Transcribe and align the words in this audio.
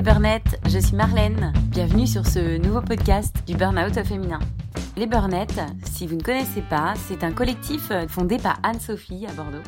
les 0.00 0.04
burnettes, 0.04 0.58
je 0.66 0.78
suis 0.78 0.96
Marlène. 0.96 1.52
Bienvenue 1.66 2.06
sur 2.06 2.26
ce 2.26 2.56
nouveau 2.56 2.80
podcast 2.80 3.36
du 3.46 3.54
Burnout 3.54 4.02
féminin. 4.02 4.38
Les 4.96 5.06
burnettes, 5.06 5.60
si 5.84 6.06
vous 6.06 6.16
ne 6.16 6.22
connaissez 6.22 6.62
pas, 6.62 6.94
c'est 7.06 7.22
un 7.22 7.32
collectif 7.32 7.92
fondé 8.08 8.38
par 8.38 8.58
Anne-Sophie 8.62 9.26
à 9.28 9.32
Bordeaux. 9.34 9.62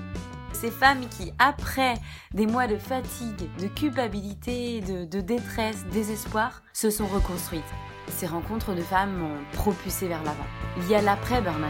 Ces 0.55 0.71
femmes 0.71 1.03
qui, 1.11 1.35
après 1.39 1.97
des 2.33 2.47
mois 2.47 2.67
de 2.67 2.79
fatigue, 2.79 3.47
de 3.61 3.67
culpabilité, 3.67 4.81
de, 4.81 5.05
de 5.05 5.21
détresse, 5.21 5.85
désespoir, 5.93 6.63
se 6.73 6.89
sont 6.89 7.09
reconstruites. 7.09 7.63
Ces 8.09 8.27
rencontres 8.27 8.75
de 8.75 8.81
femmes 8.81 9.15
m'ont 9.15 9.37
propulsé 9.53 10.09
vers 10.09 10.25
l'avant. 10.25 10.47
Il 10.79 10.89
y 10.89 10.95
a 10.95 11.03
l'après-burnout. 11.03 11.69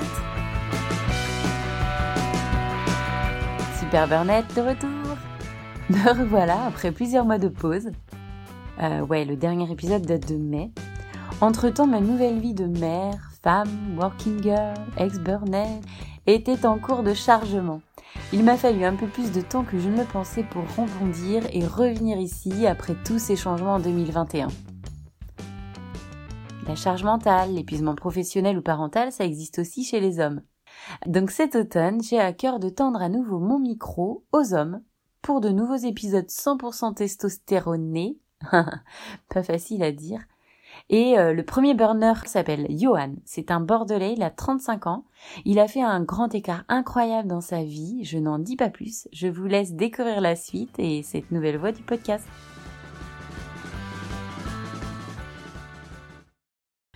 Super 3.80 4.06
Burnette 4.06 4.54
de 4.54 4.60
retour 4.60 5.16
Me 5.90 6.16
revoilà 6.16 6.66
après 6.66 6.92
plusieurs 6.92 7.24
mois 7.24 7.38
de 7.38 7.48
pause. 7.48 7.90
Euh, 8.80 9.00
ouais, 9.00 9.24
le 9.24 9.36
dernier 9.36 9.70
épisode 9.70 10.02
date 10.02 10.28
de 10.28 10.36
mai. 10.36 10.70
Entre-temps, 11.40 11.86
ma 11.86 12.00
nouvelle 12.00 12.38
vie 12.38 12.54
de 12.54 12.66
mère, 12.66 13.32
femme, 13.42 13.96
working 13.98 14.42
girl, 14.42 14.74
ex-burnette 14.96 15.82
était 16.26 16.66
en 16.66 16.78
cours 16.78 17.02
de 17.02 17.14
chargement. 17.14 17.80
Il 18.32 18.44
m'a 18.44 18.56
fallu 18.56 18.84
un 18.84 18.94
peu 18.94 19.06
plus 19.06 19.32
de 19.32 19.40
temps 19.40 19.64
que 19.64 19.78
je 19.78 19.88
ne 19.88 19.98
le 19.98 20.04
pensais 20.04 20.44
pour 20.44 20.62
rebondir 20.76 21.42
et 21.52 21.66
revenir 21.66 22.18
ici 22.18 22.66
après 22.66 22.94
tous 23.04 23.18
ces 23.18 23.36
changements 23.36 23.74
en 23.74 23.80
2021. 23.80 24.48
La 26.66 26.76
charge 26.76 27.02
mentale, 27.02 27.54
l'épuisement 27.54 27.94
professionnel 27.94 28.56
ou 28.56 28.62
parental, 28.62 29.10
ça 29.10 29.24
existe 29.24 29.58
aussi 29.58 29.84
chez 29.84 30.00
les 30.00 30.20
hommes. 30.20 30.42
Donc 31.06 31.30
cet 31.30 31.56
automne, 31.56 32.02
j'ai 32.02 32.20
à 32.20 32.32
cœur 32.32 32.60
de 32.60 32.68
tendre 32.68 33.02
à 33.02 33.08
nouveau 33.08 33.38
mon 33.38 33.58
micro 33.58 34.24
aux 34.32 34.54
hommes 34.54 34.80
pour 35.22 35.40
de 35.40 35.50
nouveaux 35.50 35.76
épisodes 35.76 36.26
100% 36.26 36.94
testostéronés. 36.94 38.18
Pas 39.28 39.42
facile 39.42 39.82
à 39.82 39.92
dire. 39.92 40.20
Et 40.88 41.18
euh, 41.18 41.32
le 41.32 41.42
premier 41.44 41.74
burner 41.74 42.14
s'appelle 42.26 42.66
Johan. 42.70 43.14
C'est 43.24 43.50
un 43.50 43.60
Bordelais, 43.60 44.14
il 44.14 44.22
a 44.22 44.30
35 44.30 44.86
ans. 44.86 45.04
Il 45.44 45.58
a 45.58 45.68
fait 45.68 45.82
un 45.82 46.02
grand 46.02 46.34
écart 46.34 46.64
incroyable 46.68 47.28
dans 47.28 47.40
sa 47.40 47.62
vie. 47.62 48.04
Je 48.04 48.18
n'en 48.18 48.38
dis 48.38 48.56
pas 48.56 48.70
plus. 48.70 49.08
Je 49.12 49.28
vous 49.28 49.46
laisse 49.46 49.74
découvrir 49.74 50.20
la 50.20 50.36
suite 50.36 50.78
et 50.78 51.02
cette 51.02 51.30
nouvelle 51.30 51.58
voix 51.58 51.72
du 51.72 51.82
podcast. 51.82 52.26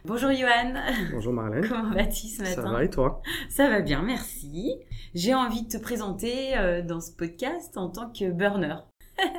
Bonjour 0.05 0.31
Johan. 0.31 0.75
Bonjour 1.13 1.33
Marlène. 1.33 1.67
Comment 1.69 1.91
vas-tu 1.91 2.29
ce 2.29 2.43
matin? 2.43 2.63
Ça 2.63 2.71
va 2.71 2.85
et 2.85 2.91
toi? 2.91 3.23
Ça 3.49 3.69
va 3.69 3.81
bien, 3.81 4.03
merci. 4.03 4.77
J'ai 5.15 5.35
envie 5.35 5.63
de 5.63 5.69
te 5.69 5.79
présenter 5.79 6.57
euh, 6.57 6.81
dans 6.81 7.01
ce 7.01 7.11
podcast 7.11 7.77
en 7.77 7.89
tant 7.89 8.11
que 8.13 8.31
burner. 8.31 8.77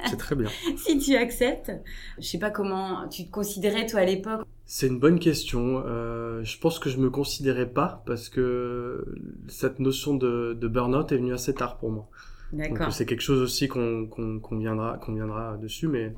C'est 0.09 0.17
très 0.17 0.35
bien. 0.35 0.49
si 0.77 0.97
tu 0.97 1.15
acceptes, 1.15 1.71
je 2.17 2.25
sais 2.25 2.39
pas 2.39 2.49
comment 2.49 3.07
tu 3.09 3.25
te 3.25 3.31
considérais 3.31 3.85
toi 3.85 4.01
à 4.01 4.05
l'époque. 4.05 4.45
C'est 4.65 4.87
une 4.87 4.99
bonne 4.99 5.19
question. 5.19 5.83
Euh, 5.85 6.43
je 6.43 6.57
pense 6.59 6.79
que 6.79 6.89
je 6.89 6.97
me 6.97 7.09
considérais 7.09 7.69
pas 7.69 8.03
parce 8.05 8.29
que 8.29 9.05
cette 9.47 9.79
notion 9.79 10.15
de, 10.15 10.57
de 10.59 10.67
burn-out 10.67 11.11
est 11.11 11.17
venue 11.17 11.33
assez 11.33 11.53
tard 11.53 11.77
pour 11.77 11.91
moi. 11.91 12.09
D'accord. 12.53 12.91
C'est 12.91 13.05
quelque 13.05 13.21
chose 13.21 13.41
aussi 13.41 13.67
qu'on 13.67 14.09
viendra, 14.51 14.97
qu'on 14.97 15.13
viendra 15.13 15.57
dessus, 15.57 15.87
mais 15.87 16.13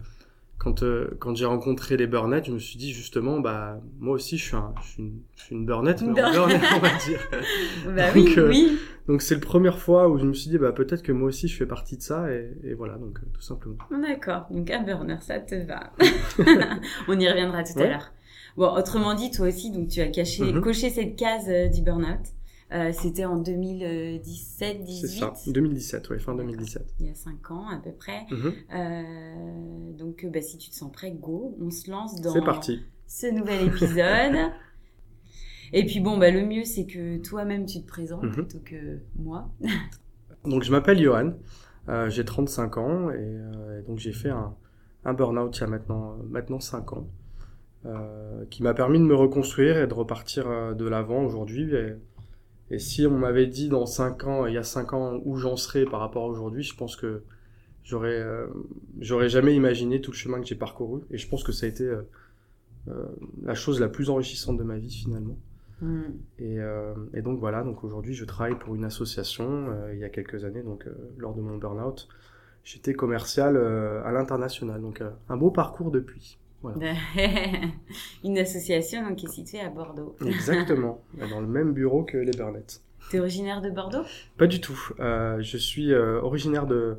quand, 0.60 0.84
euh, 0.84 1.08
quand 1.20 1.36
j'ai 1.36 1.46
rencontré 1.46 1.98
les 1.98 2.06
burnettes, 2.06 2.46
je 2.46 2.52
me 2.52 2.60
suis 2.60 2.78
dit 2.78 2.92
justement, 2.94 3.40
bah, 3.40 3.80
moi 3.98 4.14
aussi, 4.14 4.38
je 4.38 4.44
suis, 4.44 4.56
un, 4.56 4.74
je 4.84 4.88
suis 4.90 5.02
une, 5.04 5.22
je 5.36 5.44
suis 5.44 5.56
une 5.56 5.66
burnette, 5.66 6.02
mais 6.04 6.22
en 6.22 6.32
burnette, 6.32 6.62
on 6.76 6.80
va 6.80 6.90
dire. 7.06 7.20
bah 7.96 8.14
Donc, 8.14 8.16
oui, 8.26 8.34
euh, 8.38 8.50
oui. 8.50 8.78
Donc, 9.08 9.22
c'est 9.22 9.36
la 9.36 9.42
première 9.42 9.80
fois 9.80 10.08
où 10.10 10.18
je 10.20 10.26
me 10.26 10.34
suis 10.34 10.50
dit, 10.52 10.58
bah, 10.58 10.72
peut-être 10.74 11.02
que 11.02 11.12
moi 11.14 11.30
aussi, 11.30 11.48
je 11.48 11.56
fais 11.58 11.66
partie 11.66 11.96
de 11.98 12.02
ça, 12.02 12.32
et, 12.32 12.52
et 12.64 12.74
voilà, 12.74 12.96
donc, 12.96 13.18
euh, 13.20 13.26
tout 13.34 13.42
simplement. 13.42 13.78
D'accord. 13.90 14.48
Donc 14.52 14.70
un 14.70 14.84
burner, 14.84 15.18
ça 15.22 15.40
te 15.40 15.56
va. 15.56 15.94
On 17.08 17.18
y 17.20 17.28
reviendra 17.30 17.64
tout 17.64 17.80
à 17.80 17.88
l'heure. 17.88 18.12
Bon, 18.58 18.68
autrement 18.76 19.14
dit, 19.14 19.32
toi 19.32 19.48
aussi, 19.48 19.72
donc 19.72 19.88
tu 19.88 20.02
as 20.02 20.08
caché, 20.08 20.52
Mhm. 20.52 20.60
coché 20.62 20.90
cette 20.90 21.16
case 21.16 21.48
euh, 21.48 21.70
du 21.70 21.82
burn-out. 21.82 22.20
Euh, 22.72 22.92
C'était 22.94 23.26
en 23.26 23.38
2017, 23.38 24.84
18. 24.84 25.08
C'est 25.08 25.20
ça. 25.20 25.34
2017, 25.52 26.10
ouais, 26.12 26.20
fin 26.20 26.36
2017. 26.36 26.94
Il 27.00 27.08
y 27.08 27.10
a 27.10 27.16
5 27.16 27.50
ans 27.52 27.68
à 27.68 27.78
peu 27.78 27.92
près. 27.92 28.26
Mhm. 28.30 28.54
Euh, 28.74 29.92
donc, 29.98 30.28
bah, 30.32 30.42
si 30.42 30.58
tu 30.58 30.70
te 30.70 30.76
sens 30.76 30.92
prêt, 30.92 31.12
go, 31.12 31.58
on 31.60 31.72
se 31.72 31.90
lance 31.90 32.22
dans 32.22 32.32
C'est 32.32 32.44
parti. 32.44 32.82
ce 33.08 33.28
nouvel 33.28 33.68
épisode. 33.68 34.52
Et 35.74 35.86
puis 35.86 36.00
bon, 36.00 36.18
bah, 36.18 36.32
le 36.32 36.46
mieux, 36.46 36.64
c'est 36.64 36.86
que 36.86 37.18
toi-même, 37.18 37.66
tu 37.66 37.82
te 37.82 37.88
présentes 37.88 38.24
Mhm. 38.24 38.32
plutôt 38.34 38.60
que 38.60 39.00
moi. 39.16 39.50
Donc 40.46 40.64
je 40.64 40.72
m'appelle 40.72 41.00
Johan, 41.02 41.34
euh, 41.90 42.10
j'ai 42.10 42.24
35 42.24 42.78
ans 42.78 43.10
et, 43.12 43.16
euh, 43.18 43.80
et 43.80 43.84
donc 43.84 43.98
j'ai 44.00 44.14
fait 44.14 44.30
un, 44.30 44.56
un 45.04 45.14
burn-out 45.14 45.58
il 45.58 45.60
y 45.60 45.64
a 45.64 45.68
maintenant, 45.68 46.16
maintenant 46.30 46.60
5 46.62 46.94
ans 46.94 47.08
euh, 47.86 48.46
qui 48.50 48.64
m'a 48.64 48.74
permis 48.74 49.00
de 49.00 49.04
me 49.04 49.16
reconstruire 49.16 49.78
et 49.78 49.86
de 49.86 49.94
repartir 49.94 50.76
de 50.76 50.88
l'avant 50.88 51.24
aujourd'hui. 51.26 51.70
Et, 52.72 52.80
si 52.80 53.06
on 53.06 53.18
m'avait 53.18 53.48
dit 53.48 53.70
dans 53.70 53.86
5 53.86 54.24
ans, 54.26 54.46
il 54.46 54.54
y 54.54 54.58
a 54.58 54.64
5 54.64 54.94
ans 54.94 55.20
où 55.26 55.38
j'en 55.38 55.58
serais 55.58 55.86
par 55.86 56.00
rapport 56.00 56.24
à 56.24 56.28
aujourd'hui, 56.28 56.64
je 56.64 56.76
pense 56.76 56.96
que 56.96 57.24
j'aurais 57.84 58.22
euh, 58.22 58.48
j'aurais 59.00 59.30
jamais 59.30 59.56
imaginé 59.56 60.02
tout 60.02 60.12
le 60.12 60.16
chemin 60.16 60.40
que 60.40 60.46
j'ai 60.46 60.56
parcouru 60.56 61.02
et 61.10 61.18
je 61.18 61.28
pense 61.28 61.44
que 61.44 61.52
ça 61.52 61.66
a 61.66 61.70
été 61.70 61.84
euh, 61.84 62.02
euh, 62.88 63.06
la 63.42 63.56
chose 63.56 63.80
la 63.80 63.90
plus 63.90 64.10
enrichissante 64.10 64.58
de 64.58 64.64
ma 64.64 64.78
vie 64.78 64.94
finalement. 64.94 65.38
Hmm. 65.82 66.12
Et, 66.40 66.58
et 67.14 67.22
donc 67.22 67.40
voilà, 67.40 67.64
donc 67.64 67.86
aujourd'hui 67.86 68.14
je 68.14 68.26
travaille 68.26 68.60
pour 68.60 68.76
une 68.76 68.84
association. 68.84 69.74
il 69.94 70.00
y 70.00 70.04
a 70.04 70.10
quelques 70.10 70.44
années, 70.44 70.62
donc 70.62 70.86
lors 71.18 71.34
de 71.34 71.42
mon 71.42 71.58
burn-out, 71.58 72.10
j'étais 72.66 72.94
commercial 72.94 73.56
à 73.56 74.12
l'international. 74.12 74.82
Donc 74.82 75.02
un 75.30 75.38
beau 75.38 75.52
parcours 75.52 75.90
depuis. 75.90 76.38
Voilà. 76.62 76.94
Une 78.24 78.38
association 78.38 79.08
donc, 79.08 79.18
qui 79.18 79.26
est 79.28 79.30
située 79.30 79.62
à 79.62 79.70
Bordeaux. 79.70 80.16
Exactement, 80.26 81.02
dans 81.30 81.40
le 81.40 81.48
même 81.48 81.74
bureau 81.74 82.04
que 82.04 82.18
les 82.18 82.32
Burnettes. 82.32 82.82
T'es 83.10 83.20
originaire 83.20 83.62
de 83.62 83.70
Bordeaux? 83.70 84.04
Pas 84.38 84.48
du 84.48 84.60
tout. 84.60 84.80
Euh, 85.00 85.42
je 85.42 85.58
suis 85.58 85.94
euh, 85.94 86.22
originaire 86.22 86.68
de, 86.68 86.98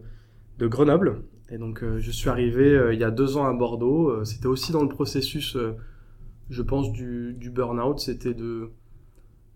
de 0.58 0.66
Grenoble. 0.66 1.22
Et 1.50 1.58
donc 1.58 1.82
euh, 1.82 1.98
je 1.98 2.10
suis 2.10 2.28
arrivé 2.28 2.90
il 2.92 2.98
y 2.98 3.04
a 3.04 3.10
deux 3.10 3.36
ans 3.36 3.46
à 3.46 3.52
Bordeaux. 3.52 4.24
C'était 4.24 4.46
aussi 4.46 4.72
dans 4.72 4.82
le 4.82 4.88
processus, 4.88 5.56
je 6.48 6.62
pense, 6.62 6.90
du, 6.92 7.34
du 7.34 7.50
burn-out. 7.50 8.00
C'était 8.00 8.34
de, 8.34 8.70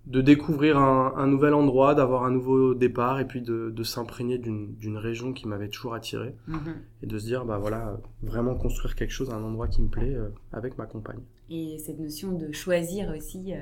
de 0.06 0.20
découvrir 0.20 0.76
un, 0.76 1.14
un 1.16 1.26
nouvel 1.26 1.54
endroit, 1.54 1.94
d'avoir 1.94 2.24
un 2.24 2.30
nouveau 2.30 2.74
départ 2.74 3.20
et 3.20 3.26
puis 3.26 3.40
de, 3.40 3.70
de 3.70 3.82
s'imprégner 3.82 4.36
d'une 4.38 4.96
région 4.98 5.32
qui 5.32 5.48
m'avait 5.48 5.68
toujours 5.68 5.94
attiré. 5.94 6.34
Mhm. 6.46 6.74
Et 7.02 7.06
de 7.06 7.18
se 7.18 7.24
dire, 7.24 7.44
bah 7.46 7.58
voilà, 7.58 7.98
vraiment 8.22 8.54
construire 8.54 8.94
quelque 8.96 9.12
chose, 9.12 9.30
un 9.30 9.42
endroit 9.42 9.66
qui 9.68 9.80
me 9.80 9.88
plaît 9.88 10.14
euh, 10.14 10.28
avec 10.52 10.76
ma 10.76 10.84
compagne. 10.86 11.20
Et 11.50 11.78
cette 11.78 11.98
notion 11.98 12.32
de 12.32 12.52
choisir 12.52 13.14
aussi 13.16 13.54
euh, 13.54 13.56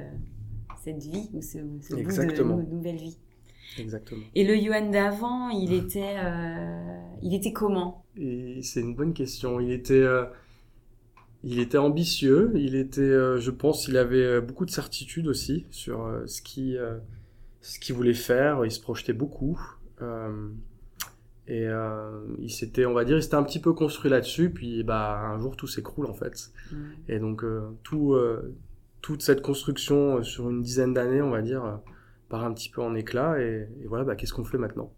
cette 0.82 0.98
vie 0.98 1.30
ou 1.32 1.40
ce, 1.42 1.58
ce 1.80 1.94
bout 1.94 2.32
de 2.36 2.42
nou- 2.42 2.68
nouvelle 2.76 2.96
vie. 2.96 3.18
Exactement. 3.78 4.22
Et 4.34 4.44
le 4.44 4.56
Yuan 4.56 4.90
d'avant, 4.90 5.48
il 5.48 5.72
était, 5.72 6.16
euh, 6.18 6.98
il 7.22 7.34
était 7.34 7.52
comment? 7.52 8.04
C'est 8.16 8.80
une 8.80 8.94
bonne 8.94 9.14
question. 9.14 9.60
Il 9.60 9.70
était, 9.72 10.04
il 11.44 11.58
était 11.58 11.78
ambitieux. 11.78 12.52
Il 12.54 12.74
était, 12.74 13.00
euh, 13.00 13.38
je 13.38 13.50
pense, 13.50 13.88
il 13.88 13.96
avait 13.96 14.24
euh, 14.24 14.40
beaucoup 14.40 14.64
de 14.64 14.70
certitude 14.70 15.26
aussi 15.26 15.66
sur 15.70 16.06
euh, 16.06 16.26
ce 16.26 16.40
qui, 16.42 16.76
euh, 16.76 16.98
ce 17.60 17.78
qu'il 17.78 17.94
voulait 17.94 18.14
faire. 18.14 18.64
Il 18.64 18.70
se 18.70 18.80
projetait 18.80 19.12
beaucoup. 19.12 19.60
Euh, 20.00 20.48
et 21.48 21.66
euh, 21.66 22.20
il 22.38 22.50
s'était, 22.50 22.86
on 22.86 22.94
va 22.94 23.04
dire, 23.04 23.16
il 23.16 23.22
s'était 23.22 23.34
un 23.34 23.42
petit 23.42 23.60
peu 23.60 23.72
construit 23.72 24.10
là-dessus. 24.10 24.50
Puis, 24.50 24.84
bah, 24.84 25.18
un 25.18 25.40
jour, 25.40 25.56
tout 25.56 25.66
s'écroule 25.66 26.06
en 26.06 26.14
fait. 26.14 26.50
Hmm. 26.70 26.76
Et 27.08 27.18
donc, 27.18 27.42
euh, 27.42 27.62
tout, 27.82 28.14
euh, 28.14 28.54
toute 29.00 29.22
cette 29.22 29.42
construction 29.42 30.22
sur 30.22 30.48
une 30.48 30.62
dizaine 30.62 30.94
d'années, 30.94 31.22
on 31.22 31.30
va 31.30 31.42
dire, 31.42 31.80
part 32.28 32.44
un 32.44 32.52
petit 32.54 32.70
peu 32.70 32.80
en 32.82 32.94
éclat. 32.94 33.40
Et, 33.40 33.68
et 33.82 33.86
voilà, 33.86 34.04
bah, 34.04 34.14
qu'est-ce 34.14 34.32
qu'on 34.32 34.44
fait 34.44 34.58
maintenant? 34.58 34.92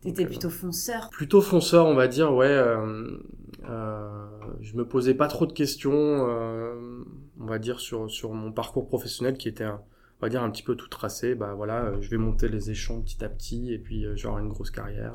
T'étais 0.00 0.24
plutôt 0.24 0.48
fonceur. 0.48 1.10
plutôt 1.10 1.42
fonceur, 1.42 1.84
on 1.84 1.94
va 1.94 2.08
dire, 2.08 2.32
ouais. 2.32 2.46
euh, 2.46 3.18
euh, 3.68 4.26
je 4.60 4.76
me 4.76 4.86
posais 4.86 5.14
pas 5.14 5.28
trop 5.28 5.46
de 5.46 5.52
questions, 5.52 5.92
euh, 5.94 7.04
on 7.40 7.46
va 7.46 7.58
dire, 7.58 7.80
sur, 7.80 8.10
sur 8.10 8.32
mon 8.32 8.52
parcours 8.52 8.86
professionnel 8.86 9.36
qui 9.36 9.48
était, 9.48 9.64
un- 9.64 9.82
on 10.20 10.26
va 10.26 10.28
dire, 10.28 10.42
un 10.42 10.50
petit 10.50 10.62
peu 10.62 10.74
tout 10.76 10.88
tracé. 10.88 11.34
Bah 11.34 11.54
voilà, 11.54 11.84
euh, 11.84 12.00
je 12.00 12.08
vais 12.10 12.16
monter 12.16 12.48
les 12.48 12.70
échelons 12.70 13.00
petit 13.02 13.22
à 13.24 13.28
petit 13.28 13.72
et 13.72 13.78
puis 13.78 14.06
j'aurai 14.16 14.42
une 14.42 14.48
grosse 14.48 14.70
carrière. 14.70 15.14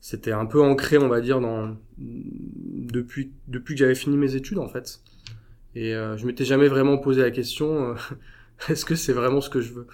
C'était 0.00 0.32
un 0.32 0.46
peu 0.46 0.60
ancré, 0.60 0.98
on 0.98 1.08
va 1.08 1.20
dire, 1.20 1.40
dans 1.40 1.76
depuis 1.98 3.32
depuis 3.46 3.74
que 3.74 3.78
j'avais 3.78 3.94
fini 3.94 4.16
mes 4.16 4.34
études 4.34 4.58
en 4.58 4.68
fait. 4.68 5.00
Et 5.74 5.92
je 5.92 6.26
m'étais 6.26 6.44
jamais 6.44 6.68
vraiment 6.68 6.98
posé 6.98 7.22
la 7.22 7.30
question 7.30 7.94
est-ce 8.68 8.84
que 8.84 8.94
c'est 8.96 9.12
vraiment 9.12 9.40
ce 9.40 9.48
que 9.50 9.60
je 9.60 9.72
veux? 9.72 9.86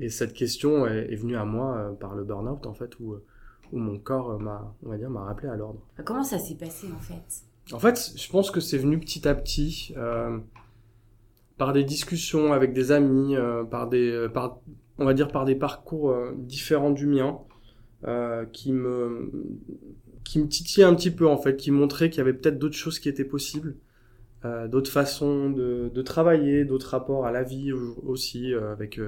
Et, 0.00 0.08
cette 0.10 0.32
question 0.32 0.86
est, 0.86 1.12
est 1.12 1.16
venue 1.16 1.36
à 1.36 1.44
moi 1.44 1.96
par 1.98 2.14
le 2.14 2.24
burn-out, 2.24 2.66
en 2.66 2.74
fait, 2.74 2.98
où, 3.00 3.16
où 3.72 3.78
mon 3.78 3.98
corps 3.98 4.30
euh, 4.30 4.38
m'a, 4.38 4.74
on 4.84 4.88
va 4.88 4.96
dire, 4.96 5.10
m'a 5.10 5.24
rappelé 5.24 5.48
à 5.48 5.56
l'ordre. 5.56 5.80
Comment 6.04 6.24
ça 6.24 6.38
s'est 6.38 6.56
passé 6.56 6.86
en 6.94 7.00
fait? 7.00 7.44
En 7.72 7.78
fait, 7.78 8.12
je 8.16 8.30
pense 8.30 8.50
que 8.50 8.60
c'est 8.60 8.78
venu 8.78 8.98
petit 8.98 9.28
à 9.28 9.34
petit, 9.34 9.92
euh, 9.96 10.38
par 11.58 11.72
des 11.72 11.84
discussions 11.84 12.52
avec 12.52 12.72
des 12.72 12.92
amis, 12.92 13.36
euh, 13.36 13.64
par 13.64 13.88
des, 13.88 14.28
par, 14.32 14.58
on 14.98 15.04
va 15.04 15.12
dire, 15.12 15.28
par 15.28 15.44
des 15.44 15.54
parcours 15.54 16.10
euh, 16.10 16.34
différents 16.38 16.90
du 16.90 17.06
mien. 17.06 17.38
qui 18.52 18.72
me 18.72 19.30
qui 20.24 20.38
me 20.38 20.46
titillait 20.46 20.86
un 20.86 20.94
petit 20.94 21.10
peu 21.10 21.26
en 21.26 21.36
fait, 21.36 21.56
qui 21.56 21.70
montrait 21.70 22.10
qu'il 22.10 22.18
y 22.18 22.20
avait 22.20 22.32
peut-être 22.32 22.58
d'autres 22.58 22.76
choses 22.76 22.98
qui 23.00 23.08
étaient 23.08 23.24
possibles, 23.24 23.74
d'autres 24.44 24.90
façons 24.90 25.50
de, 25.50 25.90
de 25.92 26.02
travailler, 26.02 26.64
d'autres 26.64 26.90
rapports 26.90 27.26
à 27.26 27.32
la 27.32 27.42
vie 27.42 27.72
aussi, 27.72 28.54
avec 28.54 29.00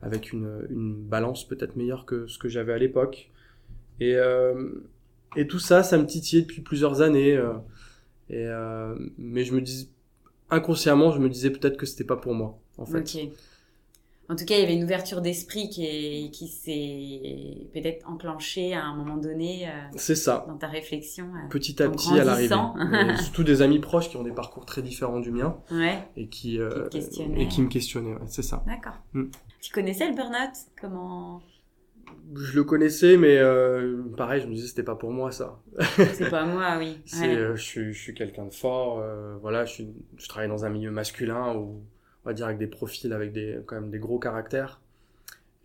avec 0.00 0.32
une, 0.32 0.66
une 0.70 0.94
balance 0.94 1.46
peut-être 1.48 1.74
meilleure 1.76 2.06
que 2.06 2.28
ce 2.28 2.38
que 2.38 2.48
j'avais 2.48 2.72
à 2.72 2.78
l'époque. 2.78 3.30
Et 4.00 4.14
euh, 4.14 4.84
et 5.36 5.46
tout 5.46 5.58
ça, 5.58 5.82
ça 5.82 5.98
me 5.98 6.06
titillait 6.06 6.42
depuis 6.42 6.62
plusieurs 6.62 7.00
années. 7.02 7.32
euh, 7.36 7.52
et 8.30 8.46
mais 9.18 9.44
je 9.44 9.54
me 9.54 9.60
dis 9.60 9.90
inconsciemment, 10.50 11.12
je 11.12 11.18
me 11.18 11.28
disais 11.28 11.50
peut-être 11.50 11.76
que 11.76 11.86
c'était 11.86 12.04
pas 12.04 12.16
pour 12.16 12.34
moi 12.34 12.58
en 12.78 12.86
fait. 12.86 13.04
En 14.30 14.36
tout 14.36 14.44
cas, 14.44 14.56
il 14.56 14.60
y 14.60 14.62
avait 14.62 14.74
une 14.74 14.84
ouverture 14.84 15.22
d'esprit 15.22 15.70
qui, 15.70 15.86
est- 15.86 16.30
qui 16.30 16.48
s'est 16.48 17.66
peut-être 17.72 18.06
enclenchée 18.06 18.74
à 18.74 18.84
un 18.84 18.94
moment 18.94 19.16
donné 19.16 19.66
euh, 19.66 19.70
C'est 19.96 20.14
ça. 20.16 20.44
dans 20.46 20.58
ta 20.58 20.66
réflexion. 20.66 21.24
euh. 21.34 21.48
Petit 21.48 21.82
à 21.82 21.88
petit 21.88 22.10
à 22.20 22.24
l'arrivée. 22.24 22.54
surtout 23.22 23.42
des 23.42 23.62
amis 23.62 23.78
proches 23.78 24.10
qui 24.10 24.18
ont 24.18 24.22
des 24.22 24.32
parcours 24.32 24.66
très 24.66 24.82
différents 24.82 25.20
du 25.20 25.30
mien 25.30 25.56
Ouais, 25.70 25.96
et 26.18 26.26
qui, 26.28 26.60
euh, 26.60 26.88
questionnaient. 26.90 27.42
et 27.44 27.48
qui 27.48 27.62
me 27.62 27.68
questionnaient. 27.68 28.12
ouais, 28.12 28.26
c'est 28.26 28.42
ça. 28.42 28.62
d'accord. 28.66 28.98
Mm. 29.14 29.24
Tu 29.62 29.72
connaissais 29.72 30.06
le 30.10 30.14
burn-out? 30.14 30.52
Comment 30.78 31.40
Je 32.34 32.56
le 32.56 32.64
connaissais, 32.64 33.16
mais 33.16 33.38
euh, 33.38 34.02
pareil, 34.16 34.42
je 34.42 34.46
me 34.46 34.52
disais 34.54 34.68
c'était 34.68 34.82
pas 34.82 34.94
pour 34.96 35.10
moi 35.12 35.32
ça. 35.32 35.60
C'est 35.96 36.30
pas 36.30 36.44
moi, 36.44 36.76
oui. 36.78 36.98
Ouais. 37.20 37.36
euh, 37.36 37.56
je 37.56 37.62
suis, 37.62 37.92
je 37.92 37.98
suis 38.00 38.14
quelqu'un 38.14 38.44
de 38.46 38.52
fort. 38.54 39.00
euh, 39.00 39.36
voilà, 39.40 39.64
je, 39.64 39.72
suis, 39.72 39.88
je 40.16 40.28
travaille 40.28 40.48
dans 40.48 40.64
un 40.64 40.68
milieu 40.70 40.90
masculin 40.90 41.54
où 41.56 41.82
on 42.24 42.28
va 42.28 42.34
dire 42.34 42.46
avec 42.46 42.58
des 42.58 42.66
profils 42.66 43.12
avec 43.12 43.32
des 43.32 43.58
quand 43.66 43.76
même 43.80 43.90
des 43.90 43.98
gros 43.98 44.18
caractères. 44.18 44.80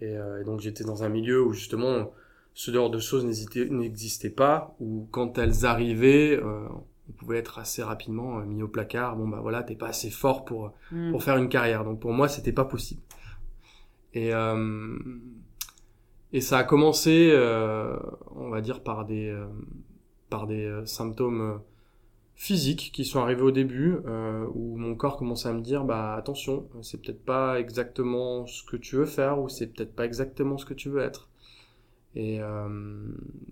Et, 0.02 0.18
euh, 0.18 0.42
et 0.42 0.44
donc 0.46 0.60
j'étais 0.62 0.84
dans 0.84 1.04
un 1.04 1.10
milieu 1.10 1.42
où 1.44 1.52
justement 1.54 2.12
ce 2.54 2.72
genre 2.72 2.90
de 2.90 3.00
choses 3.00 3.26
n'existait 3.26 4.30
pas. 4.30 4.76
Où 4.80 5.08
quand 5.12 5.38
elles 5.38 5.66
arrivaient, 5.66 6.40
euh, 6.42 6.66
on 7.10 7.12
pouvait 7.14 7.38
être 7.40 7.60
assez 7.60 7.84
rapidement 7.84 8.38
mis 8.40 8.64
au 8.64 8.68
placard. 8.70 9.18
Bon 9.18 9.28
bah 9.28 9.40
voilà, 9.42 9.64
t'es 9.64 9.76
pas 9.76 9.88
assez 9.88 10.10
fort 10.10 10.46
pour 10.46 10.72
Mm. 10.92 11.12
pour 11.12 11.24
faire 11.24 11.38
une 11.38 11.50
carrière. 11.50 11.84
Donc 11.84 12.00
pour 12.00 12.14
moi, 12.14 12.28
c'était 12.30 12.54
pas 12.54 12.66
possible. 12.66 13.02
Et 14.14 14.34
euh, 14.34 14.96
et 16.34 16.42
ça 16.42 16.58
a 16.58 16.64
commencé, 16.64 17.30
euh, 17.32 17.96
on 18.36 18.50
va 18.50 18.62
dire 18.62 18.82
par 18.84 19.06
des 19.06 19.30
euh, 19.30 19.46
par 20.30 20.48
des 20.48 20.66
euh, 20.66 20.86
symptômes 20.86 21.62
physiques 22.36 22.92
qui 22.92 23.06
sont 23.06 23.22
arrivés 23.22 23.44
au 23.44 23.52
début, 23.52 23.98
où 24.56 24.76
mon 24.76 24.96
corps 24.96 25.18
commençait 25.18 25.50
à 25.50 25.54
me 25.54 25.62
dire 25.62 25.84
bah 25.86 26.16
attention, 26.16 26.68
c'est 26.82 27.00
peut-être 27.02 27.24
pas 27.24 27.60
exactement 27.60 28.48
ce 28.48 28.64
que 28.64 28.76
tu 28.76 28.96
veux 28.96 29.06
faire 29.06 29.40
ou 29.40 29.50
c'est 29.50 29.68
peut-être 29.68 29.96
pas 29.96 30.06
exactement 30.06 30.58
ce 30.58 30.66
que 30.66 30.74
tu 30.74 30.90
veux 30.90 31.02
être. 31.02 31.30
Et 32.16 32.40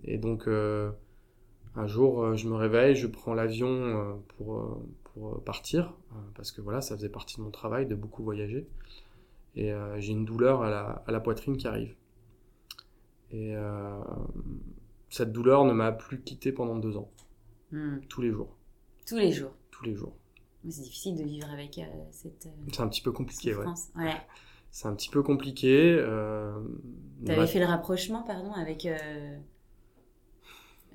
et 0.04 0.18
donc 0.18 0.48
un 0.48 1.88
jour, 1.88 2.36
je 2.36 2.48
me 2.50 2.56
réveille, 2.56 2.95
je 2.95 3.07
prends 3.07 3.36
l'avion 3.36 4.19
pour 4.30 4.81
pour 5.04 5.44
partir 5.44 5.94
parce 6.36 6.51
que 6.51 6.62
voilà, 6.62 6.81
ça 6.81 6.95
faisait 6.95 7.10
partie 7.10 7.38
de 7.38 7.44
mon 7.44 7.51
travail 7.51 7.86
de 7.86 7.95
beaucoup 7.95 8.24
voyager. 8.24 8.68
Et 9.56 9.72
j'ai 10.00 10.12
une 10.13 10.25
douleur 10.25 10.63
à 10.63 10.72
la, 10.72 11.04
à 11.06 11.12
la 11.12 11.19
poitrine 11.19 11.56
qui 11.56 11.68
arrive. 11.68 11.95
Et 13.31 13.56
euh, 13.56 14.00
cette 15.10 15.31
douleur 15.31 15.66
ne 15.66 15.74
m'a 15.74 15.92
plus 15.92 16.22
quitté 16.22 16.51
pendant 16.51 16.75
deux 16.78 16.98
ans, 16.98 17.10
Mm. 17.72 18.00
tous 18.10 18.22
les 18.22 18.31
jours, 18.31 18.56
Tous 19.07 19.18
les 19.18 19.31
jours. 19.31 19.51
tous 19.72 19.86
les 19.86 19.95
jours. 19.95 20.13
C'est 20.69 20.83
difficile 20.83 21.16
de 21.18 21.24
vivre 21.24 21.50
avec 21.51 21.78
euh, 21.80 21.81
cette 22.12 22.45
euh, 22.45 22.50
C'est 22.72 22.81
un 22.81 22.88
petit 22.88 23.01
peu 23.01 23.12
compliqué, 23.12 23.56
ouais. 23.56 23.66
C'est 24.72 24.88
un 24.88 24.94
petit 24.94 25.10
peu 25.10 25.24
compliqué. 25.24 25.95
Euh, 26.00 26.54
T'avais 27.25 27.39
ma- 27.39 27.48
fait 27.48 27.60
le 27.60 27.66
rapprochement, 27.66 28.24
pardon, 28.24 28.51
avec. 28.54 28.86
euh, 28.86 29.38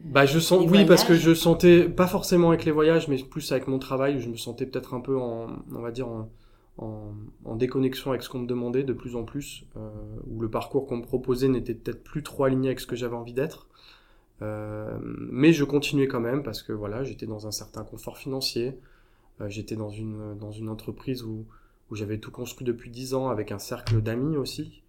Bah 0.05 0.27
je 0.27 0.39
sens 0.39 0.65
oui 0.69 0.85
parce 0.85 1.05
que 1.05 1.15
je 1.15 1.33
sentais 1.35 1.89
pas 1.89 2.07
forcément 2.07 2.51
avec 2.51 2.65
les 2.67 2.71
voyages 2.73 3.09
mais 3.09 3.17
plus 3.23 3.51
avec 3.53 3.67
mon 3.67 3.79
travail 3.79 4.17
où 4.17 4.21
je 4.21 4.29
me 4.29 4.37
sentais 4.37 4.67
peut-être 4.67 4.93
un 4.95 5.01
peu 5.01 5.19
en 5.19 5.47
on 5.75 5.81
va 5.81 5.91
dire 5.91 6.07
en, 6.09 6.29
en, 6.79 7.13
en 7.45 7.57
déconnexion 7.57 8.11
avec 8.11 8.23
ce 8.23 8.29
qu'on 8.29 8.41
me 8.41 8.47
demandait 8.47 8.83
de 8.83 8.93
plus 8.93 9.17
en 9.17 9.25
plus 9.25 9.65
euh, 9.77 9.89
où 10.27 10.41
le 10.41 10.51
parcours 10.51 10.87
qu'on 10.87 10.99
me 10.99 11.03
proposait 11.03 11.49
n'était 11.49 11.75
peut-être 11.75 12.03
plus 12.05 12.23
trop 12.23 12.45
aligné 12.45 12.69
avec 12.69 12.81
ce 12.81 12.87
que 12.87 12.97
j'avais 12.97 13.17
envie 13.17 13.33
d'être. 13.33 13.69
Euh, 14.43 14.99
mais 15.03 15.53
je 15.53 15.65
continuais 15.65 16.09
quand 16.09 16.21
même 16.21 16.43
parce 16.43 16.63
que 16.63 16.73
voilà 16.73 17.05
j'étais 17.05 17.27
dans 17.27 17.47
un 17.47 17.53
certain 17.53 17.85
confort 17.85 18.19
financier. 18.19 18.79
Euh, 19.41 19.49
j'étais 19.49 19.77
dans 19.77 19.91
une 19.91 20.37
dans 20.39 20.53
une 20.53 20.69
entreprise 20.69 21.23
où 21.23 21.47
où 21.91 21.95
j'avais 21.95 22.19
tout 22.19 22.31
construit 22.31 22.67
depuis 22.67 22.91
dix 22.91 23.15
ans 23.15 23.29
avec 23.29 23.53
un 23.53 23.59
cercle 23.59 24.03
d'amis 24.03 24.37
aussi. 24.37 24.83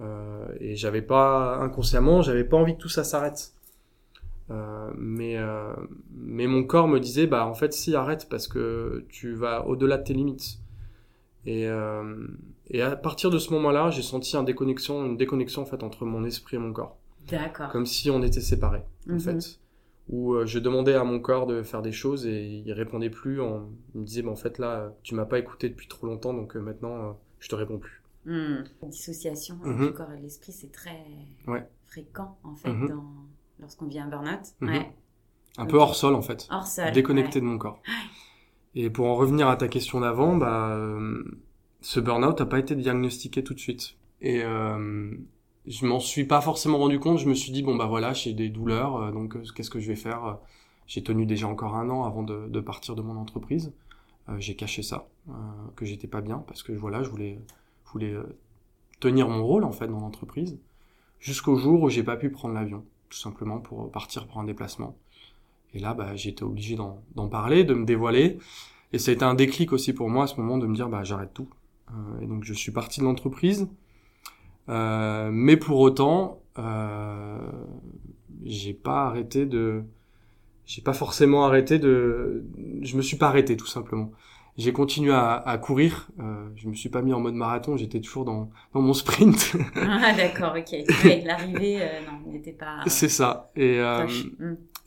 Euh, 0.00 0.46
et 0.60 0.76
j'avais 0.76 1.02
pas 1.02 1.56
inconsciemment 1.56 2.22
j'avais 2.22 2.44
pas 2.44 2.56
envie 2.56 2.74
que 2.74 2.80
tout 2.80 2.88
ça 2.88 3.04
s'arrête. 3.04 3.52
Euh, 4.50 4.90
mais 4.96 5.36
euh, 5.36 5.72
mais 6.12 6.48
mon 6.48 6.64
corps 6.64 6.88
me 6.88 6.98
disait 6.98 7.28
bah 7.28 7.46
en 7.46 7.54
fait 7.54 7.72
si 7.72 7.94
arrête 7.94 8.28
parce 8.28 8.48
que 8.48 9.04
tu 9.08 9.34
vas 9.34 9.64
au-delà 9.66 9.96
de 9.96 10.02
tes 10.02 10.14
limites 10.14 10.59
et 11.46 11.66
euh, 11.66 12.26
et 12.68 12.82
à 12.82 12.94
partir 12.96 13.30
de 13.30 13.38
ce 13.38 13.52
moment-là 13.54 13.90
j'ai 13.90 14.02
senti 14.02 14.36
un 14.36 14.42
déconnexion 14.42 15.04
une 15.06 15.16
déconnexion 15.16 15.62
en 15.62 15.66
fait 15.66 15.82
entre 15.82 16.04
mon 16.04 16.24
esprit 16.24 16.56
et 16.56 16.58
mon 16.58 16.72
corps 16.72 16.98
D'accord. 17.28 17.70
comme 17.70 17.86
si 17.86 18.10
on 18.10 18.22
était 18.22 18.40
séparés 18.40 18.82
en 19.08 19.14
Mhm. 19.14 19.20
fait 19.20 19.58
où 20.08 20.34
euh, 20.34 20.44
je 20.44 20.58
demandais 20.58 20.94
à 20.94 21.04
mon 21.04 21.20
corps 21.20 21.46
de 21.46 21.62
faire 21.62 21.82
des 21.82 21.92
choses 21.92 22.26
et 22.26 22.62
il 22.66 22.72
répondait 22.72 23.10
plus 23.10 23.40
en, 23.40 23.68
il 23.94 24.00
me 24.00 24.04
disait 24.06 24.22
bah 24.22 24.30
en 24.30 24.36
fait 24.36 24.58
là 24.58 24.92
tu 25.02 25.14
m'as 25.14 25.24
pas 25.24 25.38
écouté 25.38 25.68
depuis 25.68 25.88
trop 25.88 26.06
longtemps 26.06 26.34
donc 26.34 26.56
euh, 26.56 26.60
maintenant 26.60 27.18
je 27.38 27.48
te 27.48 27.54
réponds 27.54 27.78
plus 27.78 27.96
Hmm. 28.26 28.64
Dissociation 28.82 29.58
euh, 29.64 29.68
Mhm. 29.72 29.86
du 29.86 29.92
corps 29.94 30.12
et 30.12 30.18
de 30.18 30.22
l'esprit, 30.22 30.52
c'est 30.52 30.70
très 30.70 31.06
Ouais. 31.46 31.66
fréquent 31.86 32.36
en 32.44 32.54
fait 32.54 32.70
Mhm. 32.70 32.88
dans... 32.88 33.04
lorsqu'on 33.60 33.86
vit 33.86 33.98
un 33.98 34.08
burn-out. 34.08 34.40
Mhm. 34.60 34.68
Ouais. 34.68 34.92
un 35.56 35.64
peu 35.64 35.78
hors 35.78 35.94
sol 35.96 36.14
en 36.14 36.20
fait 36.20 36.46
Hors 36.50 36.66
sol. 36.66 36.92
déconnecté 36.92 37.36
ouais. 37.38 37.40
de 37.40 37.46
mon 37.50 37.56
corps. 37.56 37.80
Et 38.74 38.90
pour 38.90 39.06
en 39.06 39.16
revenir 39.16 39.48
à 39.48 39.56
ta 39.56 39.68
question 39.68 40.00
d'avant, 40.00 40.36
bah, 40.36 40.70
euh, 40.70 41.22
ce 41.80 42.00
burn-out 42.00 42.38
n'a 42.38 42.46
pas 42.46 42.58
été 42.58 42.76
diagnostiqué 42.76 43.42
tout 43.42 43.54
de 43.54 43.60
suite. 43.60 43.96
Et 44.20 44.42
euh, 44.44 45.14
je 45.66 45.86
m'en 45.86 46.00
suis 46.00 46.24
pas 46.24 46.40
forcément 46.40 46.78
rendu 46.78 46.98
compte. 46.98 47.18
Je 47.18 47.28
me 47.28 47.34
suis 47.34 47.52
dit 47.52 47.62
bon 47.62 47.76
bah 47.76 47.86
voilà, 47.86 48.12
j'ai 48.12 48.32
des 48.32 48.48
douleurs, 48.48 48.96
euh, 48.96 49.12
donc 49.12 49.36
euh, 49.36 49.42
qu'est-ce 49.54 49.70
que 49.70 49.80
je 49.80 49.88
vais 49.88 49.96
faire? 49.96 50.38
J'ai 50.86 51.02
tenu 51.02 51.24
déjà 51.26 51.46
encore 51.46 51.76
un 51.76 51.88
an 51.88 52.04
avant 52.04 52.22
de, 52.22 52.60
partir 52.60 52.96
de 52.96 53.02
mon 53.02 53.16
entreprise. 53.16 53.72
J'ai 54.38 54.54
caché 54.54 54.82
ça, 54.82 55.08
que 55.74 55.84
j'étais 55.84 56.06
pas 56.06 56.20
bien 56.20 56.44
parce 56.46 56.62
que 56.62 56.72
voilà, 56.72 57.02
je 57.02 57.10
voulais, 57.10 57.40
je 57.84 57.90
voulais 57.90 58.14
tenir 59.00 59.28
mon 59.28 59.44
rôle 59.44 59.64
en 59.64 59.72
fait 59.72 59.88
dans 59.88 59.98
l'entreprise 59.98 60.58
jusqu'au 61.18 61.56
jour 61.56 61.82
où 61.82 61.88
j'ai 61.88 62.04
pas 62.04 62.16
pu 62.16 62.30
prendre 62.30 62.54
l'avion, 62.54 62.84
tout 63.08 63.18
simplement 63.18 63.58
pour 63.58 63.90
partir 63.90 64.26
pour 64.28 64.38
un 64.38 64.44
déplacement. 64.44 64.96
Et 65.74 65.78
là, 65.78 65.94
bah, 65.94 66.12
été 66.14 66.42
obligé 66.42 66.76
d'en 66.76 67.28
parler, 67.28 67.64
de 67.64 67.74
me 67.74 67.84
dévoiler. 67.84 68.38
Et 68.92 68.98
ça 68.98 69.10
a 69.10 69.14
été 69.14 69.24
un 69.24 69.34
déclic 69.34 69.72
aussi 69.72 69.92
pour 69.92 70.08
moi 70.08 70.24
à 70.24 70.26
ce 70.26 70.36
moment 70.40 70.58
de 70.58 70.66
me 70.66 70.74
dire, 70.74 70.88
bah, 70.88 71.04
j'arrête 71.04 71.32
tout. 71.32 71.48
Euh, 71.90 72.20
et 72.22 72.26
donc, 72.26 72.44
je 72.44 72.52
suis 72.52 72.72
parti 72.72 73.00
de 73.00 73.04
l'entreprise. 73.04 73.68
Euh, 74.68 75.30
mais 75.32 75.56
pour 75.56 75.78
autant, 75.80 76.40
euh, 76.58 77.38
j'ai 78.44 78.74
pas 78.74 79.06
arrêté 79.06 79.46
de, 79.46 79.84
j'ai 80.66 80.82
pas 80.82 80.92
forcément 80.92 81.44
arrêté 81.44 81.78
de, 81.78 82.44
je 82.82 82.96
me 82.96 83.02
suis 83.02 83.16
pas 83.16 83.28
arrêté 83.28 83.56
tout 83.56 83.66
simplement. 83.66 84.12
J'ai 84.56 84.72
continué 84.72 85.12
à, 85.12 85.34
à 85.34 85.58
courir. 85.58 86.10
Euh, 86.20 86.48
je 86.56 86.68
me 86.68 86.74
suis 86.74 86.90
pas 86.90 87.02
mis 87.02 87.14
en 87.14 87.20
mode 87.20 87.34
marathon. 87.34 87.76
J'étais 87.76 88.00
toujours 88.00 88.24
dans, 88.24 88.50
dans 88.74 88.82
mon 88.82 88.92
sprint. 88.92 89.56
Ah 89.76 90.12
d'accord, 90.14 90.54
ok. 90.56 90.76
Ouais, 91.04 91.22
L'arrivée, 91.24 91.80
euh, 91.80 92.00
non, 92.06 92.18
il 92.26 92.32
n'était 92.32 92.52
pas 92.52 92.80
C'est 92.86 93.08
ça. 93.08 93.50
Et, 93.56 93.78
euh. 93.78 94.06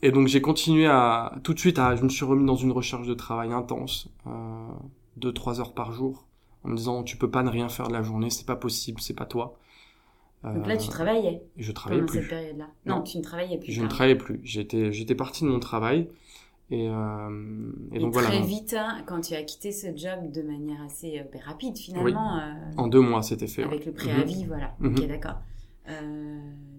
Et 0.06 0.12
donc 0.12 0.28
j'ai 0.28 0.42
continué 0.42 0.86
à 0.86 1.34
tout 1.44 1.54
de 1.54 1.58
suite 1.58 1.78
à 1.78 1.96
je 1.96 2.02
me 2.02 2.10
suis 2.10 2.26
remis 2.26 2.44
dans 2.44 2.56
une 2.56 2.72
recherche 2.72 3.06
de 3.06 3.14
travail 3.14 3.52
intense, 3.52 4.10
euh, 4.26 4.30
deux 5.16 5.32
trois 5.32 5.60
heures 5.60 5.72
par 5.72 5.92
jour, 5.92 6.26
en 6.62 6.68
me 6.68 6.76
disant 6.76 7.02
tu 7.02 7.16
peux 7.16 7.30
pas 7.30 7.42
ne 7.42 7.48
rien 7.48 7.70
faire 7.70 7.88
de 7.88 7.94
la 7.94 8.02
journée, 8.02 8.28
c'est 8.28 8.44
pas 8.46 8.54
possible, 8.56 9.00
c'est 9.00 9.14
pas 9.14 9.24
toi. 9.24 9.58
Donc 10.44 10.66
là, 10.66 10.76
tu 10.76 10.88
Euh, 10.88 10.90
travaillais 10.90 11.42
je 11.56 11.72
travaillais 11.72 12.02
pendant 12.02 12.12
cette 12.12 12.20
plus. 12.20 12.28
période-là. 12.28 12.66
Non, 12.84 12.96
Non. 12.96 13.02
tu 13.02 13.16
ne 13.16 13.22
travaillais 13.22 13.56
plus. 13.56 13.72
Je 13.72 13.80
ne 13.82 13.88
travaillais 13.88 14.14
plus. 14.14 14.40
J'étais 14.44 14.92
j'étais 14.92 15.14
parti 15.14 15.42
de 15.42 15.48
mon 15.48 15.58
travail 15.58 16.06
et, 16.70 16.86
euh, 16.86 17.72
et 17.92 17.96
Et 17.96 18.00
donc 18.00 18.12
très 18.12 18.24
voilà. 18.24 18.40
vite, 18.44 18.74
hein, 18.78 19.02
quand 19.06 19.22
tu 19.22 19.32
as 19.34 19.42
quitté 19.42 19.72
ce 19.72 19.86
job 19.96 20.30
de 20.32 20.42
manière 20.42 20.82
assez 20.82 21.18
euh, 21.18 21.22
ben, 21.32 21.40
rapide 21.46 21.78
finalement, 21.78 22.36
euh, 22.40 22.52
En 22.76 22.88
deux 22.88 23.00
mois 23.00 23.22
c'était 23.22 23.46
fait. 23.46 23.62
ouais. 23.62 23.68
avec 23.68 23.86
le 23.86 23.92
préavis, 23.92 24.44
voilà. 24.44 24.74
Mhm. 24.80 24.94
Ok, 24.98 25.06
d'accord. 25.08 25.36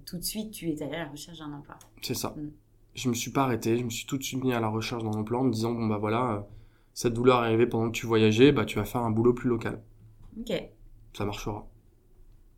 Tout 0.05 0.17
de 0.17 0.23
suite, 0.23 0.51
tu 0.51 0.69
es 0.69 0.83
allé 0.83 0.93
à 0.93 1.05
la 1.05 1.09
recherche 1.09 1.39
d'un 1.39 1.51
emploi. 1.51 1.75
C'est 2.03 2.13
ça. 2.13 2.35
Mm. 2.37 2.49
Je 2.95 3.09
me 3.09 3.13
suis 3.13 3.31
pas 3.31 3.43
arrêté, 3.43 3.77
je 3.77 3.83
me 3.83 3.89
suis 3.89 4.05
tout 4.05 4.17
de 4.17 4.23
suite 4.23 4.43
mis 4.43 4.53
à 4.53 4.59
la 4.59 4.69
recherche 4.69 5.03
dans 5.03 5.13
mon 5.15 5.23
plan 5.23 5.41
en 5.41 5.43
me 5.45 5.51
disant 5.51 5.71
bon 5.73 5.87
bah 5.87 5.97
voilà, 5.97 6.31
euh, 6.33 6.39
cette 6.93 7.13
douleur 7.13 7.43
est 7.43 7.47
arrivée 7.47 7.67
pendant 7.67 7.87
que 7.91 7.97
tu 7.97 8.05
voyageais, 8.07 8.51
bah 8.51 8.65
tu 8.65 8.77
vas 8.77 8.85
faire 8.85 9.01
un 9.01 9.11
boulot 9.11 9.33
plus 9.33 9.49
local. 9.49 9.81
Ok. 10.39 10.51
ça 11.13 11.25
marchera. 11.25 11.67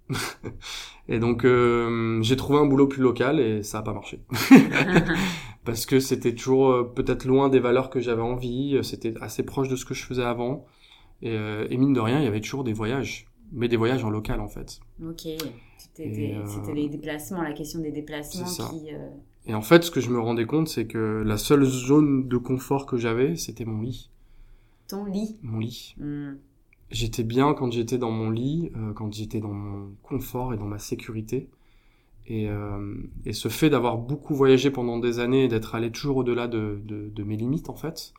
et 1.10 1.20
donc 1.20 1.44
euh, 1.46 2.22
j'ai 2.22 2.36
trouvé 2.38 2.60
un 2.60 2.66
boulot 2.66 2.88
plus 2.88 3.02
local 3.02 3.40
et 3.40 3.62
ça 3.64 3.80
a 3.80 3.82
pas 3.82 3.94
marché 3.94 4.22
parce 5.66 5.86
que 5.86 6.00
c'était 6.00 6.34
toujours 6.34 6.70
euh, 6.72 6.84
peut-être 6.84 7.26
loin 7.26 7.50
des 7.50 7.60
valeurs 7.60 7.90
que 7.90 8.00
j'avais 8.00 8.22
envie, 8.22 8.80
c'était 8.84 9.14
assez 9.22 9.44
proche 9.44 9.68
de 9.68 9.76
ce 9.76 9.86
que 9.86 9.94
je 9.94 10.04
faisais 10.06 10.24
avant 10.24 10.66
et, 11.22 11.34
et 11.36 11.78
mine 11.78 11.94
de 11.94 12.00
rien 12.00 12.20
il 12.20 12.24
y 12.26 12.28
avait 12.28 12.42
toujours 12.42 12.64
des 12.64 12.74
voyages. 12.74 13.28
mais 13.52 13.68
des 13.68 13.78
voyages 13.78 14.04
en 14.06 14.10
local 14.10 14.40
en 14.40 14.48
fait. 14.48 14.80
Ok. 15.04 15.28
C'était 15.78 16.36
euh, 16.38 16.74
les 16.74 16.90
déplacements, 16.90 17.42
la 17.42 17.54
question 17.54 17.80
des 17.82 17.92
déplacements 17.92 18.46
qui. 18.46 18.94
euh, 18.94 19.10
Et 19.48 19.54
en 19.54 19.62
fait, 19.62 19.84
ce 19.84 19.92
que 19.92 20.02
je 20.02 20.10
me 20.10 20.20
rendais 20.20 20.46
compte, 20.46 20.68
c'est 20.68 20.88
que 20.88 21.24
la 21.26 21.38
seule 21.38 21.64
zone 21.64 22.28
de 22.28 22.38
confort 22.38 22.86
que 22.86 22.98
j'avais, 22.98 23.36
c'était 23.36 23.66
mon 23.66 23.82
lit. 23.82 24.12
ton 24.88 25.06
lit. 25.06 25.38
Mon 25.42 25.60
lit. 25.60 25.96
Hmm. 25.98 26.36
J'étais 26.92 27.24
bien 27.24 27.54
quand 27.54 27.72
j'étais 27.72 27.98
dans 27.98 28.12
mon 28.12 28.30
lit, 28.30 28.72
euh, 28.76 28.94
quand 28.94 29.14
j'étais 29.14 29.40
dans 29.40 29.54
mon 29.54 29.94
confort 30.04 30.54
et 30.54 30.58
dans 30.58 30.66
ma 30.66 30.80
sécurité. 30.80 31.50
Et, 32.28 32.50
euh, 32.50 32.96
et 33.26 33.34
ce 33.34 33.48
fait 33.48 33.70
d'avoir 33.70 33.98
beaucoup 33.98 34.36
voyagé 34.36 34.70
pendant 34.70 35.00
des 35.00 35.20
années 35.20 35.46
et 35.46 35.48
d'être 35.48 35.76
allé 35.76 35.92
toujours 35.92 36.18
au-delà 36.18 36.48
de, 36.48 36.82
de, 36.84 37.10
de 37.10 37.24
mes 37.24 37.38
limites, 37.38 37.70
en 37.70 37.76
fait, 37.76 38.14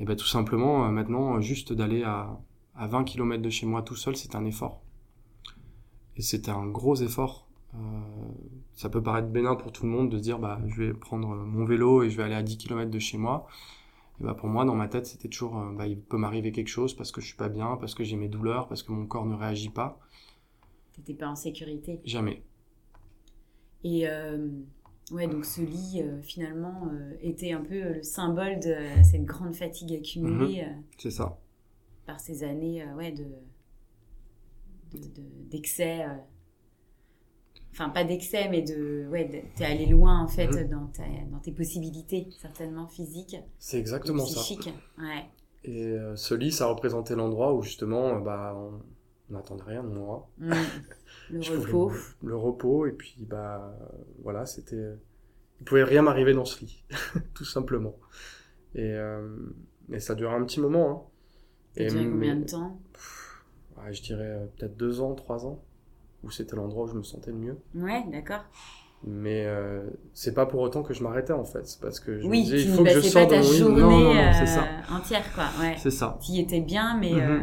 et 0.00 0.04
ben 0.06 0.16
tout 0.16 0.26
simplement, 0.26 0.86
euh, 0.86 0.90
maintenant, 0.90 1.36
euh, 1.36 1.40
juste 1.42 1.74
d'aller 1.74 2.02
à, 2.02 2.40
à 2.74 2.86
20 2.86 3.04
km 3.04 3.42
de 3.42 3.50
chez 3.50 3.66
moi 3.66 3.82
tout 3.82 3.96
seul, 3.96 4.16
c'est 4.16 4.34
un 4.34 4.46
effort. 4.46 4.80
Et 6.16 6.22
c'était 6.22 6.50
un 6.50 6.66
gros 6.66 6.96
effort. 6.96 7.46
Euh, 7.74 7.78
ça 8.74 8.88
peut 8.90 9.02
paraître 9.02 9.28
bénin 9.28 9.54
pour 9.56 9.72
tout 9.72 9.84
le 9.84 9.90
monde 9.90 10.10
de 10.10 10.18
se 10.18 10.22
dire, 10.22 10.38
bah, 10.38 10.60
je 10.66 10.82
vais 10.82 10.94
prendre 10.94 11.28
mon 11.36 11.64
vélo 11.64 12.02
et 12.02 12.10
je 12.10 12.16
vais 12.16 12.24
aller 12.24 12.34
à 12.34 12.42
10 12.42 12.56
km 12.58 12.90
de 12.90 12.98
chez 12.98 13.18
moi. 13.18 13.46
Et 14.20 14.24
bah 14.24 14.34
pour 14.34 14.48
moi, 14.48 14.64
dans 14.64 14.74
ma 14.74 14.88
tête, 14.88 15.06
c'était 15.06 15.28
toujours, 15.28 15.58
euh, 15.58 15.72
bah, 15.72 15.86
il 15.86 15.98
peut 16.00 16.18
m'arriver 16.18 16.52
quelque 16.52 16.68
chose 16.68 16.94
parce 16.94 17.12
que 17.12 17.20
je 17.20 17.26
suis 17.28 17.36
pas 17.36 17.48
bien, 17.48 17.76
parce 17.78 17.94
que 17.94 18.04
j'ai 18.04 18.16
mes 18.16 18.28
douleurs, 18.28 18.68
parce 18.68 18.82
que 18.82 18.92
mon 18.92 19.06
corps 19.06 19.26
ne 19.26 19.34
réagit 19.34 19.70
pas. 19.70 20.00
T'étais 20.92 21.14
pas 21.14 21.28
en 21.28 21.36
sécurité. 21.36 22.00
Jamais. 22.04 22.42
Et 23.84 24.06
euh, 24.08 24.48
ouais, 25.12 25.26
donc 25.26 25.44
ce 25.44 25.60
lit, 25.62 26.02
euh, 26.02 26.20
finalement, 26.22 26.88
euh, 26.92 27.14
était 27.22 27.52
un 27.52 27.62
peu 27.62 27.74
euh, 27.82 27.94
le 27.96 28.02
symbole 28.02 28.60
de 28.60 28.74
cette 29.04 29.24
grande 29.24 29.54
fatigue 29.54 29.94
accumulée 29.94 30.62
euh, 30.64 30.72
C'est 30.98 31.10
ça. 31.10 31.38
par 32.06 32.20
ces 32.20 32.42
années 32.44 32.82
euh, 32.82 32.94
ouais, 32.94 33.12
de, 33.12 33.24
de- 34.92 34.98
de- 34.98 35.48
d'excès. 35.50 36.04
euh. 36.04 36.14
Enfin, 37.72 37.88
pas 37.88 38.04
d'excès, 38.04 38.48
mais 38.48 38.62
de. 38.62 39.06
Ouais, 39.10 39.24
de- 39.26 39.56
t'es 39.56 39.64
allé 39.64 39.86
loin, 39.86 40.18
en 40.20 40.26
fait, 40.28 40.48
Mhm. 40.48 40.68
dans, 40.68 40.86
ta- 40.86 41.02
dans 41.30 41.38
tes 41.38 41.52
possibilités, 41.52 42.26
certainement 42.40 42.86
physiques. 42.88 43.36
C'est 43.58 43.78
exactement 43.78 44.24
ça. 44.26 44.40
psychiques. 44.40 44.74
Ouais. 44.98 45.24
Et 45.64 45.86
euh, 45.86 46.16
ce 46.16 46.34
lit, 46.34 46.52
ça 46.52 46.66
représentait 46.66 47.14
l'endroit 47.14 47.54
où 47.54 47.62
justement, 47.62 48.16
euh, 48.16 48.20
bah, 48.20 48.56
on 48.56 49.32
n'attendait 49.32 49.62
rien 49.64 49.84
de 49.84 49.88
moi. 49.88 50.28
Mm. 50.38 50.50
Le 51.30 51.58
repos. 51.60 51.92
Le 52.22 52.36
repos, 52.36 52.86
et 52.86 52.92
puis, 52.92 53.24
bah, 53.28 53.72
euh, 53.80 53.86
voilà, 54.22 54.46
c'était. 54.46 54.94
Il 55.60 55.64
pouvait 55.64 55.84
rien 55.84 56.02
m'arriver 56.02 56.32
dans 56.32 56.46
ce 56.46 56.60
lit, 56.64 56.82
tout 57.34 57.44
simplement. 57.44 57.94
Et, 58.74 58.82
euh, 58.94 59.36
et 59.92 60.00
ça 60.00 60.14
durait 60.14 60.34
un 60.34 60.44
petit 60.44 60.60
moment. 60.60 60.90
Hein. 60.90 61.02
Ça 61.76 61.82
Et 61.84 61.86
duré 61.88 62.04
combien 62.10 62.34
mais- 62.34 62.40
de 62.42 62.50
temps? 62.50 62.80
Ouais, 63.76 63.92
je 63.92 64.02
dirais 64.02 64.48
peut-être 64.56 64.76
deux 64.76 65.00
ans, 65.00 65.14
trois 65.14 65.46
ans, 65.46 65.62
où 66.24 66.30
c'était 66.30 66.56
l'endroit 66.56 66.84
où 66.84 66.88
je 66.88 66.94
me 66.94 67.02
sentais 67.02 67.30
le 67.30 67.36
mieux. 67.38 67.56
Ouais, 67.74 68.04
d'accord. 68.12 68.44
Mais 69.06 69.44
euh, 69.46 69.88
c'est 70.12 70.34
pas 70.34 70.44
pour 70.44 70.60
autant 70.60 70.82
que 70.82 70.92
je 70.92 71.02
m'arrêtais 71.02 71.32
en 71.32 71.44
fait. 71.44 71.66
C'est 71.66 71.80
parce 71.80 72.00
que 72.00 72.20
je 72.20 72.26
Oui, 72.26 72.40
me 72.40 72.44
disais, 72.44 72.62
il 72.62 72.68
faut 72.68 72.84
que 72.84 72.90
je 72.90 73.00
sorte 73.00 73.30
de 73.30 73.36
mon 73.36 73.42
journée 73.42 73.80
Non, 73.80 73.90
non, 73.90 74.14
non, 74.14 74.20
euh, 74.20 74.46
ça. 74.46 74.64
entière, 74.92 75.24
quoi. 75.34 75.44
Ouais. 75.58 75.74
C'est 75.78 75.90
ça. 75.90 76.18
Tu 76.22 76.32
y 76.32 76.40
étais 76.40 76.60
bien, 76.60 76.96
mais. 76.98 77.12
Euh, 77.14 77.40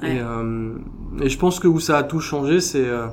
Ouais. 0.00 0.14
Et, 0.14 0.20
euh, 0.20 0.78
et 1.20 1.28
je 1.28 1.36
pense 1.40 1.58
que 1.58 1.66
où 1.66 1.80
ça 1.80 1.98
a 1.98 2.04
tout 2.04 2.20
changé, 2.20 2.60
c'est 2.60 2.86
euh, 2.88 3.08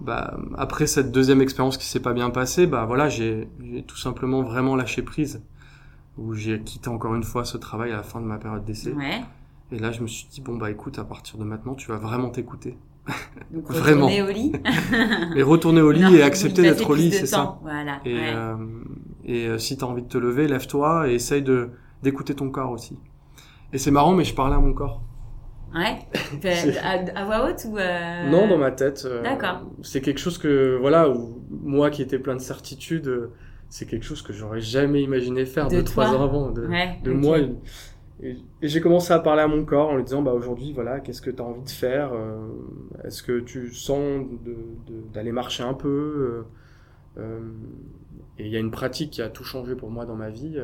bah, 0.00 0.36
après 0.56 0.88
cette 0.88 1.12
deuxième 1.12 1.40
expérience 1.40 1.78
qui 1.78 1.86
s'est 1.86 2.00
pas 2.00 2.12
bien 2.12 2.30
passée, 2.30 2.66
bah 2.66 2.84
voilà, 2.86 3.08
j'ai 3.08 3.48
j'ai 3.62 3.84
tout 3.84 3.96
simplement 3.96 4.42
vraiment 4.42 4.74
lâché 4.74 5.02
prise. 5.02 5.44
Où 6.16 6.34
j'ai 6.34 6.60
quitté 6.60 6.88
encore 6.88 7.14
une 7.14 7.22
fois 7.22 7.44
ce 7.44 7.56
travail 7.56 7.92
à 7.92 7.96
la 7.98 8.02
fin 8.02 8.20
de 8.20 8.26
ma 8.26 8.38
période 8.38 8.64
d'essai. 8.64 8.92
Ouais. 8.94 9.20
Et 9.70 9.78
là, 9.78 9.92
je 9.92 10.02
me 10.02 10.08
suis 10.08 10.26
dit, 10.26 10.40
bon, 10.40 10.56
bah 10.56 10.72
écoute, 10.72 10.98
à 10.98 11.04
partir 11.04 11.38
de 11.38 11.44
maintenant, 11.44 11.76
tu 11.76 11.86
vas 11.88 11.98
vraiment 11.98 12.30
t'écouter. 12.30 12.76
Donc 13.50 13.64
Vraiment. 13.70 14.06
retourner 14.06 14.22
au 14.22 14.30
lit. 14.30 14.52
Et 15.36 15.42
retourner 15.42 15.80
au 15.80 15.90
lit 15.90 16.02
Non, 16.02 16.10
et 16.12 16.22
accepter 16.22 16.62
d'être 16.62 16.88
au 16.90 16.94
lit, 16.94 17.10
c'est 17.12 17.26
ça. 17.26 17.58
Voilà. 17.62 18.00
Et, 18.04 18.14
ouais. 18.14 18.32
euh, 18.34 18.54
et 19.24 19.46
euh, 19.46 19.58
si 19.58 19.76
t'as 19.76 19.86
envie 19.86 20.02
de 20.02 20.08
te 20.08 20.18
lever, 20.18 20.46
lève-toi 20.48 21.08
et 21.08 21.14
essaye 21.14 21.42
de 21.42 21.70
d'écouter 22.02 22.34
ton 22.34 22.50
corps 22.50 22.70
aussi. 22.70 22.96
Et 23.72 23.78
c'est 23.78 23.90
marrant, 23.90 24.12
mais 24.14 24.24
je 24.24 24.34
parlais 24.34 24.54
à 24.54 24.58
mon 24.60 24.72
corps. 24.72 25.02
Ouais. 25.74 25.98
à, 26.82 27.20
à 27.20 27.24
voix 27.24 27.48
haute 27.48 27.64
ou. 27.68 27.76
euh, 27.76 28.30
Non, 28.30 28.46
dans 28.48 28.58
ma 28.58 28.70
tête. 28.70 29.02
euh, 29.06 29.22
D'accord. 29.22 29.62
C'est 29.82 30.00
quelque 30.00 30.20
chose 30.20 30.38
que, 30.38 30.76
voilà, 30.80 31.08
où 31.10 31.42
moi 31.50 31.90
qui 31.90 32.00
étais 32.02 32.18
plein 32.18 32.36
de 32.36 32.40
certitudes, 32.40 33.30
c'est 33.68 33.86
quelque 33.86 34.04
chose 34.04 34.22
que 34.22 34.32
j'aurais 34.32 34.60
jamais 34.60 35.02
imaginé 35.02 35.44
faire 35.44 35.68
De 35.68 35.76
deux, 35.76 35.84
trois 35.84 36.14
ans 36.14 36.22
avant, 36.22 36.50
de, 36.50 36.66
Ouais, 36.66 36.98
de 37.04 37.12
moi. 37.12 37.38
Et, 38.22 38.36
et 38.62 38.68
j'ai 38.68 38.80
commencé 38.80 39.12
à 39.12 39.18
parler 39.20 39.42
à 39.42 39.48
mon 39.48 39.64
corps 39.64 39.90
en 39.90 39.96
lui 39.96 40.02
disant, 40.04 40.22
bah 40.22 40.32
aujourd'hui, 40.32 40.72
voilà, 40.72 41.00
qu'est-ce 41.00 41.22
que 41.22 41.30
tu 41.30 41.40
as 41.40 41.44
envie 41.44 41.62
de 41.62 41.70
faire 41.70 42.12
euh, 42.12 42.48
Est-ce 43.04 43.22
que 43.22 43.40
tu 43.40 43.72
sens 43.72 44.24
d'aller 45.12 45.30
marcher 45.32 45.62
un 45.62 45.74
peu 45.74 46.44
euh, 47.18 47.22
euh, 47.22 47.40
Et 48.38 48.46
il 48.46 48.52
y 48.52 48.56
a 48.56 48.60
une 48.60 48.72
pratique 48.72 49.10
qui 49.12 49.22
a 49.22 49.28
tout 49.28 49.44
changé 49.44 49.74
pour 49.76 49.90
moi 49.90 50.04
dans 50.04 50.16
ma 50.16 50.30
vie, 50.30 50.58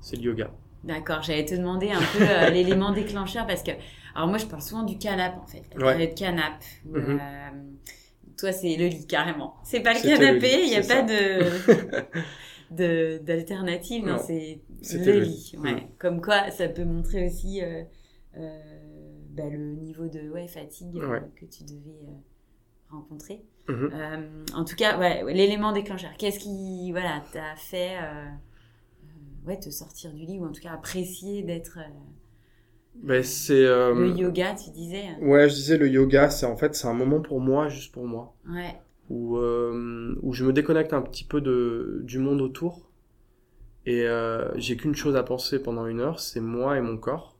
c'est 0.00 0.16
le 0.16 0.22
yoga. 0.22 0.50
D'accord, 0.84 1.22
j'allais 1.22 1.46
te 1.46 1.54
demander 1.54 1.90
un 1.90 1.98
peu 1.98 2.22
euh, 2.28 2.50
l'élément 2.50 2.92
déclencheur 2.92 3.46
parce 3.46 3.62
que. 3.62 3.70
Alors 4.14 4.28
moi, 4.28 4.36
je 4.38 4.44
parle 4.46 4.60
souvent 4.62 4.82
du 4.84 4.98
canap 4.98 5.34
en 5.42 5.46
fait. 5.46 5.62
La 5.76 5.86
Ouais. 5.86 5.92
période 5.96 6.14
canap. 6.14 6.52
où, 6.86 6.94
euh, 6.96 7.18
toi, 8.38 8.52
c'est 8.52 8.76
le 8.76 8.86
lit 8.88 9.06
carrément. 9.06 9.54
C'est 9.64 9.80
pas 9.80 9.94
le 9.94 10.00
canapé, 10.02 10.62
il 10.62 10.68
n'y 10.68 10.76
a 10.76 10.80
pas 10.80 10.86
ça. 10.86 11.02
de. 11.02 11.42
de 12.70 13.18
d'alternative, 13.22 14.04
non, 14.04 14.16
Non, 14.16 14.18
c'est 14.18 14.60
c'était 14.82 15.12
le 15.12 15.14
le 15.14 15.24
lit. 15.24 15.26
lit. 15.26 15.54
Ouais. 15.58 15.76
Mm. 15.76 15.88
Comme 15.98 16.20
quoi, 16.20 16.50
ça 16.50 16.68
peut 16.68 16.84
montrer 16.84 17.26
aussi 17.26 17.62
euh, 17.62 17.84
euh, 18.36 18.60
bah, 19.30 19.48
le 19.50 19.74
niveau 19.76 20.08
de 20.08 20.30
ouais, 20.30 20.48
fatigue 20.48 20.98
euh, 20.98 21.28
que 21.36 21.46
tu 21.46 21.64
devais 21.64 22.06
euh, 22.08 22.12
rencontrer. 22.90 23.44
Mhm. 23.68 23.92
Euh, 23.92 24.44
en 24.54 24.64
tout 24.64 24.76
cas, 24.76 24.98
ouais, 24.98 25.24
l'élément 25.34 25.72
déclencheur. 25.72 26.12
Qu'est-ce 26.18 26.40
qui, 26.40 26.90
voilà, 26.92 27.22
t'a 27.32 27.56
fait, 27.56 27.96
ouais, 29.46 29.58
te 29.58 29.70
sortir 29.70 30.12
du 30.12 30.24
lit 30.24 30.38
ou 30.38 30.46
en 30.46 30.52
tout 30.52 30.60
cas 30.60 30.72
apprécier 30.72 31.42
d'être 31.42 31.78
euh, 31.78 31.88
Ben, 32.94 33.22
c'est. 33.22 33.52
euh, 33.66 33.94
le 33.94 34.10
yoga, 34.10 34.54
tu 34.54 34.70
disais? 34.70 35.08
Ouais, 35.18 35.48
je 35.48 35.54
disais 35.54 35.76
le 35.78 35.88
yoga, 35.88 36.30
c'est 36.30 36.46
en 36.46 36.56
fait 36.56 36.74
c'est 36.76 36.86
un 36.86 36.94
moment 36.94 37.20
pour 37.20 37.40
moi, 37.40 37.68
juste 37.68 37.92
pour 37.92 38.06
moi. 38.06 38.36
Ouais, 38.48 38.80
où, 39.10 39.36
euh, 39.38 40.16
où 40.22 40.32
je 40.32 40.44
me 40.44 40.52
déconnecte 40.52 40.92
un 40.92 41.02
petit 41.02 41.24
peu 41.24 41.40
de, 41.40 42.00
du 42.04 42.18
monde 42.18 42.40
autour. 42.40 42.90
Et 43.86 44.06
euh, 44.06 44.50
j'ai 44.58 44.76
qu'une 44.76 44.94
chose 44.94 45.14
à 45.16 45.22
penser 45.22 45.62
pendant 45.62 45.86
une 45.86 46.00
heure, 46.00 46.18
c'est 46.20 46.40
moi 46.40 46.78
et 46.78 46.80
mon 46.80 46.96
corps. 46.96 47.36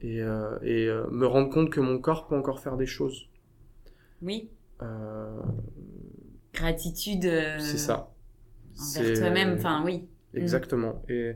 Et, 0.00 0.20
euh, 0.22 0.58
et 0.62 0.86
euh, 0.88 1.06
me 1.10 1.26
rendre 1.26 1.50
compte 1.50 1.70
que 1.70 1.80
mon 1.80 1.98
corps 1.98 2.26
peut 2.26 2.34
encore 2.36 2.60
faire 2.60 2.76
des 2.76 2.86
choses. 2.86 3.28
oui. 4.22 4.50
Euh, 4.82 5.40
Gratitude. 6.52 7.24
euh, 7.24 7.58
c'est 7.60 7.78
ça. 7.78 8.12
Envers 8.98 9.18
toi-même, 9.18 9.54
enfin 9.54 9.82
oui. 9.84 10.08
Exactement. 10.34 11.02
Et, 11.08 11.34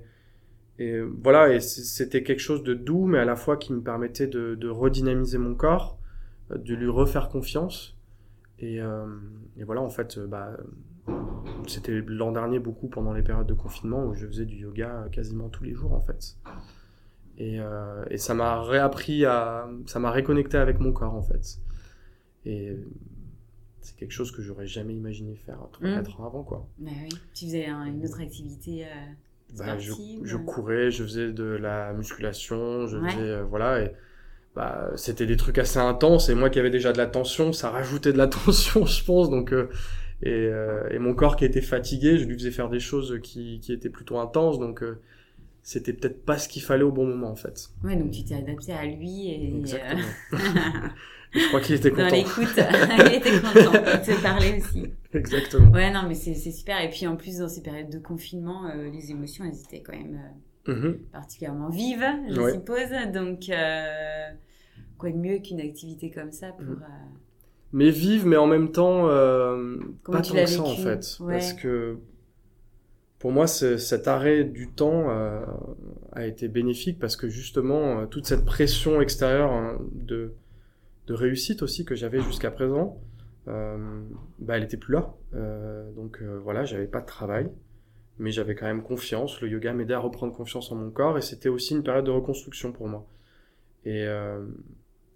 et 0.79 1.01
voilà, 1.01 1.53
et 1.53 1.61
c'était 1.61 2.23
quelque 2.25 2.41
chose 2.41 2.65
de 2.65 2.75
doux, 2.75 3.07
mais 3.07 3.19
à 3.19 3.25
la 3.25 3.37
fois 3.37 3.57
qui 3.57 3.73
me 3.73 3.83
permettait 3.83 4.27
de, 4.27 4.57
de 4.57 4.69
redynamiser 4.69 5.39
mon 5.39 5.55
corps, 5.55 5.99
de 6.51 6.75
lui 6.75 6.89
refaire 6.89 7.29
confiance. 7.29 7.96
Et, 8.59 8.81
euh, 8.81 9.07
et 9.59 9.65
voilà, 9.65 9.83
en 9.83 9.91
fait, 9.91 10.17
euh, 10.19 10.27
bah, 10.27 10.57
c'était 11.67 12.01
l'an 12.07 12.33
dernier 12.33 12.59
beaucoup 12.59 12.89
pendant 12.89 13.13
les 13.13 13.23
périodes 13.23 13.47
de 13.47 13.55
confinement 13.55 14.05
où 14.05 14.15
je 14.15 14.27
faisais 14.27 14.45
du 14.47 14.57
yoga 14.57 15.07
quasiment 15.13 15.49
tous 15.49 15.65
les 15.65 15.75
jours, 15.75 15.93
en 15.93 16.01
fait. 16.01 16.37
Et, 17.39 17.61
euh, 17.61 18.05
et 18.11 18.17
ça 18.17 18.33
m'a 18.35 18.63
réappris 18.63 19.25
à, 19.27 19.69
ça 19.87 19.99
m'a 19.99 20.11
réconnecté 20.11 20.57
avec 20.57 20.81
mon 20.81 20.93
corps, 20.93 21.15
en 21.15 21.23
fait. 21.23 21.59
Et 22.47 22.77
c'est 23.83 23.97
quelque 23.97 24.13
chose 24.13 24.33
que 24.33 24.41
j'aurais 24.43 24.67
jamais 24.67 24.95
imaginé 24.95 25.37
faire 25.37 25.59
3-4 25.73 26.21
ans 26.21 26.27
avant, 26.27 26.43
quoi. 26.43 26.67
Bah 26.79 26.91
oui. 27.03 27.11
Tu 27.35 27.45
faisais 27.45 27.67
un- 27.67 27.85
une 27.85 28.05
autre 28.05 28.21
activité. 28.21 28.87
euh, 28.87 28.89
Bah, 29.59 29.79
je, 29.79 29.93
je 30.25 30.37
courais, 30.39 30.91
je 30.91 31.05
faisais 31.05 31.33
de 31.33 31.45
la 31.45 31.93
musculation, 31.93 32.87
je 32.87 32.97
Ouais. 32.99 33.11
faisais 33.11 33.21
euh, 33.31 33.45
voilà 33.45 33.83
et 33.83 33.93
bah 34.57 34.91
c'était 34.97 35.27
des 35.27 35.37
trucs 35.37 35.59
assez 35.59 35.79
intenses 35.79 36.29
et 36.31 36.35
moi 36.35 36.51
qui 36.51 36.59
avais 36.59 36.71
déjà 36.71 36.93
de 36.93 36.99
la 36.99 37.07
tension, 37.07 37.53
ça 37.53 37.71
rajoutait 37.71 38.13
de 38.13 38.19
la 38.19 38.27
tension, 38.29 38.87
je 38.87 39.05
pense 39.05 39.31
donc 39.31 39.53
euh, 39.53 39.69
et, 40.23 40.31
euh, 40.33 40.89
et 40.91 40.99
mon 40.99 41.15
corps 41.15 41.37
qui 41.37 41.45
était 41.45 41.63
fatigué, 41.63 42.19
je 42.19 42.25
lui 42.25 42.35
faisais 42.35 42.51
faire 42.51 42.71
des 42.71 42.81
choses 42.81 43.21
qui 43.23 43.61
qui 43.61 43.73
étaient 43.73 43.91
plutôt 43.91 44.19
intenses 44.19 44.59
donc 44.59 44.83
euh, 44.83 44.99
c'était 45.63 45.93
peut-être 45.93 46.25
pas 46.25 46.39
ce 46.39 46.49
qu'il 46.49 46.63
fallait 46.63 46.85
au 46.85 46.93
bon 46.93 47.07
moment 47.07 47.31
en 47.31 47.37
fait. 47.37 47.71
Ouais, 47.85 47.97
donc 47.97 48.13
tu 48.13 48.25
t'es 48.25 48.35
adapté 48.37 48.73
à 48.73 48.85
lui 48.87 49.31
et. 49.31 49.53
euh, 49.53 49.59
Exactement. 49.59 50.03
Et 51.35 51.41
je 51.41 51.49
crois 51.49 51.61
qu'il 51.61 51.75
était 51.75 51.91
Dans 51.91 51.97
content. 51.97 52.17
l'écoute, 52.17 52.49
il 52.57 53.15
était 53.15 53.33
content 53.41 53.73
de 53.73 54.05
te 54.07 54.23
parler 54.23 54.59
aussi. 54.59 54.91
Exactement. 55.13 55.71
Ouais, 55.73 55.91
non, 55.91 56.05
mais 56.09 56.15
c'est 56.15 56.35
super. 56.35 56.81
Et 56.83 56.89
puis 56.89 57.07
en 57.07 57.17
plus, 57.17 57.39
dans 57.39 57.49
ces 57.49 57.63
périodes 57.63 57.91
de 57.91 57.99
confinement, 57.99 58.67
euh, 58.69 58.89
les 58.91 59.11
émotions, 59.11 59.45
elles 59.45 59.59
étaient 59.61 59.83
quand 59.83 59.93
même 59.97 60.21
euh, 60.69 60.73
Mhm. 60.73 60.99
particulièrement 61.13 61.69
vives, 61.69 62.05
je 62.31 62.41
Ouais. 62.41 62.53
suppose. 62.53 62.91
Donc, 63.13 63.49
euh, 63.51 64.29
quoi 64.99 65.11
de 65.11 65.17
mieux 65.17 65.39
qu'une 65.39 65.61
activité 65.61 66.11
comme 66.11 66.33
ça 66.33 66.49
pour. 66.53 66.65
Mhm. 66.65 66.83
euh, 66.83 66.87
mais 67.73 67.91
vive, 67.91 68.27
mais 68.27 68.37
en 68.37 68.47
même 68.47 68.71
temps 68.73 69.09
euh, 69.09 69.77
pas 70.05 70.23
tant 70.23 70.35
que 70.35 70.47
ça 70.47 70.63
en 70.63 70.75
fait, 70.77 71.17
Ouais. 71.21 71.35
parce 71.35 71.53
que 71.53 71.99
pour 73.19 73.33
moi 73.33 73.47
ce- 73.47 73.77
cet 73.77 74.09
arrêt 74.09 74.45
du 74.45 74.71
temps 74.71 75.11
euh, 75.11 75.45
a 76.13 76.27
été 76.27 76.49
bénéfique 76.49 76.99
parce 76.99 77.17
que 77.17 77.29
justement 77.29 78.01
euh, 78.01 78.07
toute 78.07 78.27
cette 78.27 78.45
pression 78.45 79.01
extérieure 79.01 79.51
hein, 79.53 79.79
de 79.95 80.33
de 81.07 81.15
réussite 81.15 81.63
aussi 81.63 81.85
que 81.85 81.95
j'avais 81.95 82.21
jusqu'à 82.21 82.51
présent, 82.51 82.99
bah, 83.47 84.57
elle 84.57 84.65
était 84.65 84.77
plus 84.77 84.93
là. 84.95 85.15
Donc 85.95 86.21
voilà, 86.43 86.65
j'avais 86.65 86.89
pas 86.89 87.01
de 87.01 87.07
travail, 87.07 87.49
mais 88.19 88.33
j'avais 88.33 88.57
quand 88.57 88.67
même 88.67 88.83
confiance. 88.83 89.41
Le 89.41 89.49
yoga 89.49 89.73
m'aidait 89.73 89.95
à 89.95 90.01
reprendre 90.01 90.35
confiance 90.35 90.73
en 90.73 90.75
mon 90.75 90.91
corps 90.91 91.17
et 91.17 91.21
c'était 91.23 91.49
aussi 91.49 91.75
une 91.77 91.85
période 91.85 92.07
de 92.07 92.11
reconstruction 92.11 92.73
pour 92.73 92.89
moi. 92.89 93.07
Et, 93.85 94.05
euh, 94.05 94.45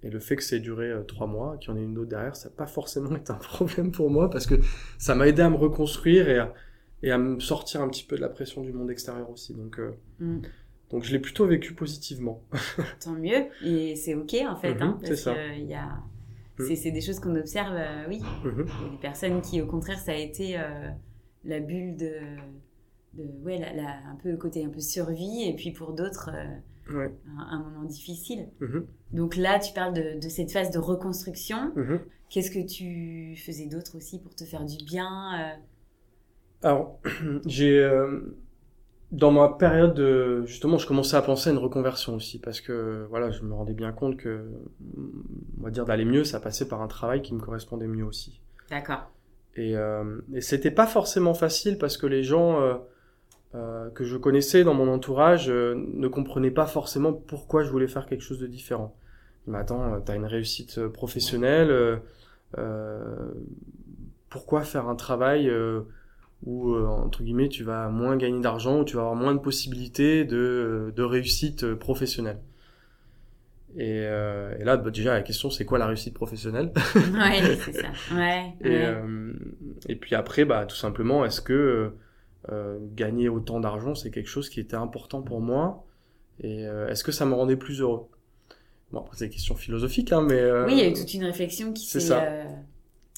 et 0.03 0.11
le 0.11 0.19
fait 0.21 0.37
que 0.37 0.43
ça 0.43 0.57
ait 0.57 0.61
duré 0.61 0.91
euh, 0.91 1.03
trois 1.03 1.27
mois, 1.27 1.57
qu'il 1.59 1.71
y 1.71 1.73
en 1.75 1.77
ait 1.79 1.85
une 1.85 1.99
autre 1.99 2.09
derrière, 2.11 2.35
ça 2.37 2.49
n'a 2.49 2.55
pas 2.55 2.67
forcément 2.67 3.15
été 3.17 3.31
un 3.33 3.37
problème 3.37 3.91
pour 3.93 4.11
moi 4.11 4.31
parce 4.31 4.47
que 4.47 4.55
ça 4.99 5.15
m'a 5.15 5.27
aidé 5.29 5.43
à 5.43 5.51
me 5.51 5.57
reconstruire 5.57 6.29
et 6.29 6.39
à, 6.39 6.55
et 7.03 7.11
à 7.11 7.19
me 7.19 7.41
sortir 7.41 7.81
un 7.83 7.89
petit 7.89 8.05
peu 8.05 8.17
de 8.17 8.21
la 8.21 8.29
pression 8.29 8.63
du 8.63 8.73
monde 8.73 8.91
extérieur 8.91 9.29
aussi. 9.31 9.55
Donc, 9.55 9.79
euh, 9.79 9.93
Mm. 10.21 10.41
donc 10.91 11.05
je 11.05 11.13
l'ai 11.13 11.19
plutôt 11.19 11.47
vécu 11.47 11.75
positivement. 11.75 12.43
Tant 13.05 13.13
mieux. 13.13 13.47
Et 13.65 13.97
c'est 13.97 14.15
ok 14.15 14.35
en 14.49 14.57
fait, 14.57 14.75
Mhm, 14.75 14.83
hein, 14.83 14.99
c'est 15.03 15.29
a... 15.75 15.99
Mm. 16.59 16.75
c'est, 16.77 16.91
des 16.91 17.01
choses 17.01 17.21
qu'on 17.21 17.37
observe, 17.37 17.75
euh, 17.75 18.05
oui. 18.09 18.21
Mhm. 18.45 18.67
Il 18.81 18.85
y 18.85 18.89
a 18.89 18.91
des 18.93 18.99
personnes 18.99 19.41
qui, 19.41 19.63
au 19.63 19.67
contraire, 19.67 19.99
ça 19.99 20.13
a 20.13 20.17
été 20.17 20.59
la 21.45 21.61
bulle 21.61 21.97
de, 21.97 22.13
de 23.15 23.25
ouais, 23.43 23.59
la, 23.59 23.73
la- 23.73 23.99
un 24.11 24.17
peu 24.23 24.31
le 24.31 24.37
côté 24.37 24.63
un 24.65 24.69
peu 24.69 24.81
survie, 24.81 25.45
et 25.49 25.55
puis 25.57 25.71
pour 25.73 25.95
d'autres, 25.95 26.31
Ouais. 26.95 27.15
un, 27.39 27.57
un 27.57 27.63
moment 27.63 27.85
difficile. 27.85 28.49
Mhm. 28.61 28.87
Donc 29.13 29.37
là, 29.37 29.59
tu 29.59 29.73
parles 29.73 29.95
de, 29.95 30.21
de 30.21 30.29
cette 30.29 30.51
phase 30.53 30.71
de 30.71 30.79
reconstruction. 30.79 31.73
Mhm. 31.77 32.01
Qu'est-ce 32.29 32.51
que 32.51 32.65
tu 32.65 33.37
faisais 33.37 33.67
d'autre 33.67 33.97
aussi 33.97 34.21
pour 34.21 34.35
te 34.35 34.45
faire 34.45 34.65
du 34.65 34.77
bien 34.85 35.41
euh, 35.41 35.55
Alors, 36.63 37.01
j'ai 37.47 37.79
euh, 37.79 38.37
dans 39.11 39.33
ma 39.33 39.49
période 39.49 39.95
de 39.95 40.45
justement, 40.47 40.79
je 40.79 40.87
commençais 40.87 41.17
à 41.17 41.23
penser 41.23 41.51
à 41.51 41.53
une 41.53 41.59
reconversion 41.59 42.15
aussi 42.15 42.39
parce 42.39 42.61
que 42.61 43.07
voilà, 43.11 43.31
je 43.31 43.43
me 43.43 43.53
rendais 43.53 43.75
bien 43.75 43.91
compte 43.93 44.17
que 44.17 44.45
on 45.59 45.65
va 45.65 45.71
dire 45.71 45.85
d'aller 45.85 46.05
mieux, 46.05 46.23
ça 46.23 46.39
passait 46.39 46.69
par 46.69 46.83
un 46.83 46.89
travail 46.89 47.21
qui 47.23 47.35
me 47.35 47.41
correspondait 47.41 47.89
mieux 47.89 48.05
aussi. 48.05 48.41
D'accord. 48.71 49.11
Et, 49.57 49.77
euh, 49.77 50.21
et 50.33 50.41
c'était 50.41 50.71
pas 50.71 50.87
forcément 50.87 51.35
facile 51.35 51.79
parce 51.79 51.97
que 51.97 52.07
les 52.07 52.23
gens 52.23 52.81
euh, 53.55 53.91
que 53.91 54.05
je 54.05 54.17
connaissais 54.17 54.65
dans 54.65 54.75
mon 54.75 54.89
entourage 54.89 55.51
euh, 55.51 55.75
ne 55.95 56.09
comprenaient 56.09 56.51
pas 56.53 56.67
forcément 56.67 57.13
pourquoi 57.13 57.65
je 57.65 57.71
voulais 57.71 57.89
faire 57.89 58.07
quelque 58.07 58.23
chose 58.23 58.39
de 58.39 58.47
différent. 58.47 58.97
Mais 59.47 59.59
attends, 59.59 59.95
euh, 59.95 60.01
t'as 60.05 60.17
une 60.17 60.27
réussite 60.27 60.79
euh, 60.79 60.89
professionnelle, 60.89 61.71
euh, 61.71 61.97
euh, 62.59 63.33
pourquoi 64.29 64.63
faire 64.63 64.89
un 64.89 64.95
travail 64.97 65.51
où 66.43 66.75
euh, 66.75 66.87
entre 66.87 67.23
guillemets 67.23 67.49
tu 67.49 67.65
vas 67.65 67.89
moins 67.89 68.17
gagner 68.17 68.41
d'argent, 68.41 68.81
où 68.81 68.85
tu 68.85 68.97
vas 68.97 69.03
avoir 69.03 69.17
moins 69.17 69.35
de 69.35 69.41
possibilités 69.41 70.25
de, 70.25 70.93
de 70.95 71.03
réussite 71.03 71.75
professionnelle? 71.75 72.41
Et, 73.77 74.03
euh, 74.05 74.57
et 74.59 74.65
là, 74.65 74.77
bah, 74.77 74.91
déjà, 74.91 75.13
la 75.15 75.23
question, 75.23 75.49
c'est 75.51 75.65
quoi 75.65 75.79
la 75.79 75.87
réussite 75.87 76.15
professionnelle? 76.15 76.73
Ouais, 76.95 77.57
c'est 77.65 77.73
ça. 77.73 77.89
Ouais. 78.11 78.53
et, 78.61 78.69
ouais. 78.71 78.85
euh, 78.85 79.33
et 79.89 79.97
puis 79.97 80.15
après, 80.15 80.45
bah, 80.45 80.67
tout 80.67 80.77
simplement, 80.77 81.25
est-ce 81.25 81.41
que 81.41 81.93
euh, 82.51 82.79
gagner 82.95 83.29
autant 83.29 83.61
d'argent, 83.61 83.95
c'est 83.95 84.11
quelque 84.11 84.29
chose 84.29 84.49
qui 84.49 84.61
était 84.61 84.77
important 84.77 85.23
pour 85.23 85.41
moi 85.41 85.85
Et 86.41 86.67
euh, 86.67 86.89
est-ce 86.89 87.05
que 87.05 87.13
ça 87.13 87.27
me 87.27 87.35
rendait 87.35 87.57
plus 87.57 87.81
heureux? 87.83 88.09
Bon, 88.93 89.01
après, 89.01 89.17
c'est 89.19 89.27
des 89.29 89.33
questions 89.35 89.57
philosophiques, 89.57 90.13
hein, 90.13 90.23
mais... 90.23 90.41
euh, 90.41 90.67
Oui, 90.67 90.73
il 90.75 90.79
y 90.79 90.83
a 90.83 90.89
eu 90.89 90.93
toute 90.95 91.13
une 91.15 91.25
réflexion 91.25 91.73
qui 91.73 91.87
c'est 91.87 92.01
s'est. 92.01 92.01
ça. 92.01 92.39
euh, 92.45 92.45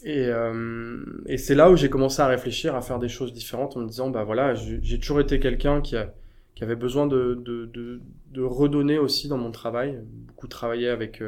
Et, 0.05 0.27
euh, 0.29 1.05
et 1.27 1.39
c'est 1.39 1.55
là 1.55 1.71
où 1.71 1.77
j'ai 1.77 1.91
commencé 1.91 2.23
à 2.23 2.27
réfléchir, 2.27 2.75
à 2.77 2.83
faire 2.83 2.99
des 2.99 3.09
choses 3.09 3.33
différentes 3.33 3.77
en 3.77 3.81
me 3.81 3.89
disant, 3.89 4.11
bah 4.11 4.25
voilà, 4.25 4.55
j'ai 4.55 4.99
toujours 4.99 5.21
été 5.21 5.41
quelqu'un 5.41 5.81
qui, 5.81 5.97
a, 5.97 6.13
qui 6.55 6.65
avait 6.65 6.77
besoin 6.77 7.07
de, 7.07 7.35
de, 7.45 7.67
de, 7.67 8.01
de 8.33 8.43
redonner 8.43 8.99
aussi 8.99 9.29
dans 9.29 9.39
mon 9.39 9.53
travail. 9.53 10.01
Beaucoup 10.29 10.49
travaillé 10.49 10.89
avec, 10.89 11.23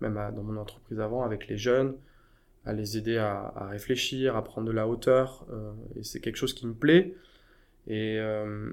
même 0.00 0.16
à- 0.18 0.30
dans 0.32 0.42
mon 0.42 0.58
entreprise 0.58 1.00
avant, 1.00 1.22
avec 1.24 1.48
les 1.48 1.56
jeunes, 1.58 1.94
à 2.66 2.72
les 2.74 2.98
aider 2.98 3.18
à, 3.18 3.52
à 3.56 3.68
réfléchir, 3.68 4.36
à 4.36 4.44
prendre 4.44 4.66
de 4.68 4.72
la 4.72 4.88
hauteur. 4.88 5.46
euh, 5.52 5.72
et 5.96 6.04
c'est 6.04 6.20
quelque 6.20 6.36
chose 6.36 6.54
qui 6.54 6.66
me 6.66 6.74
plaît. 6.74 7.14
Et, 7.90 8.18
euh, 8.18 8.70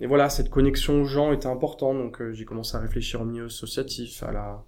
et 0.00 0.06
voilà, 0.06 0.28
cette 0.28 0.50
connexion 0.50 1.02
aux 1.02 1.04
gens 1.04 1.32
était 1.32 1.46
importante. 1.46 1.96
Donc 1.98 2.20
euh, 2.20 2.32
j'ai 2.32 2.44
commencé 2.44 2.76
à 2.76 2.80
réfléchir 2.80 3.20
au 3.20 3.24
milieu 3.24 3.44
associatif, 3.46 4.22
à 4.24 4.32
la, 4.32 4.64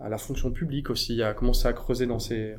à 0.00 0.08
la 0.08 0.18
fonction 0.18 0.50
publique 0.50 0.90
aussi, 0.90 1.22
à 1.22 1.32
commencer 1.32 1.68
à 1.68 1.72
creuser 1.72 2.06
dans 2.06 2.18
ces 2.18 2.56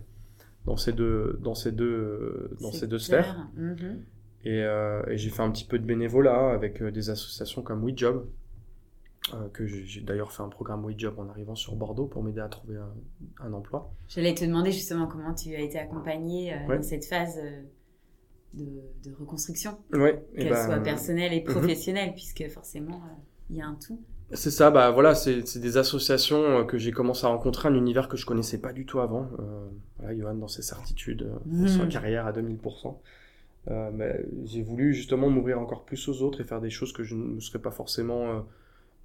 dans 0.65 0.77
ces 0.77 0.93
deux 0.93 1.37
dans 1.43 1.53
ces 1.55 1.71
deux 1.71 2.55
dans 2.61 2.71
c'est 2.71 2.79
ces 2.79 2.87
deux 2.87 2.97
clair. 2.97 3.25
sphères 3.25 3.47
Mhm. 3.55 4.03
et, 4.45 4.63
euh, 4.63 5.03
et 5.09 5.17
j'ai 5.17 5.29
fait 5.29 5.43
un 5.43 5.51
petit 5.51 5.65
peu 5.65 5.77
de 5.77 5.85
bénévolat 5.85 6.51
avec 6.53 6.81
euh, 6.81 6.89
des 6.89 7.09
associations 7.11 7.61
comme 7.61 7.83
WeJob 7.85 8.25
euh, 9.33 9.49
que 9.53 9.65
j'ai 9.67 10.01
d'ailleurs 10.01 10.31
fait 10.31 10.41
un 10.41 10.49
programme 10.49 10.83
WeJob 10.85 11.19
en 11.19 11.29
arrivant 11.29 11.53
sur 11.55 11.75
Bordeaux 11.75 12.05
pour 12.07 12.23
m'aider 12.23 12.39
à 12.41 12.47
trouver 12.49 12.77
un, 12.77 13.45
un 13.45 13.53
emploi 13.53 13.91
J'allais 14.07 14.33
te 14.33 14.43
demander 14.45 14.71
justement 14.71 15.05
comment 15.07 15.33
tu 15.35 15.53
as 15.53 15.59
été 15.59 15.77
accompagné 15.77 16.53
euh, 16.53 16.57
Ouais. 16.67 16.77
dans 16.77 16.83
cette 16.83 17.05
phase 17.05 17.37
euh, 17.43 17.61
de, 18.55 19.09
de 19.09 19.15
reconstruction, 19.15 19.77
qu'elle 19.91 20.49
ben, 20.49 20.65
soit 20.65 20.79
personnelle 20.79 21.33
et 21.33 21.41
mhm. 21.41 21.51
professionnelle, 21.51 22.13
puisque 22.13 22.47
forcément, 22.49 22.95
euh, 22.95 23.15
il 23.49 23.57
y 23.57 23.61
a 23.61 23.67
un 23.67 23.75
tout. 23.75 23.99
c'est 24.33 24.51
ça 24.51 24.71
bah 24.71 24.89
voilà 24.91 25.13
c'est 25.13 25.45
c'est 25.47 25.59
des 25.59 25.77
associations 25.77 26.59
euh, 26.59 26.63
que 26.63 26.77
j'ai 26.77 26.91
commencé 26.91 27.25
à 27.25 27.29
rencontrer 27.29 27.69
un 27.69 27.75
univers 27.75 28.09
que 28.09 28.17
je 28.17 28.25
connaissais 28.25 28.57
pas 28.57 28.73
du 28.73 28.85
tout 28.85 28.99
avant 28.99 29.29
euh, 29.39 29.67
voilà 29.99 30.17
Johan 30.17 30.35
dans 30.35 30.47
ses 30.47 30.63
certitudes 30.63 31.23
euh, 31.23 31.37
dans 31.45 31.67
sa 31.67 31.85
carrière 31.85 32.25
à 32.25 32.31
2000% 32.31 32.95
euh, 33.67 33.91
mais 33.93 34.25
j'ai 34.43 34.61
voulu 34.61 34.93
justement 34.93 35.29
m'ouvrir 35.29 35.59
encore 35.59 35.85
plus 35.85 36.07
aux 36.07 36.21
autres 36.21 36.41
et 36.41 36.43
faire 36.43 36.61
des 36.61 36.69
choses 36.69 36.91
que 36.91 37.03
je 37.03 37.15
ne 37.15 37.35
me 37.35 37.39
serais 37.39 37.59
pas 37.59 37.71
forcément 37.71 38.45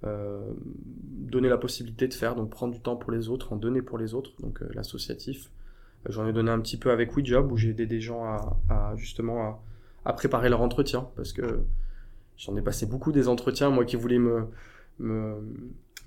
euh, 0.03 0.39
donné 0.83 1.49
la 1.49 1.57
possibilité 1.57 2.07
de 2.07 2.13
faire, 2.13 2.35
donc 2.35 2.51
prendre 2.51 2.73
du 2.73 2.79
temps 2.79 2.95
pour 2.95 3.11
les 3.11 3.29
autres, 3.29 3.53
en 3.53 3.55
donner 3.55 3.81
pour 3.81 3.97
les 3.97 4.13
autres, 4.13 4.31
donc 4.39 4.59
l'associatif. 4.73 5.49
J'en 6.07 6.27
ai 6.27 6.33
donné 6.33 6.49
un 6.49 6.59
petit 6.59 6.77
peu 6.77 6.91
avec 6.91 7.15
WeJob 7.15 7.51
où 7.51 7.57
j'ai 7.57 7.69
aidé 7.69 7.85
des 7.85 8.01
gens 8.01 8.23
à, 8.23 8.93
justement 8.95 9.61
à, 10.05 10.13
préparer 10.13 10.49
leur 10.49 10.61
entretien 10.61 11.07
parce 11.15 11.31
que 11.31 11.63
j'en 12.37 12.55
ai 12.57 12.61
passé 12.61 12.85
beaucoup 12.85 13.11
des 13.11 13.27
entretiens, 13.27 13.69
moi 13.69 13.85
qui 13.85 13.95
voulais 13.95 14.19
me, 14.19 14.47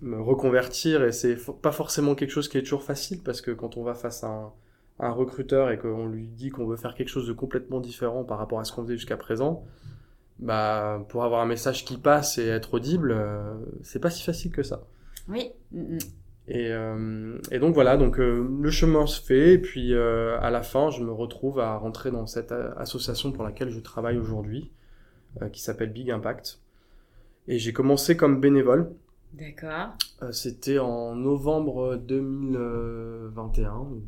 reconvertir 0.03 1.05
et 1.05 1.13
c'est 1.13 1.37
pas 1.63 1.73
forcément 1.73 2.15
quelque 2.15 2.31
chose 2.31 2.49
qui 2.49 2.59
est 2.59 2.63
toujours 2.63 2.83
facile 2.83 3.23
parce 3.23 3.41
que 3.41 3.53
quand 3.53 3.77
on 3.77 3.85
va 3.85 3.95
face 3.95 4.25
à 4.25 4.53
un, 4.99 5.11
recruteur 5.11 5.71
et 5.71 5.79
qu'on 5.79 6.07
lui 6.07 6.27
dit 6.27 6.51
qu'on 6.51 6.67
veut 6.67 6.77
faire 6.77 6.95
quelque 6.95 7.09
chose 7.09 7.27
de 7.27 7.33
complètement 7.33 7.81
différent 7.81 8.25
par 8.25 8.39
rapport 8.39 8.59
à 8.59 8.65
ce 8.65 8.73
qu'on 8.73 8.83
faisait 8.83 8.97
jusqu'à 8.97 9.17
présent, 9.17 9.65
bah 10.41 11.05
pour 11.09 11.23
avoir 11.25 11.41
un 11.41 11.47
message 11.47 11.85
qui 11.85 11.97
passe 11.97 12.39
et 12.39 12.49
être 12.49 12.75
audible, 12.75 13.13
euh, 13.13 13.55
c'est 13.83 14.01
pas 14.01 14.11
si 14.11 14.25
facile 14.25 14.51
que 14.51 14.65
ça. 14.65 14.83
Oui. 15.29 15.53
Et, 16.47 16.71
euh, 16.73 17.39
et 17.51 17.59
donc 17.59 17.73
voilà, 17.75 17.97
donc 17.97 18.19
euh, 18.21 18.47
le 18.61 18.71
chemin 18.71 19.07
se 19.07 19.21
fait 19.23 19.55
et 19.55 19.59
puis 19.59 19.95
euh, 19.95 20.39
à 20.41 20.51
la 20.51 20.63
fin, 20.63 20.91
je 20.91 21.03
me 21.03 21.11
retrouve 21.11 21.59
à 21.59 21.77
rentrer 21.77 22.11
dans 22.11 22.27
cette 22.27 22.53
euh, 22.53 22.71
association 22.77 23.33
pour 23.33 23.45
laquelle 23.45 23.71
je 23.71 23.81
travaille 23.81 24.19
aujourd'hui, 24.19 24.71
euh, 25.41 25.49
qui 25.49 25.63
s'appelle 25.63 25.91
Big 25.93 26.11
Impact. 26.11 26.61
Et 27.49 27.59
j'ai 27.59 27.73
commencé 27.73 28.17
comme 28.17 28.41
bénévole. 28.41 28.91
D'accord. 29.33 29.95
Euh, 30.23 30.33
C'était 30.33 30.79
en 30.79 31.15
novembre 31.17 31.97
2021, 31.97 33.73
ou, 33.79 34.03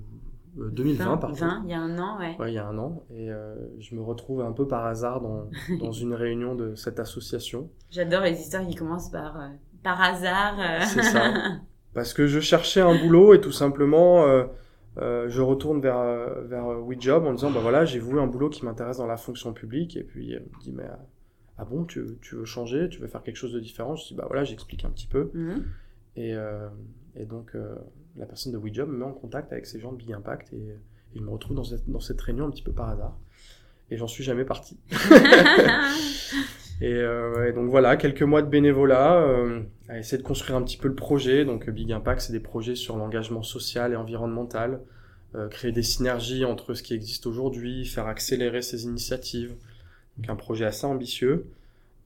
euh, 0.58 0.70
2020 0.70 1.04
20, 1.04 1.16
par 1.16 1.30
contre. 1.30 1.40
20, 1.42 1.62
il 1.64 1.70
y 1.70 1.74
a 1.74 1.80
un 1.80 1.98
an, 1.98 2.18
ouais. 2.18 2.36
Ouais, 2.38 2.52
il 2.52 2.54
y 2.54 2.58
a 2.58 2.66
un 2.66 2.78
an. 2.78 3.02
Et 3.14 3.30
euh, 3.30 3.54
je 3.78 3.94
me 3.94 4.02
retrouve 4.02 4.42
un 4.42 4.52
peu 4.52 4.66
par 4.68 4.84
hasard 4.86 5.20
dans, 5.20 5.48
dans 5.80 5.92
une 5.92 6.14
réunion 6.14 6.54
de 6.54 6.74
cette 6.74 7.00
association. 7.00 7.70
J'adore 7.90 8.22
les 8.22 8.38
histoires 8.38 8.66
qui 8.66 8.74
commencent 8.74 9.10
par 9.10 9.40
euh, 9.40 9.48
par 9.82 10.00
hasard. 10.02 10.56
euh. 10.60 10.80
C'est 10.84 11.02
ça. 11.02 11.32
Parce 11.96 12.12
que 12.12 12.26
je 12.26 12.40
cherchais 12.40 12.82
un 12.82 12.94
boulot 12.94 13.32
et 13.32 13.40
tout 13.40 13.52
simplement, 13.52 14.26
euh, 14.26 14.44
euh, 14.98 15.30
je 15.30 15.40
retourne 15.40 15.80
vers, 15.80 15.96
euh, 15.96 16.42
vers 16.42 16.66
WeJob 16.66 17.24
en 17.24 17.32
disant, 17.32 17.50
bah 17.50 17.60
voilà, 17.62 17.86
j'ai 17.86 17.98
voulu 17.98 18.20
un 18.20 18.26
boulot 18.26 18.50
qui 18.50 18.66
m'intéresse 18.66 18.98
dans 18.98 19.06
la 19.06 19.16
fonction 19.16 19.54
publique. 19.54 19.96
Et 19.96 20.02
puis, 20.04 20.30
elle 20.32 20.42
me 20.42 20.60
dit, 20.60 20.72
mais 20.72 20.82
euh, 20.82 20.94
ah 21.56 21.64
bon, 21.64 21.86
tu, 21.86 22.04
tu 22.20 22.34
veux 22.34 22.44
changer, 22.44 22.90
tu 22.90 23.00
veux 23.00 23.08
faire 23.08 23.22
quelque 23.22 23.38
chose 23.38 23.54
de 23.54 23.60
différent? 23.60 23.96
Je 23.96 24.08
dis, 24.08 24.14
bah 24.14 24.24
voilà, 24.26 24.44
j'explique 24.44 24.84
un 24.84 24.90
petit 24.90 25.06
peu. 25.06 25.30
Mhm. 25.32 25.64
Et, 26.16 26.34
euh, 26.34 26.68
et 27.14 27.24
donc, 27.24 27.56
la 28.16 28.26
personne 28.26 28.52
de 28.52 28.58
WeJob 28.58 28.90
me 28.90 28.98
met 28.98 29.04
en 29.06 29.14
contact 29.14 29.50
avec 29.50 29.64
ces 29.64 29.80
gens 29.80 29.92
de 29.92 29.96
Big 29.96 30.12
Impact 30.12 30.52
et, 30.52 30.56
et 31.14 31.18
je 31.18 31.22
me 31.22 31.30
retrouve 31.30 31.56
dans 31.56 31.64
cette, 31.64 31.88
dans 31.88 32.00
cette 32.00 32.20
réunion 32.20 32.44
un 32.44 32.50
petit 32.50 32.62
peu 32.62 32.72
par 32.72 32.90
hasard. 32.90 33.16
Et 33.90 33.96
j'en 33.96 34.06
suis 34.06 34.22
jamais 34.22 34.44
parti. 34.44 34.78
Et, 36.80 36.92
euh, 36.92 37.48
et 37.48 37.52
donc 37.52 37.70
voilà, 37.70 37.96
quelques 37.96 38.22
mois 38.22 38.42
de 38.42 38.48
bénévolat, 38.48 39.22
euh, 39.22 39.62
à 39.88 39.98
essayer 39.98 40.18
de 40.18 40.26
construire 40.26 40.56
un 40.56 40.62
petit 40.62 40.76
peu 40.76 40.88
le 40.88 40.94
projet. 40.94 41.44
Donc 41.44 41.68
euh, 41.68 41.72
Big 41.72 41.90
Impact, 41.90 42.20
c'est 42.20 42.32
des 42.32 42.40
projets 42.40 42.74
sur 42.74 42.96
l'engagement 42.96 43.42
social 43.42 43.92
et 43.92 43.96
environnemental, 43.96 44.80
euh, 45.34 45.48
créer 45.48 45.72
des 45.72 45.82
synergies 45.82 46.44
entre 46.44 46.74
ce 46.74 46.82
qui 46.82 46.94
existe 46.94 47.26
aujourd'hui, 47.26 47.86
faire 47.86 48.06
accélérer 48.06 48.62
ces 48.62 48.84
initiatives. 48.84 49.54
Donc 50.18 50.28
un 50.30 50.36
projet 50.36 50.66
assez 50.66 50.86
ambitieux, 50.86 51.46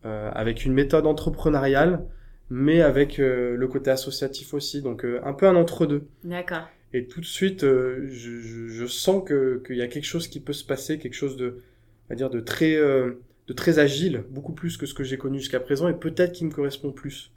euh, 0.04 0.30
avec 0.32 0.64
une 0.64 0.72
méthode 0.72 1.06
entrepreneuriale, 1.06 2.04
mais 2.48 2.80
avec 2.80 3.18
euh, 3.18 3.56
le 3.56 3.68
côté 3.68 3.90
associatif 3.90 4.54
aussi. 4.54 4.82
Donc 4.82 5.04
euh, 5.04 5.20
un 5.24 5.32
peu 5.32 5.46
un 5.46 5.56
entre-deux. 5.56 6.06
D'accord. 6.24 6.68
Et 6.92 7.06
tout 7.06 7.20
de 7.20 7.26
suite, 7.26 7.62
euh, 7.62 8.08
je, 8.08 8.40
je, 8.40 8.68
je 8.68 8.86
sens 8.86 9.22
que 9.24 9.62
qu'il 9.64 9.76
y 9.76 9.82
a 9.82 9.86
quelque 9.86 10.04
chose 10.04 10.26
qui 10.26 10.40
peut 10.40 10.52
se 10.52 10.64
passer, 10.64 10.98
quelque 10.98 11.14
chose 11.14 11.36
de, 11.36 11.58
on 11.58 12.08
va 12.10 12.16
dire, 12.16 12.30
de 12.30 12.40
très, 12.40 12.74
euh, 12.74 13.20
de 13.50 13.52
très 13.52 13.80
agile, 13.80 14.22
beaucoup 14.30 14.52
plus 14.52 14.76
que 14.76 14.86
ce 14.86 14.94
que 14.94 15.02
j'ai 15.02 15.18
connu 15.18 15.38
jusqu'à 15.40 15.58
présent, 15.58 15.88
et 15.88 15.94
peut-être 15.94 16.30
qui 16.30 16.44
me 16.44 16.52
correspond 16.52 16.92
plus. 16.92 17.32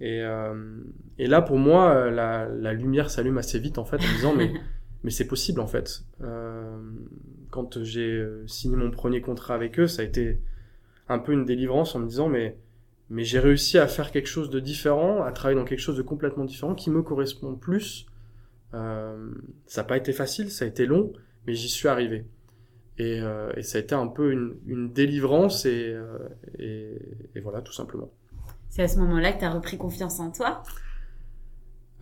Et, 0.00 0.20
euh, 0.20 0.80
et 1.16 1.28
là, 1.28 1.42
pour 1.42 1.58
moi, 1.58 2.10
la, 2.10 2.48
la 2.48 2.72
lumière 2.72 3.08
s'allume 3.08 3.38
assez 3.38 3.60
vite, 3.60 3.78
en 3.78 3.84
fait, 3.84 3.98
en 3.98 4.02
me 4.02 4.16
disant, 4.16 4.34
mais, 4.34 4.52
mais 5.04 5.10
c'est 5.10 5.28
possible, 5.28 5.60
en 5.60 5.68
fait. 5.68 6.02
Euh, 6.22 6.76
quand 7.50 7.84
j'ai 7.84 8.10
euh, 8.10 8.44
signé 8.48 8.74
mon 8.74 8.90
premier 8.90 9.20
contrat 9.20 9.54
avec 9.54 9.78
eux, 9.78 9.86
ça 9.86 10.02
a 10.02 10.04
été 10.04 10.40
un 11.08 11.20
peu 11.20 11.30
une 11.30 11.44
délivrance 11.44 11.94
en 11.94 12.00
me 12.00 12.08
disant, 12.08 12.28
mais, 12.28 12.58
mais 13.08 13.22
j'ai 13.22 13.38
réussi 13.38 13.78
à 13.78 13.86
faire 13.86 14.10
quelque 14.10 14.28
chose 14.28 14.50
de 14.50 14.58
différent, 14.58 15.22
à 15.22 15.30
travailler 15.30 15.60
dans 15.60 15.64
quelque 15.64 15.78
chose 15.78 15.96
de 15.96 16.02
complètement 16.02 16.46
différent, 16.46 16.74
qui 16.74 16.90
me 16.90 17.00
correspond 17.02 17.54
plus. 17.54 18.06
Euh, 18.74 19.30
ça 19.66 19.82
n'a 19.82 19.86
pas 19.86 19.98
été 19.98 20.12
facile, 20.12 20.50
ça 20.50 20.64
a 20.64 20.68
été 20.68 20.84
long, 20.84 21.12
mais 21.46 21.54
j'y 21.54 21.68
suis 21.68 21.86
arrivé. 21.86 22.26
Et, 22.98 23.20
euh, 23.20 23.50
et, 23.56 23.62
ça 23.62 23.78
a 23.78 23.80
été 23.80 23.94
un 23.94 24.06
peu 24.06 24.30
une, 24.30 24.54
une 24.66 24.92
délivrance 24.92 25.66
et, 25.66 25.92
euh, 25.92 26.16
et, 26.58 26.96
et, 27.34 27.40
voilà, 27.40 27.60
tout 27.60 27.72
simplement. 27.72 28.10
C'est 28.68 28.82
à 28.82 28.88
ce 28.88 28.98
moment-là 29.00 29.32
que 29.32 29.40
tu 29.40 29.44
as 29.44 29.50
repris 29.50 29.76
confiance 29.78 30.20
en 30.20 30.30
toi? 30.30 30.62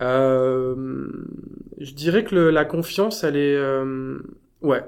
Euh, 0.01 1.07
Je 1.79 1.93
dirais 1.93 2.23
que 2.23 2.35
le, 2.35 2.51
la 2.51 2.65
confiance, 2.65 3.23
elle 3.23 3.37
est... 3.37 3.59
Ouais. 4.61 4.83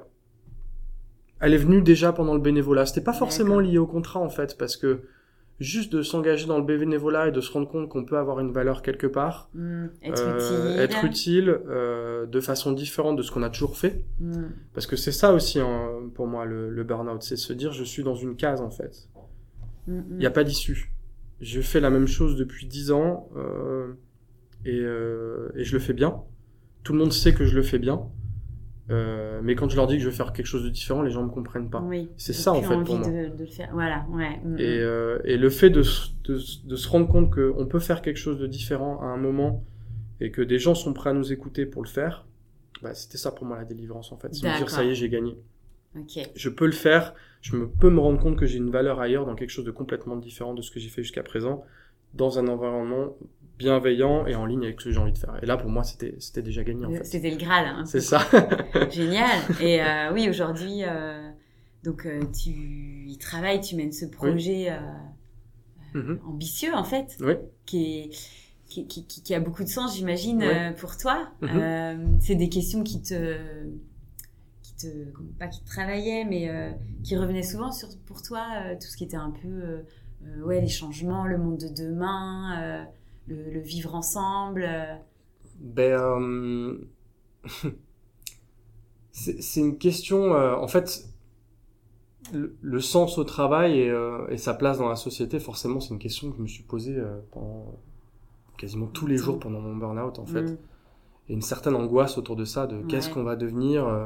Elle 1.41 1.54
est 1.54 1.58
venue 1.58 1.82
déjà 1.82 2.13
pendant 2.13 2.34
le 2.34 2.39
bénévolat. 2.39 2.86
C'était 2.86 3.04
pas 3.04 3.13
forcément 3.13 3.60
lié 3.60 3.78
au 3.78 3.88
contrat 3.88 4.20
en 4.20 4.30
fait, 4.30 4.58
parce 4.58 4.78
que 4.78 5.02
juste 5.60 5.91
de 5.91 6.02
s'engager 6.02 6.48
dans 6.48 6.58
le 6.58 6.63
bénévolat 6.65 7.30
et 7.30 7.32
de 7.32 7.41
se 7.41 7.52
rendre 7.52 7.68
compte 7.68 7.89
qu'on 7.89 8.06
peut 8.06 8.18
avoir 8.18 8.39
une 8.39 8.52
valeur 8.52 8.82
quelque 8.82 9.08
part, 9.08 9.50
mmh, 9.54 9.86
être 10.04 10.36
utile, 10.36 10.80
être 10.80 11.06
utile 11.06 11.60
euh, 12.23 12.25
de 12.25 12.39
façon 12.39 12.71
différente 12.71 13.17
de 13.17 13.21
ce 13.21 13.32
qu'on 13.32 13.43
a 13.43 13.49
toujours 13.49 13.78
fait. 13.78 14.04
Mmh. 14.19 14.43
Parce 14.73 14.88
que 14.88 14.95
c'est 14.95 15.12
ça 15.12 15.34
aussi 15.34 15.60
hein, 15.60 15.89
pour 16.15 16.28
moi 16.28 16.45
le, 16.45 16.69
le 16.69 16.84
burn-out, 16.84 17.21
c'est 17.21 17.36
se 17.38 17.54
dire 17.54 17.71
je 17.71 17.84
suis 17.84 18.04
dans 18.04 18.15
une 18.15 18.36
case 18.36 18.62
en 18.62 18.69
fait. 18.71 19.10
Il 19.88 19.93
Mmh, 19.93 20.17
n'y 20.17 20.25
a 20.25 20.32
pas 20.32 20.43
d'issue. 20.43 20.91
Je 21.41 21.62
fais 21.62 21.80
la 21.80 21.89
même 21.91 22.08
chose 22.08 22.36
depuis 22.36 22.65
dix 22.65 22.91
ans 22.91 23.30
euh, 23.36 23.93
et, 24.65 24.80
euh, 24.80 25.49
et 25.56 25.63
je 25.63 25.73
le 25.73 25.80
fais 25.80 25.93
bien. 25.93 26.21
Tout 26.84 26.93
le 26.93 26.99
monde 26.99 27.13
sait 27.13 27.34
que 27.34 27.45
je 27.45 27.56
le 27.56 27.62
fais 27.62 27.78
bien. 27.80 28.01
Mais 29.43 29.56
quand 29.56 29.69
je 29.69 29.75
leur 29.75 29.88
dis 29.88 29.95
que 29.97 30.01
je 30.04 30.10
veux 30.10 30.13
faire 30.15 30.32
quelque 30.34 30.45
chose 30.45 30.63
de 30.63 30.69
différent, 30.69 31.01
les 31.01 31.10
gens 31.12 31.23
me 31.23 31.30
comprennent 31.30 31.69
pas. 31.69 31.82
Oui, 31.82 32.10
C'est 32.17 32.34
ça, 32.34 32.51
en 32.51 32.62
fait, 32.62 32.84
pour 32.84 32.97
moi. 32.97 33.08
De, 33.08 33.36
de 33.36 33.39
le 33.43 33.45
faire. 33.49 33.69
Voilà, 33.73 34.06
ouais. 34.12 34.39
mmh, 34.43 34.60
Et, 34.60 35.34
et 35.34 35.38
le 35.38 35.49
fait 35.49 35.69
de, 35.71 35.82
de, 36.25 36.39
de 36.67 36.75
se 36.75 36.88
rendre 36.89 37.08
compte 37.08 37.32
qu'on 37.34 37.65
peut 37.65 37.80
faire 37.80 38.01
quelque 38.01 38.17
chose 38.17 38.39
de 38.39 38.47
différent 38.47 38.99
à 39.01 39.06
un 39.06 39.17
moment 39.17 39.63
et 40.21 40.32
que 40.32 40.41
des 40.41 40.60
gens 40.60 40.75
sont 40.75 40.93
prêts 40.93 41.10
à 41.10 41.13
nous 41.13 41.32
écouter 41.34 41.65
pour 41.65 41.82
le 41.84 41.88
faire, 41.89 42.25
bah, 42.82 42.93
c'était 42.93 43.17
ça 43.17 43.32
pour 43.32 43.45
moi 43.45 43.58
la 43.58 43.65
délivrance 43.65 44.12
en 44.12 44.17
fait. 44.17 44.34
C'est 44.34 44.47
me 44.47 44.58
dire 44.58 44.69
ça 44.69 44.84
y 44.84 44.89
est, 44.89 44.95
j'ai 44.95 45.10
gagné. 45.10 45.38
Je 46.36 46.49
peux 46.49 46.65
le 46.65 46.73
faire, 46.73 47.13
je 47.41 47.56
me, 47.56 47.67
peux 47.69 47.89
me 47.89 47.99
rendre 48.01 48.19
compte 48.21 48.38
que 48.38 48.45
j'ai 48.45 48.58
une 48.58 48.69
valeur 48.69 48.99
ailleurs 48.99 49.25
dans 49.25 49.36
quelque 49.36 49.49
chose 49.51 49.63
de 49.65 49.71
complètement 49.71 50.17
différent 50.17 50.54
de 50.54 50.62
ce 50.62 50.69
que 50.71 50.80
j'ai 50.80 50.89
fait 50.89 51.04
jusqu'à 51.04 51.23
présent, 51.23 51.63
dans 52.13 52.38
un 52.38 52.47
environnement 52.47 53.15
bienveillant 53.58 54.25
et 54.28 54.36
en 54.36 54.45
ligne 54.45 54.65
avec 54.65 54.82
ce 54.82 54.86
que 54.86 54.91
j'ai 54.91 54.99
envie 54.99 55.13
de 55.13 55.17
faire. 55.17 55.39
Et 55.41 55.45
là 55.45 55.56
pour 55.56 55.69
moi 55.69 55.84
c'était 55.86 56.15
c'était 56.19 56.41
déjà 56.41 56.63
gagné 56.65 56.86
en 56.86 56.91
fait. 56.91 57.06
C'était 57.06 57.32
le 57.32 57.38
Graal. 57.38 57.65
Hein, 57.65 57.86
C'est 57.86 58.01
ça. 58.01 58.19
Génial. 58.91 59.30
Et 59.62 59.82
euh, 59.82 60.12
oui, 60.13 60.28
aujourd'hui, 60.30 60.84
euh, 60.84 61.30
donc 61.86 62.06
euh, 62.06 62.19
tu 62.38 62.49
y 63.08 63.17
travailles, 63.17 63.62
tu 63.62 63.75
mènes 63.78 63.93
ce 63.93 64.06
projet 64.06 64.69
Mhm. 65.93 66.19
ambitieux 66.28 66.73
en 66.73 66.84
fait, 66.84 67.15
Oui. 67.21 67.36
qui 67.65 67.99
est 67.99 68.10
qui, 68.76 68.88
qui, 68.88 69.06
qui- 69.08 69.24
qui 69.24 69.34
a 69.36 69.40
beaucoup 69.40 69.64
de 69.64 69.70
sens, 69.70 69.96
j'imagine, 69.96 70.42
euh, 70.42 70.72
pour 70.74 70.98
toi. 70.98 71.30
Mhm. 71.42 71.50
Euh, 71.54 72.06
c'est 72.22 72.36
des 72.36 72.50
questions 72.50 72.84
qui 72.84 73.02
te 73.02 73.38
qui 74.62 74.76
te 74.76 74.88
pas 75.40 75.48
qui 75.48 75.62
te 75.64 75.68
travaillaient, 75.68 76.26
mais 76.26 76.50
euh, 76.50 76.72
qui 77.04 77.16
revenaient 77.18 77.44
souvent 77.44 77.72
sur 77.72 77.88
pour 78.06 78.22
toi, 78.22 78.44
tout 78.82 78.88
ce 78.88 78.98
qui 78.98 79.04
était 79.06 79.18
un 79.18 79.32
peu 79.32 79.84
ouais 80.44 80.60
les 80.62 80.68
changements, 80.68 81.26
le 81.26 81.38
monde 81.38 81.58
de 81.58 81.70
demain, 81.70 82.86
le, 83.28 83.52
le 83.52 83.60
vivre 83.62 83.96
ensemble. 83.96 84.68
Ben, 85.60 86.80
c'est 89.12 89.60
une 89.62 89.78
question, 89.78 90.32
en 90.34 90.68
fait, 90.68 91.06
le, 92.34 92.58
le 92.62 92.80
sens 92.82 93.18
au 93.18 93.24
travail 93.24 93.80
et, 93.80 93.94
et 94.30 94.38
sa 94.38 94.54
place 94.54 94.78
dans 94.80 94.90
la 94.90 94.96
société, 94.96 95.40
forcément, 95.40 95.80
c'est 95.80 95.94
une 95.94 96.00
question 96.00 96.32
que 96.32 96.38
je 96.38 96.42
me 96.42 96.48
suis 96.48 96.64
posée 96.64 96.98
pendant 97.32 97.80
quasiment 98.58 98.88
tous 98.88 99.08
les 99.08 99.18
jours 99.18 99.39
pendant 99.39 99.60
mon 99.60 99.76
burn-out, 99.76 100.20
en 100.20 100.26
fait. 100.26 100.41
Mm. 100.44 100.58
Et 101.30 101.34
une 101.34 101.41
certaine 101.41 101.76
angoisse 101.76 102.18
autour 102.18 102.36
de 102.36 102.46
ça, 102.46 102.68
de 102.68 102.82
qu'est-ce 102.88 103.08
Ouais. 103.08 103.13
qu'on 103.15 103.24
va 103.24 103.36
devenir, 103.36 103.88
euh, 103.88 104.06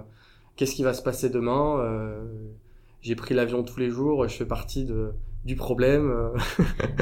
qu'est-ce 0.56 0.74
qui 0.76 0.84
va 0.84 0.94
se 0.94 1.02
passer 1.04 1.30
demain. 1.30 1.78
euh, 1.80 2.24
J'ai 3.02 3.16
pris 3.16 3.34
l'avion 3.34 3.64
tous 3.64 3.80
les 3.80 3.90
jours, 3.90 4.28
je 4.28 4.36
fais 4.36 4.46
partie 4.46 4.84
de, 4.86 5.12
du 5.46 5.56
problème. 5.56 6.10
euh, 6.12 6.30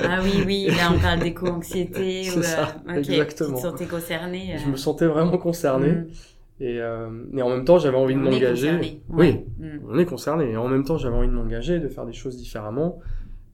Ah 0.03 0.19
oui, 0.23 0.43
oui, 0.45 0.67
là 0.67 0.91
on 0.95 0.99
parle 0.99 1.19
d'éco-anxiété. 1.19 2.23
C'est 2.23 2.37
ou, 2.39 2.43
ça, 2.43 2.75
exactement. 2.95 3.49
Tu 3.57 3.63
te 3.63 3.67
sentais 3.67 3.85
concerné. 3.85 4.57
je 4.63 4.69
me 4.69 4.75
sentais 4.75 5.07
vraiment 5.07 5.37
concerné. 5.37 5.91
Mm. 5.91 6.07
Et, 6.59 6.79
euh, 6.81 7.09
et 7.35 7.41
en 7.43 7.49
même 7.49 7.65
temps, 7.65 7.77
j'avais 7.77 7.97
envie 7.97 8.15
de 8.15 8.19
On 8.19 8.23
m'engager. 8.23 8.69
concerné, 8.69 9.01
Oui, 9.09 9.17
ouais. 9.17 9.45
Mm. 9.59 9.79
on 9.89 9.97
est 9.99 10.05
concerné. 10.05 10.51
Et 10.51 10.57
en 10.57 10.67
même 10.67 10.83
temps, 10.83 10.97
j'avais 10.97 11.15
envie 11.15 11.27
de 11.27 11.33
m'engager, 11.33 11.79
de 11.79 11.87
faire 11.87 12.05
des 12.07 12.13
choses 12.13 12.35
différemment. 12.37 12.99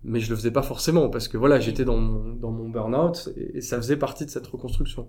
Mais 0.06 0.20
je 0.20 0.30
le 0.30 0.36
faisais 0.36 0.52
pas 0.52 0.64
forcément 0.64 1.10
parce 1.10 1.28
que 1.28 1.38
voilà, 1.38 1.60
j'étais 1.60 1.86
dans 1.86 1.98
mon, 1.98 2.34
dans 2.34 2.52
mon 2.52 2.68
burn-out 2.70 3.30
et, 3.38 3.58
et 3.58 3.62
ça 3.62 3.78
faisait 3.78 3.98
partie 3.98 4.26
de 4.26 4.30
cette 4.30 4.48
reconstruction. 4.48 5.08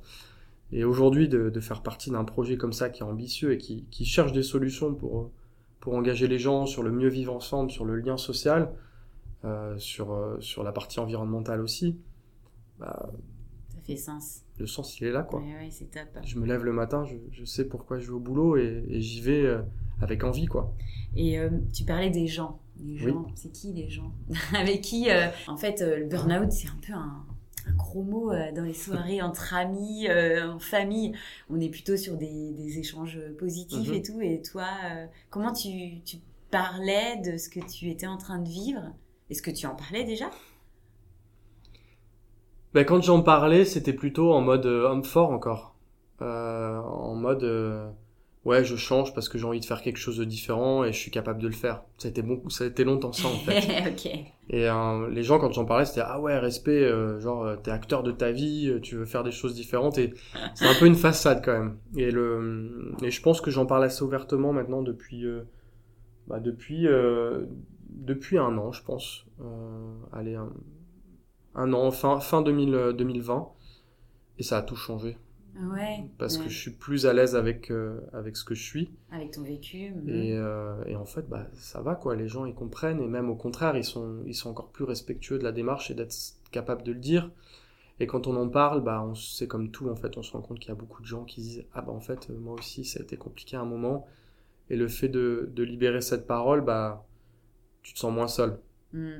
Et 0.72 0.84
aujourd'hui, 0.84 1.28
de, 1.28 1.50
de 1.50 1.60
faire 1.60 1.82
partie 1.82 2.10
d'un 2.10 2.24
projet 2.24 2.56
comme 2.56 2.72
ça 2.72 2.90
qui 2.90 3.02
est 3.02 3.06
ambitieux 3.06 3.52
et 3.52 3.58
qui, 3.58 3.84
qui 3.90 4.04
cherche 4.04 4.32
des 4.32 4.42
solutions 4.42 4.94
pour, 4.94 5.30
pour 5.80 5.94
engager 5.94 6.28
les 6.28 6.38
gens 6.38 6.66
sur 6.66 6.82
le 6.82 6.90
mieux 6.92 7.08
vivre 7.08 7.34
ensemble, 7.34 7.70
sur 7.70 7.84
le 7.84 7.96
lien 7.96 8.16
social, 8.16 8.72
euh, 9.44 9.76
sur, 9.78 10.12
euh, 10.12 10.36
sur 10.40 10.62
la 10.62 10.72
partie 10.72 11.00
environnementale 11.00 11.60
aussi, 11.60 11.98
bah, 12.78 13.10
Ça 13.68 13.78
fait 13.84 13.96
sens. 13.96 14.42
le 14.58 14.66
sens 14.66 14.98
il 15.00 15.06
est 15.06 15.12
là 15.12 15.22
quoi. 15.22 15.40
Ouais, 15.40 15.54
ouais, 15.54 15.68
c'est 15.70 15.90
top. 15.90 16.08
Je 16.24 16.38
me 16.38 16.46
lève 16.46 16.64
le 16.64 16.72
matin, 16.72 17.04
je, 17.04 17.16
je 17.32 17.44
sais 17.44 17.64
pourquoi 17.66 17.98
je 17.98 18.06
vais 18.06 18.12
au 18.12 18.20
boulot 18.20 18.56
et, 18.56 18.84
et 18.88 19.00
j'y 19.00 19.20
vais 19.20 19.44
euh, 19.44 19.60
avec 20.00 20.24
envie 20.24 20.46
quoi. 20.46 20.72
Et 21.16 21.38
tu 21.72 21.84
parlais 21.84 22.10
des 22.10 22.26
gens. 22.26 22.60
Les 22.80 22.98
Oui. 23.00 23.12
gens, 23.12 23.26
c'est 23.36 23.50
qui 23.52 23.72
les 23.72 23.88
gens 23.88 24.12
Avec 24.54 24.80
qui, 24.82 25.10
euh, 25.10 25.28
en 25.46 25.56
fait, 25.56 25.80
euh, 25.82 25.98
le 25.98 26.06
burn-out, 26.06 26.50
c'est 26.52 26.68
un 26.68 26.78
peu 26.86 26.92
un, 26.92 27.24
un 27.68 27.72
gros 27.74 28.02
mot 28.02 28.32
euh, 28.32 28.52
dans 28.52 28.64
les 28.64 28.74
soirées 28.74 29.22
entre 29.22 29.54
amis, 29.54 30.08
euh, 30.08 30.52
en 30.52 30.58
famille. 30.58 31.12
On 31.50 31.60
est 31.60 31.68
plutôt 31.70 31.96
sur 31.96 32.16
des, 32.16 32.52
des 32.52 32.78
échanges 32.78 33.18
positifs 33.38 33.90
Mhm. 33.90 33.94
et 33.94 34.02
tout. 34.02 34.20
Et 34.20 34.42
toi, 34.42 34.66
euh, 34.86 35.06
comment 35.30 35.52
tu, 35.52 36.00
tu 36.04 36.18
parlais 36.50 37.16
de 37.24 37.36
ce 37.38 37.48
que 37.48 37.60
tu 37.60 37.90
étais 37.90 38.06
en 38.06 38.16
train 38.18 38.38
de 38.38 38.48
vivre? 38.48 38.82
Est-ce 39.30 39.42
que 39.42 39.50
tu 39.50 39.66
en 39.66 39.74
parlais 39.76 40.04
déjà? 40.04 40.30
Ben, 42.74 42.84
quand 42.84 43.02
j'en 43.02 43.22
parlais, 43.22 43.64
c'était 43.64 43.92
plutôt 43.92 44.32
en 44.32 44.40
mode 44.40 44.66
euh, 44.66 44.88
homme 44.88 45.04
fort 45.04 45.30
encore. 45.30 45.76
Euh, 46.22 46.78
en 46.78 47.14
mode 47.14 47.44
euh, 47.44 47.90
ouais, 48.44 48.64
je 48.64 48.76
change 48.76 49.14
parce 49.14 49.28
que 49.28 49.38
j'ai 49.38 49.44
envie 49.44 49.60
de 49.60 49.64
faire 49.64 49.82
quelque 49.82 49.98
chose 49.98 50.18
de 50.18 50.24
différent 50.24 50.84
et 50.84 50.92
je 50.92 50.98
suis 50.98 51.10
capable 51.10 51.40
de 51.40 51.48
le 51.48 51.54
faire. 51.54 51.82
Ça 51.98 52.08
a 52.08 52.10
été 52.10 52.22
bon, 52.22 52.48
ça 52.48 52.64
a 52.64 52.66
été 52.66 52.84
longtemps 52.84 53.12
ça 53.12 53.28
en 53.28 53.32
fait. 53.32 53.94
Et 54.50 54.68
euh, 54.68 55.08
les 55.08 55.22
gens 55.22 55.38
quand 55.38 55.50
j'en 55.52 55.64
parlais, 55.64 55.86
c'était 55.86 56.02
ah 56.04 56.20
ouais, 56.20 56.38
respect, 56.38 56.82
euh, 56.82 57.18
genre 57.18 57.44
euh, 57.44 57.56
t'es 57.56 57.70
acteur 57.70 58.02
de 58.02 58.12
ta 58.12 58.30
vie, 58.30 58.68
euh, 58.68 58.78
tu 58.78 58.94
veux 58.96 59.06
faire 59.06 59.24
des 59.24 59.30
choses 59.30 59.54
différentes 59.54 59.96
et 59.96 60.12
c'est 60.54 60.66
un 60.66 60.74
peu 60.74 60.86
une 60.86 60.96
façade 60.96 61.42
quand 61.42 61.52
même. 61.52 61.78
Et 61.96 62.10
le 62.10 62.92
et 63.02 63.10
je 63.10 63.22
pense 63.22 63.40
que 63.40 63.50
j'en 63.50 63.64
parle 63.64 63.84
assez 63.84 64.02
ouvertement 64.02 64.52
maintenant 64.52 64.82
depuis 64.82 65.24
euh, 65.26 65.42
bah, 66.26 66.40
depuis 66.40 66.86
depuis 67.88 68.38
un 68.38 68.58
an, 68.58 68.72
je 68.72 68.82
pense. 68.82 69.24
Allez 70.12 70.34
un, 70.34 70.52
un 71.54 71.72
an 71.72 71.90
fin 71.90 72.20
fin 72.20 72.42
2000, 72.42 72.74
euh, 72.74 72.92
2020 72.92 73.48
et 74.38 74.42
ça 74.42 74.58
a 74.58 74.62
tout 74.62 74.76
changé 74.76 75.16
Ouais. 75.56 76.04
parce 76.18 76.38
ouais. 76.38 76.44
que 76.44 76.50
je 76.50 76.58
suis 76.58 76.72
plus 76.72 77.06
à 77.06 77.12
l'aise 77.12 77.36
avec 77.36 77.70
euh, 77.70 78.00
avec 78.12 78.36
ce 78.36 78.44
que 78.44 78.54
je 78.54 78.62
suis 78.62 78.90
Avec 79.12 79.30
ton 79.32 79.42
vécu. 79.42 79.92
et, 80.08 80.32
euh, 80.32 80.82
et 80.86 80.96
en 80.96 81.04
fait, 81.06 81.28
bah, 81.28 81.46
ça 81.54 81.80
va 81.80 81.94
quoi. 81.94 82.16
Les 82.16 82.26
gens 82.28 82.44
ils 82.44 82.54
comprennent 82.54 83.00
et 83.00 83.06
même 83.06 83.30
au 83.30 83.36
contraire, 83.36 83.76
ils 83.76 83.84
sont 83.84 84.22
ils 84.26 84.34
sont 84.34 84.50
encore 84.50 84.70
plus 84.70 84.84
respectueux 84.84 85.38
de 85.38 85.44
la 85.44 85.52
démarche 85.52 85.90
et 85.90 85.94
d'être 85.94 86.14
capables 86.50 86.82
de 86.82 86.92
le 86.92 86.98
dire. 86.98 87.30
Et 88.00 88.08
quand 88.08 88.26
on 88.26 88.34
en 88.36 88.48
parle, 88.48 88.82
bah, 88.82 89.04
on 89.06 89.14
c'est 89.14 89.46
comme 89.46 89.70
tout 89.70 89.88
en 89.88 89.94
fait. 89.94 90.16
On 90.18 90.22
se 90.22 90.32
rend 90.32 90.40
compte 90.42 90.58
qu'il 90.58 90.70
y 90.70 90.72
a 90.72 90.76
beaucoup 90.76 91.00
de 91.02 91.06
gens 91.06 91.24
qui 91.24 91.40
disent 91.40 91.64
ah 91.72 91.82
bah 91.82 91.92
en 91.92 92.00
fait 92.00 92.28
euh, 92.30 92.38
moi 92.38 92.54
aussi 92.54 92.84
ça 92.84 92.98
a 93.00 93.02
été 93.04 93.16
compliqué 93.16 93.56
à 93.56 93.60
un 93.60 93.64
moment. 93.64 94.06
Et 94.70 94.76
le 94.76 94.88
fait 94.88 95.08
de, 95.08 95.50
de 95.54 95.62
libérer 95.62 96.00
cette 96.00 96.26
parole, 96.26 96.62
bah 96.62 97.06
tu 97.82 97.94
te 97.94 97.98
sens 98.00 98.12
moins 98.12 98.28
seul. 98.28 98.58
Mm. 98.92 99.10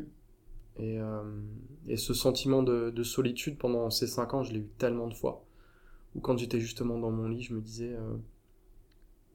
Et, 0.79 0.99
euh, 0.99 1.23
et 1.87 1.97
ce 1.97 2.15
sentiment 2.15 2.65
de, 2.65 2.91
de 2.91 3.03
solitude 3.05 3.59
pendant 3.59 3.91
ces 3.91 4.09
cinq 4.09 4.35
ans, 4.35 4.43
je 4.43 4.53
l'ai 4.53 4.59
eu 4.61 4.69
tellement 4.79 5.07
de 5.07 5.15
fois. 5.15 5.44
Ou 6.15 6.21
quand 6.21 6.37
j'étais 6.39 6.61
justement 6.61 6.99
dans 6.99 7.11
mon 7.11 7.29
lit, 7.29 7.43
je 7.43 7.55
me 7.55 7.61
disais, 7.61 7.93
euh, 7.93 8.17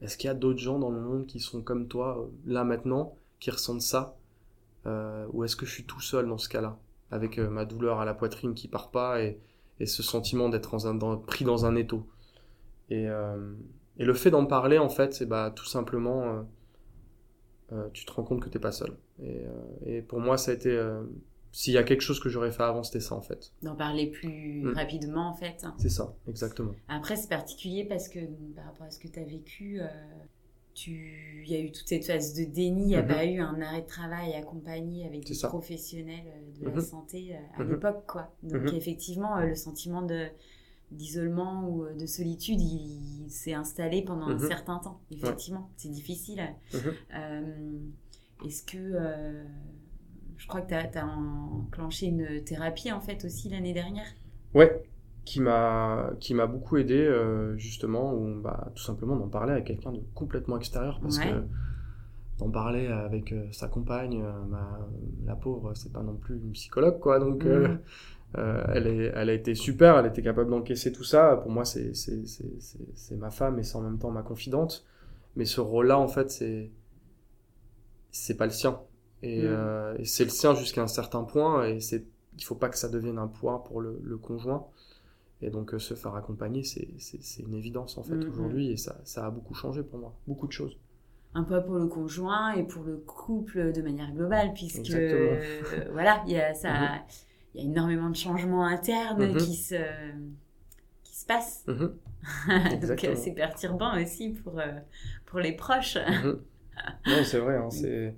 est-ce 0.00 0.16
qu'il 0.16 0.28
y 0.28 0.30
a 0.30 0.34
d'autres 0.34 0.58
gens 0.58 0.78
dans 0.78 0.90
le 0.90 1.00
monde 1.00 1.26
qui 1.26 1.40
sont 1.40 1.62
comme 1.62 1.88
toi, 1.88 2.18
euh, 2.18 2.30
là 2.46 2.64
maintenant, 2.64 3.16
qui 3.38 3.50
ressentent 3.50 3.82
ça 3.82 4.16
Euh, 4.86 5.26
Ou 5.32 5.44
est-ce 5.44 5.56
que 5.56 5.66
je 5.66 5.72
suis 5.72 5.84
tout 5.84 6.00
seul 6.00 6.26
dans 6.26 6.38
ce 6.38 6.48
cas-là, 6.48 6.78
avec 7.10 7.38
ma 7.38 7.66
douleur 7.66 8.00
à 8.00 8.06
la 8.06 8.14
poitrine 8.14 8.54
qui 8.54 8.66
part 8.68 8.90
pas 8.90 9.22
et, 9.22 9.38
ce 9.84 10.02
sentiment 10.02 10.48
d'être 10.48 10.76
pris 11.26 11.44
dans 11.44 11.66
un 11.66 11.76
étau? 11.76 12.06
Et, 12.88 13.06
le 13.98 14.14
fait 14.14 14.30
d'en 14.30 14.46
parler, 14.46 14.78
en 14.78 14.88
fait, 14.88 15.12
c'est 15.12 15.26
bah, 15.26 15.52
tout 15.54 15.66
simplement, 15.66 16.46
tu 17.92 18.06
te 18.06 18.12
rends 18.12 18.24
compte 18.24 18.40
que 18.42 18.48
t'es 18.48 18.58
pas 18.58 18.72
seul. 18.72 18.96
Et, 19.86 20.00
pour 20.02 20.20
moi, 20.20 20.38
ça 20.38 20.50
a 20.50 20.54
été 20.54 20.70
s'il 21.52 21.74
y 21.74 21.78
a 21.78 21.82
quelque 21.82 22.02
chose 22.02 22.20
que 22.20 22.28
j'aurais 22.28 22.52
fait 22.52 22.62
avant, 22.62 22.82
c'était 22.82 23.00
ça 23.00 23.14
en 23.14 23.22
fait. 23.22 23.52
D'en 23.62 23.74
parler 23.74 24.06
plus 24.08 24.62
Mm. 24.62 24.72
rapidement 24.74 25.28
en 25.30 25.34
fait. 25.34 25.64
C'est 25.78 25.88
ça, 25.88 26.14
exactement. 26.28 26.74
Après, 26.88 27.16
c'est 27.16 27.28
particulier 27.28 27.84
parce 27.84 28.08
que 28.08 28.20
par 28.54 28.64
rapport 28.66 28.86
à 28.86 28.90
ce 28.90 28.98
que 28.98 29.08
tu 29.08 29.18
as 29.18 29.24
vécu, 29.24 29.80
euh, 29.80 29.86
tu... 30.74 31.42
il 31.44 31.50
y 31.52 31.56
a 31.56 31.60
eu 31.60 31.72
toute 31.72 31.88
cette 31.88 32.04
phase 32.06 32.34
de 32.34 32.44
déni, 32.44 32.82
il 32.82 32.86
n'y 32.88 32.96
a 32.96 33.02
Mhm. 33.02 33.08
pas 33.08 33.24
eu 33.26 33.40
un 33.40 33.60
arrêt 33.60 33.82
de 33.82 33.86
travail 33.86 34.32
accompagné 34.34 35.06
avec 35.06 35.24
des 35.26 35.34
ça. 35.34 35.48
professionnels 35.48 36.24
euh, 36.26 36.60
de 36.60 36.64
la 36.66 36.74
Mhm. 36.76 36.80
santé 36.80 37.34
euh, 37.34 37.38
à 37.60 37.64
Mhm. 37.64 37.70
l'époque. 37.72 38.04
quoi. 38.06 38.32
Donc 38.44 38.72
effectivement, 38.72 39.36
euh, 39.38 39.46
le 39.46 39.54
sentiment 39.56 40.02
de 40.02 40.26
d'isolement 40.92 41.68
ou 41.68 41.84
euh, 41.84 41.94
de 41.94 42.04
solitude, 42.06 42.60
il, 42.60 43.24
il 43.26 43.30
s'est 43.30 43.54
installé 43.54 44.02
pendant 44.02 44.26
un 44.28 44.38
certain 44.48 44.78
temps. 44.78 45.00
Effectivement, 45.12 45.70
c'est 45.76 45.90
difficile. 45.90 46.42
Euh, 47.14 47.78
Est-ce 48.44 48.62
que... 48.64 48.76
euh, 48.78 49.44
je 50.40 50.46
crois 50.48 50.62
que 50.62 50.68
tu 50.68 50.74
as, 50.98 51.06
enclenché 51.06 52.06
une 52.06 52.42
thérapie 52.44 52.90
en 52.90 53.00
fait 53.00 53.24
aussi 53.26 53.50
l'année 53.50 53.74
dernière. 53.74 54.06
Ouais, 54.54 54.82
qui 55.26 55.40
m'a 55.40 56.10
qui 56.18 56.32
m'a 56.32 56.46
beaucoup 56.46 56.78
aidé 56.78 56.96
euh, 56.96 57.56
justement 57.58 58.14
où 58.14 58.40
bah 58.40 58.72
tout 58.74 58.82
simplement 58.82 59.16
d'en 59.16 59.28
parler 59.28 59.52
avec 59.52 59.66
quelqu'un 59.66 59.92
de 59.92 60.00
complètement 60.14 60.56
extérieur 60.56 60.98
parce 61.00 61.18
Ouais. 61.18 61.26
que 61.26 61.42
d'en 62.38 62.50
parler 62.50 62.86
avec 62.86 63.32
euh, 63.32 63.46
sa 63.52 63.68
compagne, 63.68 64.22
euh, 64.22 64.32
ma- 64.48 64.80
la 65.26 65.36
pauvre, 65.36 65.74
c'est 65.74 65.92
pas 65.92 66.02
non 66.02 66.16
plus 66.16 66.36
une 66.36 66.52
psychologue 66.52 66.98
quoi 66.98 67.18
donc 67.18 67.44
euh, 67.44 67.76
elle 68.34 68.86
est 68.86 69.12
elle 69.14 69.28
a 69.28 69.34
été 69.34 69.54
super, 69.54 69.98
elle 69.98 70.06
était 70.06 70.22
capable 70.22 70.48
d'encaisser 70.50 70.90
tout 70.90 71.04
ça. 71.04 71.36
Pour 71.36 71.50
moi 71.50 71.66
c'est 71.66 71.92
ma 73.18 73.30
femme 73.30 73.58
et 73.58 73.62
c'est 73.62 73.76
en 73.76 73.82
même 73.82 73.98
temps 73.98 74.10
ma 74.10 74.22
confidente. 74.22 74.86
Mais 75.36 75.44
ce 75.44 75.60
rôle-là 75.60 75.98
en 75.98 76.08
fait 76.08 76.30
c'est 78.10 78.36
pas 78.38 78.46
le 78.46 78.52
sien 78.52 78.80
et, 79.22 79.42
Mhm. 79.42 79.46
euh, 79.46 79.96
et 79.98 80.04
c'est 80.04 80.24
le 80.24 80.30
sien 80.30 80.54
jusqu'à 80.54 80.82
un 80.82 80.86
certain 80.88 81.24
point 81.24 81.66
et 81.66 81.80
c'est 81.80 82.04
il 82.38 82.44
faut 82.44 82.54
pas 82.54 82.68
que 82.70 82.78
ça 82.78 82.88
devienne 82.88 83.18
un 83.18 83.28
poids 83.28 83.64
pour 83.64 83.80
le, 83.80 84.00
le 84.02 84.16
conjoint. 84.18 84.66
Et 85.42 85.50
donc 85.50 85.74
euh, 85.74 85.78
se 85.80 85.94
faire 85.94 86.14
accompagner, 86.16 86.64
c'est 86.64 86.88
c'est- 86.98 87.22
c'est 87.22 87.42
une 87.44 87.54
évidence 87.54 87.98
en 87.98 88.04
fait 88.04 88.28
Mhm. 88.28 88.28
aujourd'hui 88.28 88.70
et 88.72 88.76
ça, 88.78 89.00
ça 89.04 89.26
a 89.26 89.30
beaucoup 89.30 89.54
changé 89.54 89.82
pour 89.84 89.98
moi, 90.00 90.14
beaucoup 90.28 90.46
de 90.48 90.52
choses. 90.52 90.78
un 91.34 91.44
peu 91.44 91.62
pour 91.64 91.76
le 91.76 91.86
conjoint 91.86 92.52
et 92.54 92.64
pour 92.64 92.82
le 92.82 92.96
couple 92.96 93.72
de 93.72 93.82
manière 93.82 94.10
globale, 94.12 94.52
puisque 94.52 94.90
euh, 94.90 95.88
voilà, 95.92 96.22
il 96.26 96.32
y 96.32 96.40
a 96.40 96.54
ça, 96.54 96.68
Mhm. 96.68 97.00
il 97.54 97.60
y 97.62 97.64
a 97.64 97.70
énormément 97.70 98.10
de 98.10 98.16
changements 98.16 98.64
internes 98.66 99.36
Mhm. 99.36 99.36
qui 99.36 99.54
se 99.54 99.76
qui 101.04 101.16
se 101.16 101.26
passent. 101.26 101.66
Mhm, 101.66 102.00
Donc 102.82 103.06
c'est 103.16 103.32
perturbant 103.32 104.00
aussi 104.00 104.30
pour 104.30 104.60
pour 105.26 105.40
les 105.40 105.52
proches. 105.52 105.98
non, 107.06 107.24
c'est 107.24 107.38
vrai, 107.38 107.56
hein, 107.56 107.70
c'est 107.70 108.16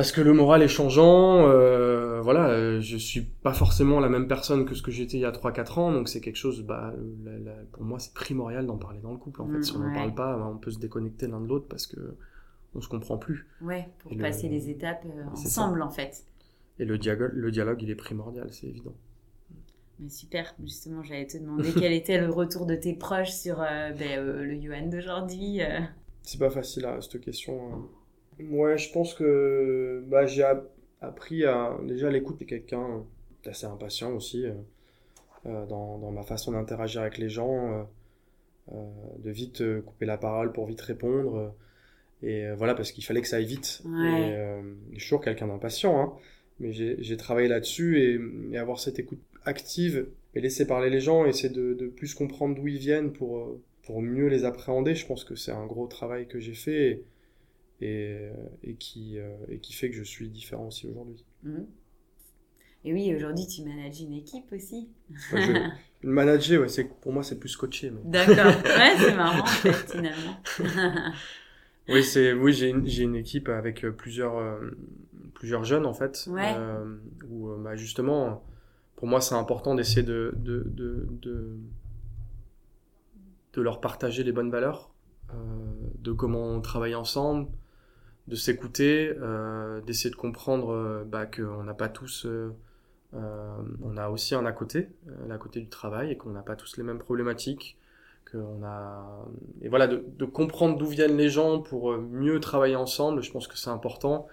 parce 0.00 0.12
que 0.12 0.22
le 0.22 0.32
moral 0.32 0.62
est 0.62 0.68
changeant. 0.68 1.46
euh, 1.46 2.20
voilà, 2.22 2.48
euh, 2.48 2.80
je 2.80 2.96
suis 2.96 3.20
pas 3.20 3.52
forcément 3.52 4.00
la 4.00 4.08
même 4.08 4.28
personne 4.28 4.64
que 4.64 4.74
ce 4.74 4.82
que 4.82 4.90
j'étais 4.90 5.18
il 5.18 5.20
y 5.20 5.24
a 5.26 5.30
3-4 5.30 5.78
ans, 5.78 5.92
donc 5.92 6.08
c'est 6.08 6.20
quelque 6.22 6.36
chose. 6.36 6.62
Bah, 6.62 6.94
la- 7.24 7.38
la- 7.38 7.62
pour 7.72 7.82
moi, 7.82 7.98
c'est 7.98 8.14
primordial 8.14 8.64
d'en 8.66 8.78
parler 8.78 9.00
dans 9.00 9.12
le 9.12 9.18
couple. 9.18 9.42
En 9.42 9.46
fait, 9.48 9.58
Mm, 9.58 9.62
si 9.62 9.76
on 9.76 9.80
n'en 9.80 9.88
ouais. 9.88 9.94
parle 9.94 10.14
pas, 10.14 10.36
bah, 10.38 10.50
on 10.50 10.56
peut 10.56 10.70
se 10.70 10.78
déconnecter 10.78 11.26
l'un 11.26 11.40
de 11.40 11.46
l'autre 11.46 11.66
parce 11.68 11.86
que 11.86 12.16
on 12.74 12.80
se 12.80 12.88
comprend 12.88 13.18
plus. 13.18 13.46
Ouais, 13.60 13.88
pour 13.98 14.12
Et 14.12 14.14
le- 14.14 14.22
passer 14.22 14.48
les 14.48 14.70
étapes 14.70 15.04
euh, 15.04 15.24
ensemble 15.32 15.82
en 15.82 15.90
fait. 15.90 16.24
Et 16.78 16.86
le 16.86 16.96
dialogue, 16.96 17.32
le 17.34 17.50
dialogue, 17.50 17.82
il 17.82 17.90
est 17.90 17.94
primordial, 17.94 18.48
c'est 18.52 18.68
évident. 18.68 18.94
Mais 19.98 20.08
super, 20.08 20.54
justement, 20.62 21.02
j'allais 21.02 21.26
te 21.26 21.36
demander 21.36 21.72
quel 21.78 21.92
était 21.92 22.18
le 22.18 22.30
retour 22.30 22.64
de 22.64 22.74
tes 22.74 22.94
proches 22.94 23.32
sur 23.32 23.60
euh, 23.60 23.90
ben, 23.92 24.18
euh, 24.18 24.44
le 24.44 24.54
Yuan 24.54 24.88
d'aujourd'hui. 24.88 25.60
euh. 25.62 25.80
C'est 26.22 26.38
pas 26.38 26.48
facile 26.48 26.86
à 26.86 27.00
cette 27.02 27.20
question. 27.20 27.86
Ouais, 28.48 28.78
je 28.78 28.92
pense 28.92 29.14
que 29.14 30.02
bah, 30.08 30.26
j'ai 30.26 30.42
app- 30.42 30.70
appris 31.00 31.44
à 31.44 31.76
déjà 31.84 32.10
l'écoute 32.10 32.38
de 32.40 32.44
quelqu'un 32.44 33.04
d'assez 33.44 33.66
impatient 33.66 34.12
aussi 34.14 34.46
euh, 34.46 34.52
euh, 35.46 35.66
dans, 35.66 35.98
dans 35.98 36.12
ma 36.12 36.22
façon 36.22 36.52
d'interagir 36.52 37.02
avec 37.02 37.18
les 37.18 37.28
gens, 37.28 37.72
euh, 37.72 37.84
euh, 38.74 38.90
de 39.18 39.30
vite 39.30 39.62
euh, 39.62 39.82
couper 39.82 40.06
la 40.06 40.18
parole 40.18 40.52
pour 40.52 40.66
vite 40.66 40.80
répondre. 40.82 41.36
euh, 41.36 41.48
et 42.22 42.46
euh, 42.46 42.54
voilà, 42.56 42.74
parce 42.74 42.92
qu'il 42.92 43.04
fallait 43.04 43.22
que 43.22 43.28
ça 43.28 43.36
aille 43.36 43.46
vite. 43.46 43.82
Ouais. 43.86 44.30
Et, 44.30 44.34
euh, 44.36 44.62
je 44.94 44.98
suis 45.00 45.08
toujours 45.08 45.22
quelqu'un 45.22 45.48
d'impatient, 45.48 46.00
hein, 46.00 46.12
mais 46.60 46.72
j'ai 46.72 47.16
travaillé 47.18 47.48
là-dessus 47.48 48.00
et, 48.00 48.20
et 48.54 48.58
avoir 48.58 48.80
cette 48.80 48.98
écoute 48.98 49.20
active 49.44 50.08
et 50.34 50.40
laisser 50.40 50.66
parler 50.66 50.90
les 50.90 51.00
gens, 51.00 51.26
essayer 51.26 51.48
de, 51.50 51.74
de 51.74 51.86
plus 51.88 52.14
comprendre 52.14 52.54
d'où 52.56 52.68
ils 52.68 52.78
viennent 52.78 53.12
pour, 53.12 53.38
euh, 53.38 53.60
pour 53.84 54.02
mieux 54.02 54.28
les 54.28 54.44
appréhender, 54.44 54.94
je 54.94 55.06
pense 55.06 55.24
que 55.24 55.34
c'est 55.36 55.52
un 55.52 55.66
gros 55.66 55.86
travail 55.88 56.26
que 56.28 56.40
j'ai 56.40 56.54
fait 56.54 57.02
et, 57.80 57.86
et, 57.86 58.30
et 58.70 58.74
qui, 58.74 59.18
euh, 59.18 59.34
et 59.48 59.58
qui 59.58 59.72
fait 59.72 59.90
que 59.90 59.96
je 59.96 60.02
suis 60.02 60.28
différent 60.28 60.66
aussi 60.68 60.86
aujourd'hui. 60.88 61.24
Mhm. 61.42 61.66
Et 62.84 62.94
oui, 62.94 63.14
aujourd'hui, 63.14 63.46
tu 63.46 63.62
manages 63.62 64.00
une 64.00 64.14
équipe 64.14 64.50
aussi. 64.52 64.88
Moi, 65.32 65.40
je- 65.40 65.52
Le 66.02 66.10
manager, 66.12 66.62
ouais, 66.62 66.68
c'est, 66.68 66.84
pour 66.84 67.12
moi, 67.12 67.22
c'est 67.22 67.38
plus 67.38 67.54
coacher. 67.56 67.90
mais- 67.90 68.00
D'accord. 68.04 68.46
Ouais, 68.64 68.94
c'est 68.98 69.14
marrant, 69.14 69.42
en 69.42 69.46
fait, 69.46 69.92
finalement. 69.92 70.36
Oui, 71.88 72.04
c'est, 72.04 72.32
oui 72.32 72.52
j'ai, 72.52 72.68
une, 72.68 72.86
j'ai 72.86 73.02
une 73.02 73.16
équipe 73.16 73.48
avec 73.48 73.84
euh, 73.84 73.90
plusieurs, 73.90 74.38
euh, 74.38 74.70
plusieurs 75.34 75.64
jeunes, 75.64 75.86
en 75.86 75.92
fait. 75.94 76.26
Ouais. 76.30 76.54
euh, 76.56 76.96
où, 77.28 77.50
euh, 77.50 77.56
bah, 77.62 77.74
justement, 77.74 78.44
pour 78.96 79.08
moi, 79.08 79.20
c'est 79.20 79.34
important 79.34 79.74
d'essayer 79.74 80.04
de, 80.04 80.32
de, 80.36 80.62
de, 80.68 81.08
de, 81.20 81.56
de 83.54 83.60
leur 83.62 83.80
partager 83.80 84.22
les 84.22 84.30
bonnes 84.32 84.50
valeurs, 84.50 84.92
euh, 85.34 85.34
de 85.98 86.12
comment 86.12 86.60
travailler 86.60 86.94
ensemble, 86.94 87.48
de 88.28 88.36
s'écouter, 88.36 89.12
euh, 89.20 89.80
d'essayer 89.82 90.10
de 90.10 90.16
comprendre 90.16 90.70
euh, 90.70 91.04
bah, 91.04 91.26
qu'on 91.26 91.64
n'a 91.64 91.74
pas 91.74 91.88
tous... 91.88 92.26
euh, 92.26 92.50
on 93.82 93.96
a 93.96 94.08
aussi 94.08 94.34
un 94.34 94.46
à 94.46 94.52
côté, 94.52 94.88
euh, 95.08 95.30
à 95.34 95.38
côté 95.38 95.60
du 95.60 95.68
travail, 95.68 96.12
et 96.12 96.16
qu'on 96.16 96.30
n'a 96.30 96.42
pas 96.42 96.54
tous 96.56 96.76
les 96.76 96.84
mêmes 96.84 96.98
problématiques, 97.00 97.76
qu'on 98.30 98.62
a 98.64 99.26
et 99.62 99.68
voilà 99.68 99.88
de, 99.88 100.04
de 100.16 100.24
comprendre 100.24 100.78
d'où 100.78 100.86
viennent 100.86 101.16
les 101.16 101.28
gens 101.28 101.60
pour 101.60 101.96
mieux 101.98 102.38
travailler 102.38 102.76
ensemble. 102.76 103.22
Je 103.22 103.32
pense 103.32 103.48
que 103.48 103.58
c'est 103.58 103.70
important 103.70 104.28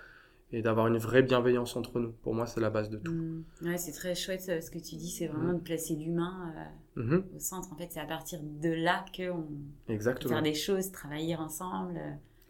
et 0.53 0.61
d'avoir 0.61 0.87
une 0.87 0.97
vraie 0.97 1.23
bienveillance 1.23 1.75
entre 1.75 1.99
nous. 1.99 2.11
Pour 2.23 2.33
moi, 2.35 2.45
c'est 2.45 2.61
la 2.61 2.69
base 2.69 2.89
de 2.89 2.97
tout. 2.97 3.11
Mm. 3.11 3.43
Ouais, 3.63 3.77
c'est 3.77 3.91
très 3.91 4.15
chouette 4.15 4.41
ce 4.41 4.69
que 4.71 4.77
tu 4.79 4.95
dis, 4.95 5.09
c'est 5.09 5.27
vraiment 5.27 5.53
de 5.53 5.59
placer 5.59 5.95
l'humain 5.95 6.53
euh, 6.55 7.01
Mhm, 7.01 7.23
au 7.35 7.39
centre. 7.39 7.71
En 7.73 7.75
fait, 7.75 7.89
c'est 7.91 7.99
à 7.99 8.05
partir 8.05 8.39
de 8.41 8.69
là 8.69 9.05
qu'on 9.15 9.43
peut 9.87 9.99
faire 10.27 10.41
des 10.41 10.53
choses, 10.53 10.91
travailler 10.91 11.35
ensemble, 11.35 11.99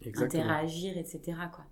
Exactement. 0.08 0.44
interagir, 0.44 0.96
etc. 0.98 1.20
Quoi. 1.52 1.64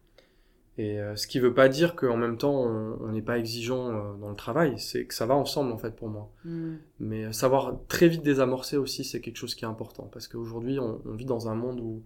Et 0.79 1.01
euh, 1.01 1.17
ce 1.17 1.27
qui 1.27 1.41
veut 1.41 1.55
pas 1.55 1.69
dire 1.69 1.97
qu'en 1.97 2.19
même 2.19 2.37
temps 2.37 2.55
on 2.55 3.09
n'est 3.11 3.23
pas 3.23 3.39
exigeant 3.39 3.89
euh, 3.89 4.15
dans 4.21 4.29
le 4.29 4.37
travail. 4.37 4.79
C'est 4.79 5.07
que 5.07 5.15
ça 5.15 5.25
va 5.25 5.35
ensemble 5.35 5.73
en 5.73 5.79
fait 5.79 5.97
pour 5.97 6.09
moi. 6.09 6.31
Mm. 6.45 6.75
Mais 7.01 7.25
euh, 7.25 7.33
savoir 7.33 7.79
très 7.89 8.09
vite 8.09 8.23
désamorcer 8.23 8.77
aussi, 8.77 9.05
c'est 9.05 9.21
quelque 9.21 9.39
chose 9.39 9.55
qui 9.55 9.65
est 9.65 9.69
important 9.69 10.09
parce 10.13 10.29
qu'aujourd'hui 10.29 10.79
on, 10.79 11.01
on 11.07 11.15
vit 11.15 11.25
dans 11.25 11.49
un 11.49 11.55
monde 11.55 11.81
où 11.81 12.03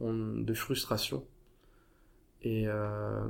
on, 0.00 0.12
de 0.12 0.54
frustration 0.54 1.24
et, 2.42 2.68
euh, 2.68 3.24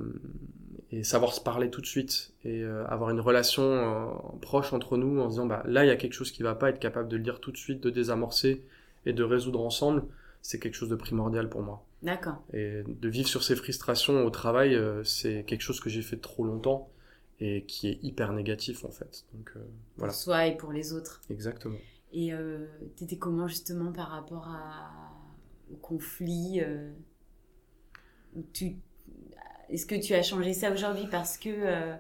et 0.91 1.05
savoir 1.05 1.33
se 1.33 1.41
parler 1.41 1.71
tout 1.71 1.81
de 1.81 1.87
suite 1.87 2.35
et 2.45 2.63
avoir 2.65 3.11
une 3.11 3.21
relation 3.21 4.21
proche 4.43 4.73
entre 4.73 4.97
nous 4.99 5.21
en 5.21 5.27
se 5.27 5.35
disant 5.35 5.47
bah 5.47 5.63
là 5.65 5.85
il 5.85 5.89
y 5.89 5.91
a 5.91 5.97
quelque 5.97 6.13
chose 6.13 6.31
qui 6.31 6.43
va 6.43 6.55
pas, 6.55 6.69
être 6.69 6.81
capable 6.81 7.09
de 7.09 7.17
le 7.17 7.23
dire 7.23 7.41
tout 7.41 7.53
de 7.53 7.57
suite, 7.57 7.81
de 7.83 7.89
désamorcer 7.89 8.63
et 9.07 9.13
de 9.13 9.23
résoudre 9.23 9.61
ensemble, 9.61 10.05
c'est 10.43 10.59
quelque 10.59 10.75
chose 10.75 10.89
de 10.89 10.97
primordial 10.97 11.49
pour 11.49 11.63
moi. 11.63 11.85
D'accord. 12.07 12.41
Et 12.53 12.85
de 12.87 13.09
vivre 13.09 13.29
sur 13.29 13.43
ces 13.43 13.57
frustrations 13.57 14.25
au 14.25 14.31
travail, 14.31 14.77
euh, 14.77 15.03
c'est 15.03 15.43
quelque 15.45 15.61
chose 15.61 15.81
que 15.81 15.91
j'ai 15.91 16.03
fait 16.03 16.17
trop 16.19 16.45
longtemps 16.45 16.89
et 17.41 17.65
qui 17.65 17.89
est 17.89 17.99
hyper 18.03 18.33
négatif 18.33 18.85
en 18.85 18.91
fait. 18.91 19.25
Donc 19.35 19.53
euh, 19.57 19.61
voilà, 19.97 20.13
Pour 20.13 20.23
soi 20.23 20.47
et 20.47 20.57
pour 20.57 20.71
les 20.73 20.93
autres. 20.93 21.21
exactement. 21.29 21.79
Et 22.13 22.33
euh, 22.33 22.67
t'étais 22.95 23.19
comment 23.19 23.49
justement 23.49 23.93
par 23.93 24.09
rapport 24.09 24.47
à... 24.47 25.13
au 25.73 25.77
conflit 25.77 26.61
euh, 26.61 26.93
tu... 28.53 28.77
Est-ce 29.69 29.85
que 29.85 30.01
tu 30.01 30.15
as 30.15 30.23
changé 30.23 30.55
ça 30.55 30.71
aujourd'hui 30.71 31.09
parce 31.11 31.37
que 31.37 31.97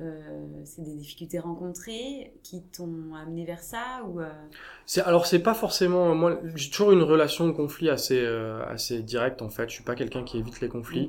euh, 0.00 0.46
c'est 0.64 0.82
des 0.82 0.96
difficultés 0.96 1.38
rencontrées 1.38 2.32
qui 2.42 2.62
t'ont 2.62 3.14
amené 3.14 3.44
vers 3.44 3.60
ça 3.60 4.02
ou 4.08 4.20
euh, 4.20 4.28
C'est 4.86 5.02
alors 5.02 5.26
c'est 5.26 5.38
pas 5.38 5.54
forcément 5.54 6.14
moi 6.16 6.40
j'ai 6.56 6.70
toujours 6.70 6.90
une 6.90 7.02
relation 7.02 7.46
de 7.46 7.52
conflit 7.52 7.88
assez 7.90 8.20
euh, 8.20 8.64
assez 8.66 9.02
directe 9.02 9.40
en 9.40 9.50
fait. 9.50 9.68
Je 9.68 9.74
suis 9.74 9.84
pas 9.84 9.94
quelqu'un 9.94 10.24
qui 10.24 10.38
évite 10.38 10.60
les 10.60 10.68
conflits, 10.68 11.08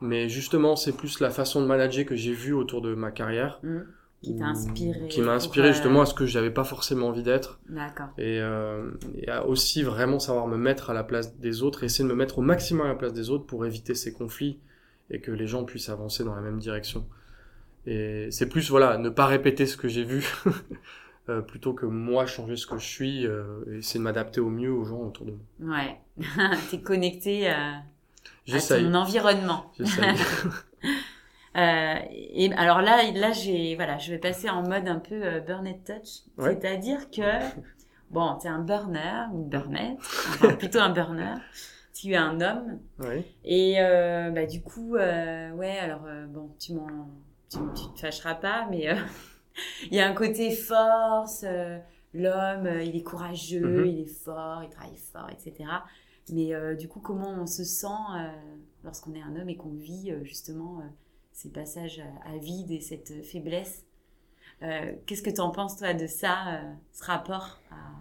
mais 0.00 0.30
justement 0.30 0.74
c'est 0.74 0.92
plus 0.92 1.20
la 1.20 1.28
façon 1.28 1.60
de 1.60 1.66
manager 1.66 2.06
que 2.06 2.16
j'ai 2.16 2.32
vue 2.32 2.54
autour 2.54 2.80
de 2.80 2.94
ma 2.94 3.10
carrière 3.10 3.60
Hmm. 3.62 3.82
qui 4.22 4.36
t'a 4.38 4.46
inspiré 4.46 5.08
qui 5.08 5.20
m'a 5.20 5.32
inspiré 5.34 5.74
justement 5.74 6.00
à 6.00 6.06
ce 6.06 6.14
que 6.14 6.24
j'avais 6.24 6.50
pas 6.50 6.64
forcément 6.64 7.08
envie 7.08 7.22
d'être 7.22 7.60
D'accord. 7.68 8.08
et, 8.16 8.38
et 9.18 9.28
à 9.28 9.44
aussi 9.46 9.82
vraiment 9.82 10.18
savoir 10.18 10.46
me 10.46 10.56
mettre 10.56 10.88
à 10.88 10.94
la 10.94 11.04
place 11.04 11.36
des 11.36 11.62
autres, 11.62 11.84
essayer 11.84 12.04
de 12.04 12.08
me 12.08 12.16
mettre 12.16 12.38
au 12.38 12.42
maximum 12.42 12.86
à 12.86 12.88
la 12.88 12.94
place 12.94 13.12
des 13.12 13.28
autres 13.28 13.44
pour 13.44 13.66
éviter 13.66 13.94
ces 13.94 14.14
conflits 14.14 14.60
et 15.10 15.20
que 15.20 15.30
les 15.30 15.46
gens 15.46 15.64
puissent 15.64 15.90
avancer 15.90 16.24
dans 16.24 16.34
la 16.34 16.40
même 16.40 16.58
direction. 16.58 17.06
Et 17.86 18.28
c'est 18.30 18.48
plus 18.48 18.70
voilà, 18.70 18.96
ne 18.98 19.08
pas 19.10 19.26
répéter 19.26 19.66
ce 19.66 19.76
que 19.76 19.88
j'ai 19.88 20.04
vu 20.04 20.24
euh, 21.28 21.40
plutôt 21.42 21.72
que 21.74 21.86
moi 21.86 22.26
changer 22.26 22.56
ce 22.56 22.66
que 22.66 22.78
je 22.78 22.86
suis 22.86 23.26
euh, 23.26 23.62
et 23.70 23.78
essayer 23.78 23.98
de 24.00 24.04
m'adapter 24.04 24.40
au 24.40 24.48
mieux 24.50 24.72
aux 24.72 24.84
gens 24.84 25.00
autour 25.00 25.26
de 25.26 25.32
moi. 25.60 25.76
Ouais. 25.76 26.00
T'es 26.70 26.80
connecté 26.80 27.48
à, 27.48 27.76
à 27.76 27.82
J'essaye. 28.46 28.84
ton 28.84 28.94
environnement. 28.94 29.72
Euh, 31.56 31.94
et 32.10 32.52
alors 32.54 32.80
là, 32.82 33.08
là, 33.12 33.30
j'ai, 33.30 33.76
voilà, 33.76 33.96
je 33.98 34.10
vais 34.10 34.18
passer 34.18 34.50
en 34.50 34.62
mode 34.68 34.88
un 34.88 34.98
peu 34.98 35.14
euh, 35.22 35.38
burnet 35.40 35.80
touch, 35.86 36.22
Ouais. 36.36 36.58
c'est-à-dire 36.60 37.08
que 37.12 37.22
bon, 38.10 38.36
t'es 38.42 38.48
un 38.48 38.58
burner 38.58 39.26
ou 39.32 39.44
burnet, 39.44 39.96
enfin, 40.00 40.54
plutôt 40.56 40.80
un 40.80 40.90
burner. 40.90 41.34
Tu 41.92 42.10
es 42.10 42.16
un 42.16 42.40
homme 42.40 42.80
Oui. 42.98 43.24
et 43.44 43.76
euh, 43.78 44.30
bah 44.30 44.46
du 44.46 44.62
coup, 44.62 44.96
euh, 44.96 45.52
ouais, 45.52 45.78
alors 45.78 46.02
euh, 46.08 46.26
bon, 46.26 46.50
tu 46.58 46.72
m'en, 46.74 47.08
tu, 47.54 47.72
tu 47.72 47.92
te 47.94 48.00
fâcheras 48.00 48.34
pas, 48.34 48.66
mais 48.70 48.88
euh, 48.88 48.96
il 49.90 49.94
y 49.94 50.00
a 50.00 50.08
un 50.08 50.14
côté 50.14 50.50
force. 50.52 51.44
euh, 51.44 51.78
L'homme, 52.14 52.66
euh, 52.66 52.82
il 52.84 52.96
est 52.96 53.02
courageux, 53.02 53.86
Mhm. 53.86 53.86
il 53.88 54.00
est 54.02 54.06
fort, 54.06 54.62
il 54.62 54.70
travaille 54.70 54.96
fort, 54.96 55.28
etc. 55.30 55.84
Mais 56.30 56.54
euh, 56.54 56.74
du 56.76 56.88
coup, 56.88 57.00
comment 57.00 57.30
on 57.30 57.46
se 57.46 57.64
sent 57.64 57.86
euh, 58.16 58.28
lorsqu'on 58.84 59.14
est 59.14 59.22
un 59.22 59.36
homme 59.36 59.48
et 59.48 59.56
qu'on 59.56 59.74
vit 59.74 60.12
euh, 60.12 60.24
justement 60.24 60.82
ces 61.32 61.50
passages 61.50 62.00
à, 62.24 62.30
à 62.30 62.38
vide 62.38 62.70
et 62.70 62.80
cette 62.80 63.24
faiblesse 63.24 63.84
Qu'est-ce 65.06 65.22
que 65.22 65.30
tu 65.30 65.40
en 65.40 65.50
penses, 65.50 65.76
toi, 65.76 65.94
de 65.94 66.06
ça, 66.06 66.60
ce 66.92 67.04
rapport 67.04 67.60
à- 67.70 67.92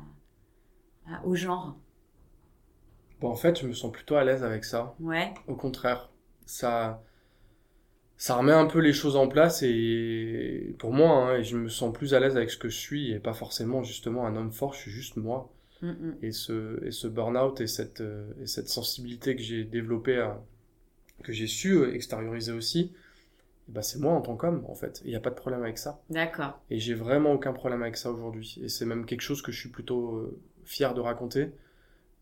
à- 1.08 1.26
au 1.26 1.36
genre? 1.36 1.78
Bon, 3.22 3.30
en 3.30 3.36
fait, 3.36 3.60
je 3.60 3.68
me 3.68 3.74
sens 3.74 3.92
plutôt 3.92 4.16
à 4.16 4.24
l'aise 4.24 4.44
avec 4.44 4.66
ça. 4.66 4.96
Ouais, 5.00 5.34
Au 5.48 5.56
contraire, 5.56 6.10
ça, 6.46 7.02
ça 8.18 8.36
remet 8.36 8.54
un 8.54 8.66
peu 8.66 8.80
les 8.80 8.94
choses 8.94 9.16
en 9.16 9.28
place 9.28 9.64
et 9.64 10.76
pour 10.80 10.94
moi, 10.94 11.10
hein, 11.34 11.38
et 11.38 11.44
je 11.44 11.58
me 11.58 11.68
sens 11.70 11.94
plus 11.94 12.14
à 12.14 12.20
l'aise 12.20 12.38
avec 12.38 12.50
ce 12.50 12.58
que 12.58 12.70
je 12.70 12.78
suis 12.78 13.12
et 13.12 13.20
pas 13.20 13.34
forcément 13.34 13.84
justement 13.84 14.26
un 14.26 14.36
homme 14.36 14.52
fort. 14.52 14.74
Je 14.74 14.80
suis 14.80 14.92
juste 14.92 15.18
moi. 15.18 15.52
Mm, 15.82 15.90
mm. 15.90 16.18
Et 16.22 16.32
ce, 16.32 16.84
et 16.86 16.92
ce 16.92 17.08
burn-out 17.08 17.60
et 17.62 17.68
cette, 17.68 18.02
euh, 18.02 18.32
et 18.42 18.48
cette 18.48 18.70
sensibilité 18.70 19.36
que 19.36 19.42
j'ai 19.42 19.66
développée, 19.66 20.18
à- 20.20 20.42
que 21.24 21.34
j'ai 21.34 21.48
su 21.48 21.84
extérioriser 21.94 22.52
aussi, 22.54 22.94
bah 23.70 23.82
c'est 23.84 24.00
moi 24.00 24.14
en 24.14 24.22
tant 24.22 24.36
qu'homme 24.36 24.66
en 24.70 24.76
fait. 24.76 25.02
Il 25.06 25.10
n'y 25.12 25.16
a 25.16 25.20
pas 25.22 25.30
de 25.32 25.36
problème 25.36 25.64
avec 25.64 25.78
ça. 25.78 26.02
d'accord. 26.10 26.60
Et 26.70 26.80
j'ai 26.80 26.94
vraiment 26.96 27.34
aucun 27.34 27.54
problème 27.54 27.82
avec 27.84 27.98
ça 27.98 28.12
aujourd'hui. 28.12 28.60
Et 28.64 28.70
c'est 28.70 28.86
même 28.86 29.06
quelque 29.06 29.22
chose 29.22 29.42
que 29.42 29.52
je 29.52 29.60
suis 29.60 29.70
plutôt 29.70 30.18
euh, 30.18 30.40
fier 30.66 30.94
de 30.94 31.02
raconter 31.02 31.52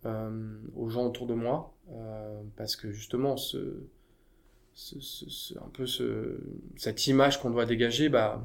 euh, 0.06 0.58
aux 0.76 0.90
gens 0.90 1.06
autour 1.06 1.28
de 1.28 1.34
moi. 1.34 1.74
euh, 1.92 2.42
parce 2.58 2.76
que 2.76 2.92
justement, 2.92 3.38
ce, 3.38 3.84
ce, 4.74 5.58
un 5.60 5.70
peu 5.74 5.86
ce, 5.86 6.40
cette 6.78 7.08
image 7.08 7.40
qu'on 7.42 7.50
doit 7.52 7.66
dégager, 7.66 8.10
bah 8.10 8.44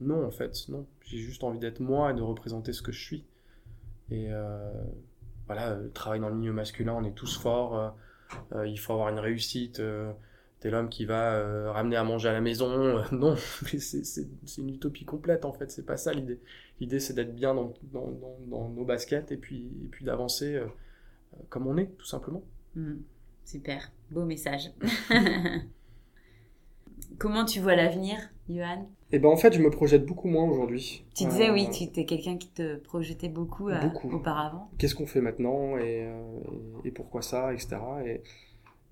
non 0.00 0.24
en 0.24 0.30
fait, 0.30 0.68
non. 0.68 0.86
J'ai 1.04 1.18
juste 1.18 1.44
envie 1.44 1.58
d'être 1.58 1.80
moi 1.80 2.10
et 2.10 2.14
de 2.14 2.22
représenter 2.22 2.72
ce 2.72 2.82
que 2.82 2.92
je 2.92 3.00
suis. 3.02 3.24
Et 4.10 4.32
euh, 4.32 4.72
voilà, 5.46 5.72
euh, 5.72 5.88
travail 5.90 6.20
dans 6.20 6.28
le 6.28 6.36
milieu 6.36 6.52
masculin, 6.52 6.94
on 6.94 7.04
est 7.04 7.14
tous 7.14 7.38
forts. 7.38 7.78
euh, 7.78 7.90
euh, 8.54 8.66
il 8.68 8.78
faut 8.78 8.92
avoir 8.92 9.08
une 9.10 9.18
réussite. 9.18 9.80
euh, 9.80 10.12
T'es 10.60 10.70
l'homme 10.70 10.88
qui 10.88 11.04
va 11.04 11.34
euh, 11.34 11.70
ramener 11.70 11.96
à 11.96 12.04
manger 12.04 12.28
à 12.28 12.32
la 12.32 12.40
maison. 12.40 13.02
Non, 13.12 13.36
c'est 13.36 14.58
une 14.58 14.70
utopie 14.70 15.04
complète 15.04 15.44
en 15.44 15.52
fait. 15.52 15.70
C'est 15.70 15.86
pas 15.86 15.96
ça 15.96 16.12
l'idée. 16.12 16.40
L'idée 16.80 17.00
c'est 17.00 17.14
d'être 17.14 17.34
bien 17.34 17.54
dans, 17.54 17.72
dans, 17.92 18.68
nos 18.70 18.84
baskets 18.84 19.32
et 19.32 19.36
puis, 19.36 19.70
puis 19.92 20.04
d'avancer 20.04 20.60
comme 21.48 21.66
on 21.66 21.76
est, 21.78 21.88
tout 21.98 22.06
simplement. 22.06 22.42
Mm. 22.74 22.94
Super, 23.46 23.92
beau 24.10 24.24
message. 24.24 24.72
Comment 27.18 27.44
tu 27.44 27.60
vois 27.60 27.76
l'avenir, 27.76 28.16
Johan? 28.48 28.90
Et 29.12 29.20
ben 29.20 29.28
en 29.28 29.36
fait, 29.36 29.52
je 29.52 29.60
me 29.60 29.70
projette 29.70 30.04
beaucoup 30.04 30.26
moins 30.26 30.42
aujourd'hui. 30.50 31.04
Tu 31.14 31.24
disais 31.26 31.48
Euh, 31.48 31.52
oui, 31.52 31.68
tu 31.70 31.84
étais 31.84 32.04
quelqu'un 32.04 32.36
qui 32.38 32.48
te 32.48 32.74
projetait 32.74 33.28
beaucoup, 33.28 33.68
euh, 33.68 33.80
auparavant. 34.10 34.68
qu'est-ce 34.78 34.96
qu'on 34.96 35.06
fait 35.06 35.20
maintenant 35.20 35.76
et, 35.78 36.06
euh, 36.08 36.40
et, 36.84 36.88
et 36.88 36.90
pourquoi 36.90 37.22
ça, 37.22 37.54
etc. 37.54 37.76
Et, 38.04 38.20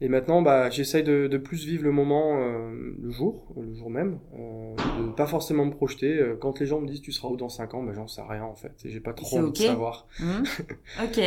et 0.00 0.08
maintenant, 0.08 0.42
bah, 0.42 0.70
j'essaye 0.70 1.04
de, 1.04 1.28
de 1.28 1.38
plus 1.38 1.64
vivre 1.64 1.84
le 1.84 1.92
moment 1.92 2.38
euh, 2.40 2.94
le 3.00 3.10
jour, 3.10 3.54
le 3.56 3.74
jour 3.74 3.90
même, 3.90 4.18
euh, 4.38 4.74
de 5.06 5.12
pas 5.12 5.26
forcément 5.26 5.64
me 5.64 5.70
projeter. 5.70 6.18
Euh, 6.18 6.36
Quand 6.38 6.58
les 6.58 6.66
gens 6.66 6.80
me 6.80 6.88
disent 6.88 7.00
tu 7.00 7.12
seras 7.12 7.28
où 7.28 7.36
dans 7.36 7.48
5 7.48 7.74
ans, 7.74 7.82
bah, 7.82 7.92
j'en 7.94 8.08
sais 8.08 8.22
rien 8.22 8.42
en 8.44 8.54
fait. 8.54 8.72
Et 8.84 8.90
j'ai 8.90 9.00
pas 9.00 9.12
trop 9.12 9.38
envie 9.38 9.52
de 9.52 9.56
savoir. 9.56 10.06
Mm. 10.18 10.42
Ok, 11.04 11.20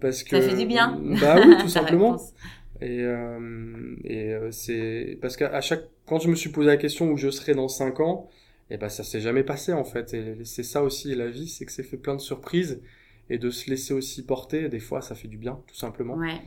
Parce 0.00 0.22
que, 0.22 0.40
ça 0.40 0.48
fait 0.48 0.56
du 0.56 0.66
bien. 0.66 0.98
Bah 1.20 1.36
oui, 1.44 1.56
tout 1.60 1.68
simplement. 1.78 2.16
Et, 2.80 3.00
euh, 3.02 3.96
et 4.04 4.32
euh, 4.32 4.50
c'est 4.50 5.18
parce 5.20 5.36
qu'à 5.36 5.60
chaque 5.60 5.84
quand 6.06 6.20
je 6.20 6.28
me 6.28 6.36
suis 6.36 6.50
posé 6.50 6.68
la 6.68 6.76
question 6.76 7.10
où 7.10 7.16
je 7.16 7.28
serai 7.28 7.52
dans 7.54 7.68
5 7.68 8.00
ans, 8.00 8.28
et 8.70 8.76
ben 8.78 8.88
ça 8.88 9.04
s'est 9.04 9.20
jamais 9.20 9.42
passé 9.42 9.72
en 9.72 9.84
fait. 9.84 10.14
Et 10.14 10.44
c'est 10.44 10.62
ça 10.62 10.82
aussi 10.82 11.14
la 11.14 11.28
vie, 11.28 11.48
c'est 11.48 11.66
que 11.66 11.72
c'est 11.72 11.82
fait 11.82 11.96
plein 11.98 12.14
de 12.14 12.20
surprises 12.20 12.80
et 13.30 13.36
de 13.38 13.50
se 13.50 13.68
laisser 13.68 13.92
aussi 13.94 14.24
porter. 14.24 14.68
Des 14.68 14.80
fois, 14.80 15.02
ça 15.02 15.14
fait 15.14 15.28
du 15.28 15.36
bien, 15.36 15.60
tout 15.66 15.74
simplement. 15.74 16.14
Ouais, 16.14 16.40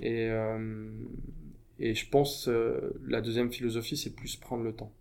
Et 0.00 0.28
euh, 0.30 0.90
et 1.78 1.94
je 1.94 2.08
pense 2.08 2.48
euh, 2.48 2.92
la 3.06 3.20
deuxième 3.20 3.52
philosophie, 3.52 3.96
c'est 3.96 4.14
plus 4.14 4.36
prendre 4.36 4.64
le 4.64 4.72
temps. 4.74 4.92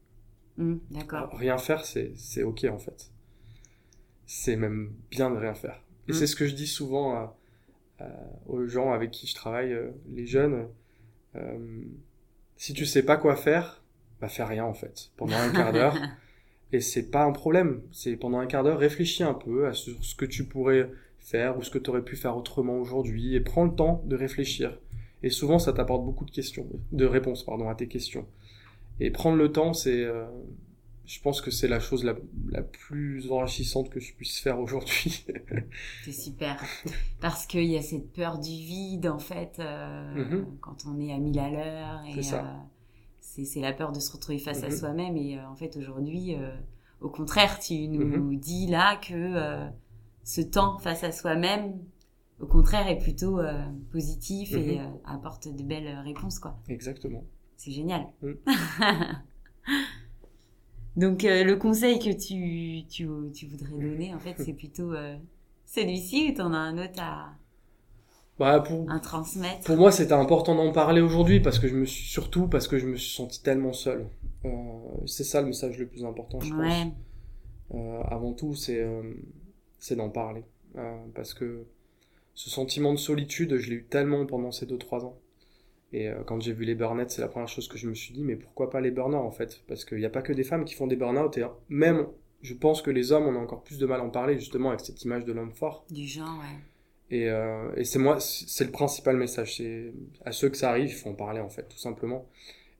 Mm, 0.57 0.75
d'accord. 0.91 1.35
Rien 1.37 1.57
faire, 1.57 1.85
c'est 1.85 2.11
c'est 2.15 2.43
ok 2.43 2.65
en 2.65 2.79
fait. 2.79 3.09
C'est 4.25 4.55
même 4.55 4.93
bien 5.11 5.29
de 5.31 5.37
rien 5.37 5.53
faire. 5.53 5.81
Et 6.07 6.11
Mm. 6.11 6.15
c'est 6.15 6.27
ce 6.27 6.35
que 6.35 6.47
je 6.47 6.55
dis 6.55 6.67
souvent 6.67 7.13
à- 7.15 7.37
à- 7.99 8.05
aux 8.47 8.67
gens 8.67 8.91
avec 8.93 9.11
qui 9.11 9.27
je 9.27 9.35
travaille, 9.35 9.73
euh, 9.73 9.91
les 10.13 10.25
jeunes. 10.25 10.67
euh, 11.35 11.83
si 12.57 12.73
tu 12.73 12.85
sais 12.85 13.03
pas 13.03 13.17
quoi 13.17 13.35
faire, 13.35 13.83
bah 14.21 14.29
fais 14.29 14.43
rien 14.43 14.65
en 14.65 14.73
fait 14.75 15.11
pendant 15.17 15.35
un 15.37 15.51
quart 15.51 15.73
d'heure. 15.73 15.95
Et 16.73 16.79
c'est 16.81 17.09
pas 17.11 17.23
un 17.23 17.31
problème. 17.31 17.81
C'est 17.91 18.15
pendant 18.17 18.39
un 18.39 18.47
quart 18.47 18.63
d'heure, 18.63 18.79
réfléchis 18.79 19.23
un 19.23 19.33
peu 19.35 19.67
à 19.67 19.73
ce 19.73 20.15
que 20.15 20.25
tu 20.25 20.45
pourrais 20.45 20.89
faire 21.23 21.57
ou 21.57 21.63
ce 21.63 21.69
que 21.69 21.79
tu 21.79 21.89
aurais 21.89 22.03
pu 22.03 22.15
faire 22.15 22.37
autrement 22.37 22.77
aujourd'hui 22.77 23.33
et 23.35 23.39
prends 23.39 23.63
le 23.65 23.73
temps 23.73 24.03
de 24.05 24.15
réfléchir. 24.15 24.77
Et 25.23 25.29
souvent, 25.29 25.57
ça 25.57 25.71
t'apporte 25.73 26.03
beaucoup 26.05 26.25
de 26.25 26.31
questions, 26.31 26.67
de 26.91 27.05
réponses, 27.05 27.43
pardon, 27.45 27.69
à 27.69 27.75
tes 27.75 27.87
questions. 27.87 28.25
Et 28.99 29.09
prendre 29.09 29.37
le 29.37 29.51
temps, 29.51 29.71
c'est, 29.73 30.03
euh, 30.03 30.25
je 31.05 31.19
pense 31.21 31.39
que 31.41 31.49
c'est 31.49 31.67
la 31.69 31.79
chose 31.79 32.03
la, 32.03 32.15
la 32.49 32.61
plus 32.61 33.31
enrichissante 33.31 33.89
que 33.89 33.99
je 34.01 34.13
puisse 34.13 34.39
faire 34.39 34.59
aujourd'hui. 34.59 35.25
C'est 36.03 36.11
super. 36.11 36.61
Parce 37.21 37.45
qu'il 37.45 37.65
y 37.65 37.77
a 37.77 37.81
cette 37.81 38.11
peur 38.11 38.37
du 38.39 38.49
vide, 38.51 39.07
en 39.07 39.19
fait, 39.19 39.57
euh, 39.59 40.13
Mhm. 40.15 40.57
quand 40.59 40.83
on 40.87 40.99
est 40.99 41.13
à 41.13 41.17
mille 41.17 41.39
à 41.39 41.49
l'heure. 41.49 42.01
C'est 42.15 42.21
ça. 42.23 42.43
euh, 42.45 42.57
c'est 43.21 43.61
la 43.61 43.73
peur 43.73 43.91
de 43.93 43.99
se 43.99 44.11
retrouver 44.11 44.37
face 44.39 44.61
à 44.63 44.67
Mhm. 44.69 44.75
soi-même. 44.75 45.17
Et 45.17 45.37
euh, 45.39 45.47
en 45.47 45.55
fait, 45.55 45.75
aujourd'hui, 45.77 46.35
euh, 46.35 46.51
au 47.01 47.09
contraire, 47.09 47.59
tu 47.59 47.87
nous 47.87 48.05
Mhm. 48.05 48.39
dis 48.39 48.67
là 48.67 48.97
que 48.97 49.13
euh, 49.13 49.65
ce 50.23 50.41
temps 50.41 50.77
face 50.79 51.03
à 51.03 51.11
soi-même, 51.11 51.73
au 52.39 52.47
contraire, 52.47 52.87
est 52.87 52.99
plutôt 52.99 53.39
euh, 53.39 53.63
positif 53.91 54.57
et 54.57 54.79
Mhm. 54.79 54.85
euh, 54.85 54.89
apporte 55.05 55.47
de 55.47 55.63
belles 55.63 55.87
euh, 55.87 56.01
réponses, 56.01 56.39
quoi. 56.39 56.57
Exactement. 56.67 57.23
C'est 57.57 57.71
génial. 57.71 58.07
Mm. 58.21 58.33
Donc, 60.95 61.23
euh, 61.25 61.43
le 61.43 61.55
conseil 61.57 61.97
que 61.99 62.11
tu, 62.11 62.85
tu, 62.87 63.07
tu 63.33 63.47
voudrais 63.47 63.71
donner, 63.79 64.13
en 64.13 64.19
fait, 64.19 64.35
c'est 64.37 64.53
plutôt 64.53 64.93
celui-ci 65.65 66.29
ou 66.31 66.35
t'en 66.35 66.53
as 66.53 66.57
un 66.57 66.77
autre 66.77 66.99
à, 67.01 67.33
Bah, 68.39 68.59
pour, 68.61 68.89
à 68.91 68.99
transmettre? 68.99 69.63
pour 69.63 69.77
moi, 69.77 69.91
c'était 69.91 70.13
important 70.13 70.55
d'en 70.55 70.71
parler 70.71 71.01
aujourd'hui 71.01 71.39
parce 71.39 71.59
que 71.59 71.67
je 71.67 71.75
me 71.75 71.85
suis, 71.85 72.05
surtout 72.05 72.47
parce 72.47 72.67
que 72.67 72.77
je 72.79 72.87
me 72.87 72.95
suis 72.95 73.13
senti 73.15 73.41
tellement 73.41 73.73
seul. 73.73 74.07
C'est 75.05 75.23
ça 75.23 75.41
le 75.41 75.47
message 75.47 75.77
le 75.77 75.87
plus 75.87 76.03
important, 76.05 76.39
je 76.41 76.49
pense. 76.49 76.59
Ouais, 76.59 76.91
Euh, 77.75 78.01
avant 78.03 78.33
tout, 78.33 78.55
c'est 78.55 78.81
c'est 79.83 79.97
d'en 79.97 80.09
parler. 80.09 80.45
Euh, 80.77 80.95
parce 81.13 81.33
que 81.33 81.65
ce 82.33 82.49
sentiment 82.49 82.93
de 82.93 82.97
solitude, 82.97 83.57
je 83.57 83.69
l'ai 83.69 83.75
eu 83.77 83.83
tellement 83.85 84.25
pendant 84.25 84.51
ces 84.51 84.65
2-3 84.65 85.03
ans. 85.05 85.19
Et 85.91 86.07
euh, 86.09 86.23
quand 86.25 86.39
j'ai 86.41 86.53
vu 86.53 86.63
les 86.65 86.73
burn 86.73 87.03
c'est 87.09 87.21
la 87.21 87.27
première 87.27 87.49
chose 87.49 87.67
que 87.67 87.77
je 87.77 87.87
me 87.89 87.93
suis 87.93 88.13
dit, 88.13 88.23
mais 88.23 88.37
pourquoi 88.37 88.69
pas 88.69 88.79
les 88.81 88.91
burn 88.91 89.13
en 89.13 89.29
fait? 89.31 89.61
Parce 89.67 89.83
qu'il 89.83 89.97
n'y 89.99 90.05
a 90.05 90.09
pas 90.09 90.21
que 90.21 90.31
des 90.31 90.45
femmes 90.45 90.63
qui 90.63 90.73
font 90.73 90.87
des 90.87 90.95
burn-out, 90.95 91.37
et 91.37 91.43
même, 91.67 92.07
je 92.41 92.53
pense 92.53 92.81
que 92.81 92.91
les 92.91 93.11
hommes, 93.11 93.27
on 93.27 93.35
a 93.35 93.39
encore 93.39 93.63
plus 93.63 93.77
de 93.77 93.85
mal 93.85 93.99
à 93.99 94.03
en 94.03 94.09
parler, 94.09 94.39
justement, 94.39 94.69
avec 94.69 94.79
cette 94.81 95.03
image 95.03 95.25
de 95.25 95.33
l'homme 95.33 95.51
fort. 95.51 95.85
du 95.91 96.07
genre, 96.07 96.39
ouais. 96.39 96.59
Et, 97.11 97.29
euh, 97.29 97.71
et 97.75 97.83
c'est 97.83 97.99
moi, 97.99 98.19
c'est 98.21 98.63
le 98.65 98.71
principal 98.71 99.17
message. 99.17 99.57
C'est 99.57 99.93
à 100.25 100.31
ceux 100.31 100.49
que 100.49 100.57
ça 100.57 100.69
arrive, 100.69 100.89
il 100.89 100.93
faut 100.93 101.09
en 101.09 101.13
parler 101.15 101.41
en 101.41 101.49
fait, 101.49 101.67
tout 101.67 101.77
simplement. 101.77 102.27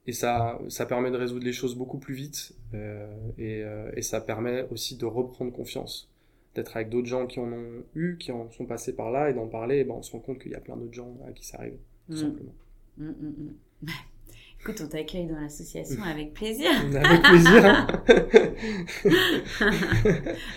Et 0.08 0.14
ça, 0.14 0.60
ça 0.70 0.86
permet 0.86 1.12
de 1.12 1.18
résoudre 1.18 1.46
les 1.46 1.54
choses 1.54 1.76
beaucoup 1.76 2.00
plus 2.00 2.16
vite. 2.16 2.54
euh, 2.74 3.08
et, 3.38 3.64
et 3.98 4.02
ça 4.02 4.22
permet 4.22 4.68
aussi 4.72 4.98
de 4.98 5.06
reprendre 5.06 5.52
confiance, 5.54 6.10
d'être 6.56 6.76
avec 6.76 6.90
d'autres 6.90 7.08
gens 7.08 7.26
qui 7.28 7.40
en 7.40 7.52
ont 7.52 7.84
eu, 7.96 8.18
qui 8.18 8.32
en 8.32 8.50
sont 8.52 8.66
passés 8.66 8.96
par 8.96 9.12
là, 9.12 9.30
et 9.30 9.34
d'en 9.34 9.48
parler. 9.48 9.78
Et 9.80 9.84
ben, 9.84 9.96
on 9.96 10.02
se 10.04 10.12
rend 10.12 10.20
compte 10.20 10.40
qu'il 10.40 10.52
y 10.52 10.56
a 10.56 10.60
plein 10.60 10.76
d'autres 10.78 10.94
gens 10.94 11.16
à 11.28 11.32
qui 11.32 11.46
ça 11.46 11.58
arrive, 11.60 11.78
tout 12.08 12.14
Mm. 12.14 12.18
simplement. 12.18 12.54
Mm, 12.98 13.08
mm. 13.10 13.54
Écoute, 14.62 14.82
on 14.82 14.88
t'accueille 14.88 15.26
dans 15.28 15.40
l'association 15.42 16.02
avec 16.04 16.34
plaisir. 16.34 16.70
Avec 16.96 17.22
plaisir. 17.22 17.66
hein. 17.66 17.88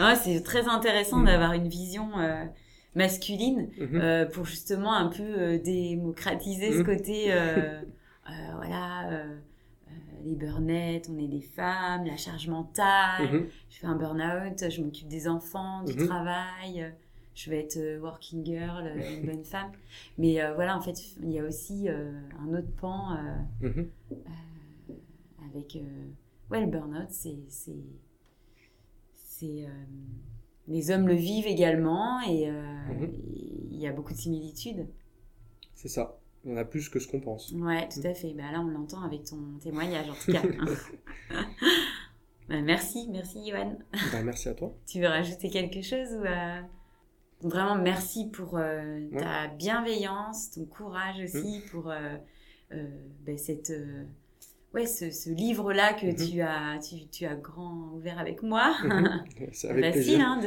Ouais, 0.00 0.14
c'est 0.22 0.42
très 0.42 0.66
intéressant 0.68 1.22
d'avoir 1.22 1.52
une 1.54 1.68
vision 1.68 2.08
euh, 2.18 2.44
masculine 2.94 3.68
Mhm. 3.78 4.00
euh, 4.00 4.24
pour 4.26 4.44
justement 4.44 4.94
un 4.94 5.08
peu 5.08 5.22
euh, 5.24 5.58
démocratiser 5.58 6.72
ce 6.78 6.82
côté, 6.82 7.32
euh, 7.32 7.80
euh, 8.30 8.32
voilà, 8.56 9.08
euh, 9.10 9.14
euh, 9.14 9.36
les 10.24 10.34
burn 10.34 10.64
on 11.08 11.18
est 11.18 11.28
des 11.28 11.40
femmes, 11.40 12.04
la 12.04 12.16
charge 12.16 12.48
mentale, 12.48 13.30
Mhm. 13.32 13.46
je 13.70 13.78
fais 13.78 13.86
un 13.86 13.96
burn-out, 13.96 14.68
je 14.70 14.82
m'occupe 14.82 15.08
des 15.08 15.28
enfants, 15.28 15.84
du 15.84 15.94
Mhm. 15.96 16.06
travail, 16.06 16.82
euh, 16.82 16.90
je 17.34 17.50
vais 17.50 17.60
être 17.60 17.76
euh, 17.76 18.00
working 18.00 18.44
girl, 18.44 18.86
euh, 18.86 19.20
une 19.20 19.26
bonne 19.26 19.44
femme. 19.44 19.70
Mais 20.18 20.40
euh, 20.42 20.54
voilà, 20.54 20.76
en 20.76 20.80
fait, 20.80 20.98
il 21.22 21.30
y 21.30 21.38
a 21.38 21.44
aussi 21.44 21.88
euh, 21.88 22.10
un 22.40 22.54
autre 22.54 22.70
pan 22.80 23.12
euh, 23.12 23.68
Mhm. 23.68 23.90
avec 25.50 25.78
ouais, 26.50 26.60
le 26.60 26.66
burn-out, 26.66 27.10
c'est. 27.10 27.36
C'est. 29.38 29.66
les 30.66 30.90
hommes 30.90 31.06
le 31.06 31.14
vivent 31.14 31.46
également 31.46 32.20
et 32.26 32.50
il 33.70 33.76
y 33.76 33.86
a 33.86 33.92
beaucoup 33.92 34.12
de 34.14 34.18
similitudes. 34.18 34.86
C'est 35.74 35.88
ça. 35.88 36.18
On 36.46 36.56
a 36.56 36.64
plus 36.64 36.88
que 36.88 37.00
ce 37.00 37.08
qu'on 37.08 37.20
pense. 37.20 37.52
Ouais, 37.52 37.88
tout 37.88 38.06
à 38.06 38.14
fait. 38.14 38.32
Bah, 38.32 38.52
là, 38.52 38.60
on 38.60 38.68
l'entend 38.68 39.02
avec 39.02 39.24
ton 39.24 39.58
témoignage, 39.60 40.08
en 40.08 40.14
tout 40.14 40.32
cas. 40.32 40.42
bah, 42.48 42.60
merci, 42.62 43.08
merci, 43.10 43.40
Yohan. 43.40 43.76
Bah, 44.12 44.22
merci 44.22 44.48
à 44.48 44.54
toi. 44.54 44.72
tu 44.86 45.00
veux 45.00 45.08
rajouter 45.08 45.50
quelque 45.50 45.82
chose 45.82 46.12
ou 46.12 46.24
Vraiment, 47.42 47.76
merci 47.76 48.30
pour 48.30 48.56
euh, 48.56 49.00
ta 49.18 49.48
bienveillance, 49.48 50.52
ton 50.52 50.64
courage 50.64 51.20
aussi, 51.22 51.58
mmh. 51.58 51.70
pour 51.70 51.90
euh, 51.90 52.16
euh, 52.72 52.86
ben, 53.26 53.36
cette, 53.36 53.72
ouais, 54.72 54.86
ce, 54.86 55.28
livre-là 55.30 55.92
que 55.92 56.06
mmh. 56.06 56.30
tu, 56.30 56.40
as, 56.40 56.78
tu, 56.78 57.06
tu, 57.08 57.26
as 57.26 57.34
grand 57.34 57.90
ouvert 57.94 58.18
avec 58.18 58.42
moi. 58.42 58.74
Mmh. 58.82 59.24
C'est 59.52 59.80
facile 59.92 60.22
hein, 60.22 60.40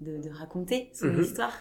de, 0.00 0.06
de, 0.06 0.22
de, 0.22 0.30
raconter 0.30 0.90
son 0.94 1.20
histoire. 1.20 1.52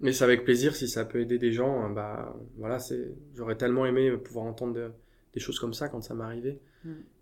Mais 0.00 0.12
c'est 0.12 0.24
avec 0.24 0.44
plaisir 0.44 0.74
si 0.74 0.88
ça 0.88 1.04
peut 1.04 1.20
aider 1.20 1.38
des 1.38 1.52
gens. 1.52 1.82
Hein, 1.82 1.90
bah, 1.90 2.34
voilà, 2.56 2.78
c'est, 2.78 3.12
j'aurais 3.34 3.56
tellement 3.56 3.86
aimé 3.86 4.10
pouvoir 4.16 4.46
entendre 4.46 4.92
des 5.34 5.40
choses 5.40 5.58
comme 5.58 5.74
ça 5.74 5.88
quand 5.88 6.00
ça 6.00 6.14
m'est 6.14 6.24
arrivé. 6.24 6.58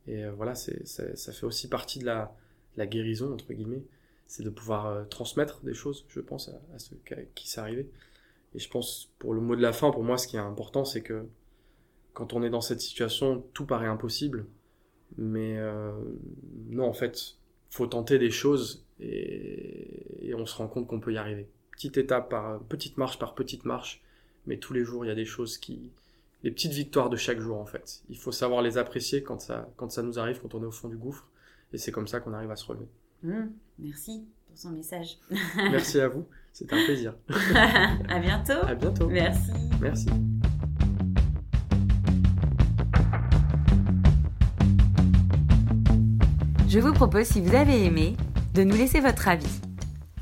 Et 0.06 0.24
voilà, 0.28 0.54
c'est, 0.54 0.86
ça 0.86 1.32
fait 1.32 1.44
aussi 1.44 1.68
partie 1.68 1.98
de 1.98 2.06
la, 2.06 2.34
la 2.76 2.86
guérison, 2.86 3.32
entre 3.32 3.52
guillemets 3.52 3.82
c'est 4.28 4.42
de 4.42 4.50
pouvoir 4.50 4.86
euh, 4.86 5.04
transmettre 5.04 5.60
des 5.64 5.74
choses, 5.74 6.04
je 6.08 6.20
pense, 6.20 6.50
à, 6.74 6.78
ceux 6.78 6.96
qui 7.34 7.48
s'est 7.48 7.60
arrivé. 7.60 7.90
Et 8.54 8.58
je 8.58 8.68
pense, 8.68 9.10
pour 9.18 9.34
le 9.34 9.40
mot 9.40 9.56
de 9.56 9.62
la 9.62 9.72
fin, 9.72 9.90
pour 9.90 10.04
moi, 10.04 10.18
ce 10.18 10.28
qui 10.28 10.36
est 10.36 10.40
important, 10.40 10.84
c'est 10.84 11.02
que 11.02 11.26
quand 12.12 12.34
on 12.34 12.42
est 12.42 12.50
dans 12.50 12.60
cette 12.60 12.80
situation, 12.80 13.44
tout 13.54 13.66
paraît 13.66 13.86
impossible. 13.86 14.46
Mais 15.16 15.56
euh, 15.58 15.92
non, 16.68 16.84
en 16.84 16.92
fait, 16.92 17.38
faut 17.70 17.86
tenter 17.86 18.18
des 18.18 18.30
choses 18.30 18.86
et, 19.00 20.34
on 20.36 20.46
se 20.46 20.54
rend 20.56 20.68
compte 20.68 20.86
qu'on 20.86 21.00
peut 21.00 21.12
y 21.12 21.16
arriver. 21.16 21.48
Petite 21.78 21.96
étape 21.96 22.28
par 22.28 22.58
petite 22.64 22.98
marche 22.98 23.20
par 23.20 23.36
petite 23.36 23.64
marche, 23.64 24.02
mais 24.48 24.56
tous 24.56 24.72
les 24.72 24.82
jours, 24.82 25.04
il 25.04 25.08
y 25.08 25.12
a 25.12 25.14
des 25.14 25.24
choses 25.24 25.58
qui, 25.58 25.92
les 26.42 26.50
petites 26.50 26.72
victoires 26.72 27.08
de 27.08 27.16
chaque 27.16 27.38
jour, 27.38 27.56
en 27.56 27.66
fait. 27.66 28.02
Il 28.08 28.18
faut 28.18 28.32
savoir 28.32 28.62
les 28.62 28.78
apprécier 28.78 29.22
quand 29.22 29.40
ça, 29.40 29.68
quand 29.76 29.88
ça 29.88 30.02
nous 30.02 30.18
arrive, 30.18 30.40
quand 30.42 30.56
on 30.56 30.62
est 30.64 30.66
au 30.66 30.72
fond 30.72 30.88
du 30.88 30.96
gouffre. 30.96 31.28
Et 31.72 31.78
c'est 31.78 31.92
comme 31.92 32.08
ça 32.08 32.18
qu'on 32.18 32.32
arrive 32.32 32.50
à 32.50 32.56
se 32.56 32.66
relever. 32.66 32.88
Mmh. 33.22 33.44
merci 33.78 34.26
pour 34.48 34.58
son 34.58 34.70
message. 34.70 35.18
merci 35.56 36.00
à 36.00 36.08
vous, 36.08 36.26
c'est 36.52 36.72
un 36.72 36.84
plaisir. 36.84 37.14
à 38.08 38.18
bientôt. 38.18 38.66
À 38.66 38.74
bientôt. 38.74 39.06
Merci. 39.06 39.52
Merci. 39.80 40.08
Je 46.68 46.80
vous 46.80 46.92
propose, 46.92 47.26
si 47.26 47.40
vous 47.40 47.54
avez 47.54 47.84
aimé, 47.84 48.16
de 48.54 48.64
nous 48.64 48.74
laisser 48.74 48.98
votre 48.98 49.28
avis, 49.28 49.60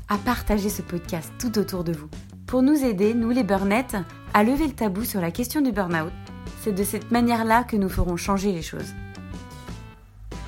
à 0.09 0.17
partager 0.17 0.69
ce 0.69 0.81
podcast 0.81 1.31
tout 1.39 1.57
autour 1.59 1.83
de 1.83 1.93
vous, 1.93 2.09
pour 2.45 2.61
nous 2.61 2.83
aider, 2.83 3.13
nous 3.13 3.29
les 3.31 3.43
burnettes, 3.43 3.97
à 4.33 4.43
lever 4.43 4.67
le 4.67 4.73
tabou 4.73 5.03
sur 5.03 5.21
la 5.21 5.31
question 5.31 5.61
du 5.61 5.71
burn-out. 5.71 6.13
C'est 6.61 6.73
de 6.73 6.83
cette 6.83 7.11
manière-là 7.11 7.63
que 7.63 7.77
nous 7.77 7.89
ferons 7.89 8.17
changer 8.17 8.51
les 8.51 8.61
choses 8.61 8.93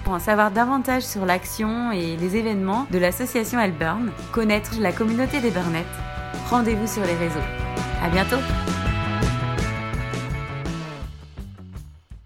pour 0.09 0.15
en 0.15 0.19
savoir 0.19 0.49
davantage 0.49 1.03
sur 1.03 1.23
l'action 1.23 1.91
et 1.91 2.17
les 2.17 2.35
événements 2.35 2.87
de 2.89 2.97
l'association 2.97 3.59
Alburn, 3.59 4.11
connaître 4.31 4.71
la 4.79 4.91
communauté 4.91 5.39
des 5.39 5.51
Burnettes, 5.51 5.85
rendez-vous 6.49 6.87
sur 6.87 7.03
les 7.03 7.13
réseaux. 7.13 7.39
À 8.01 8.09
bientôt! 8.09 8.88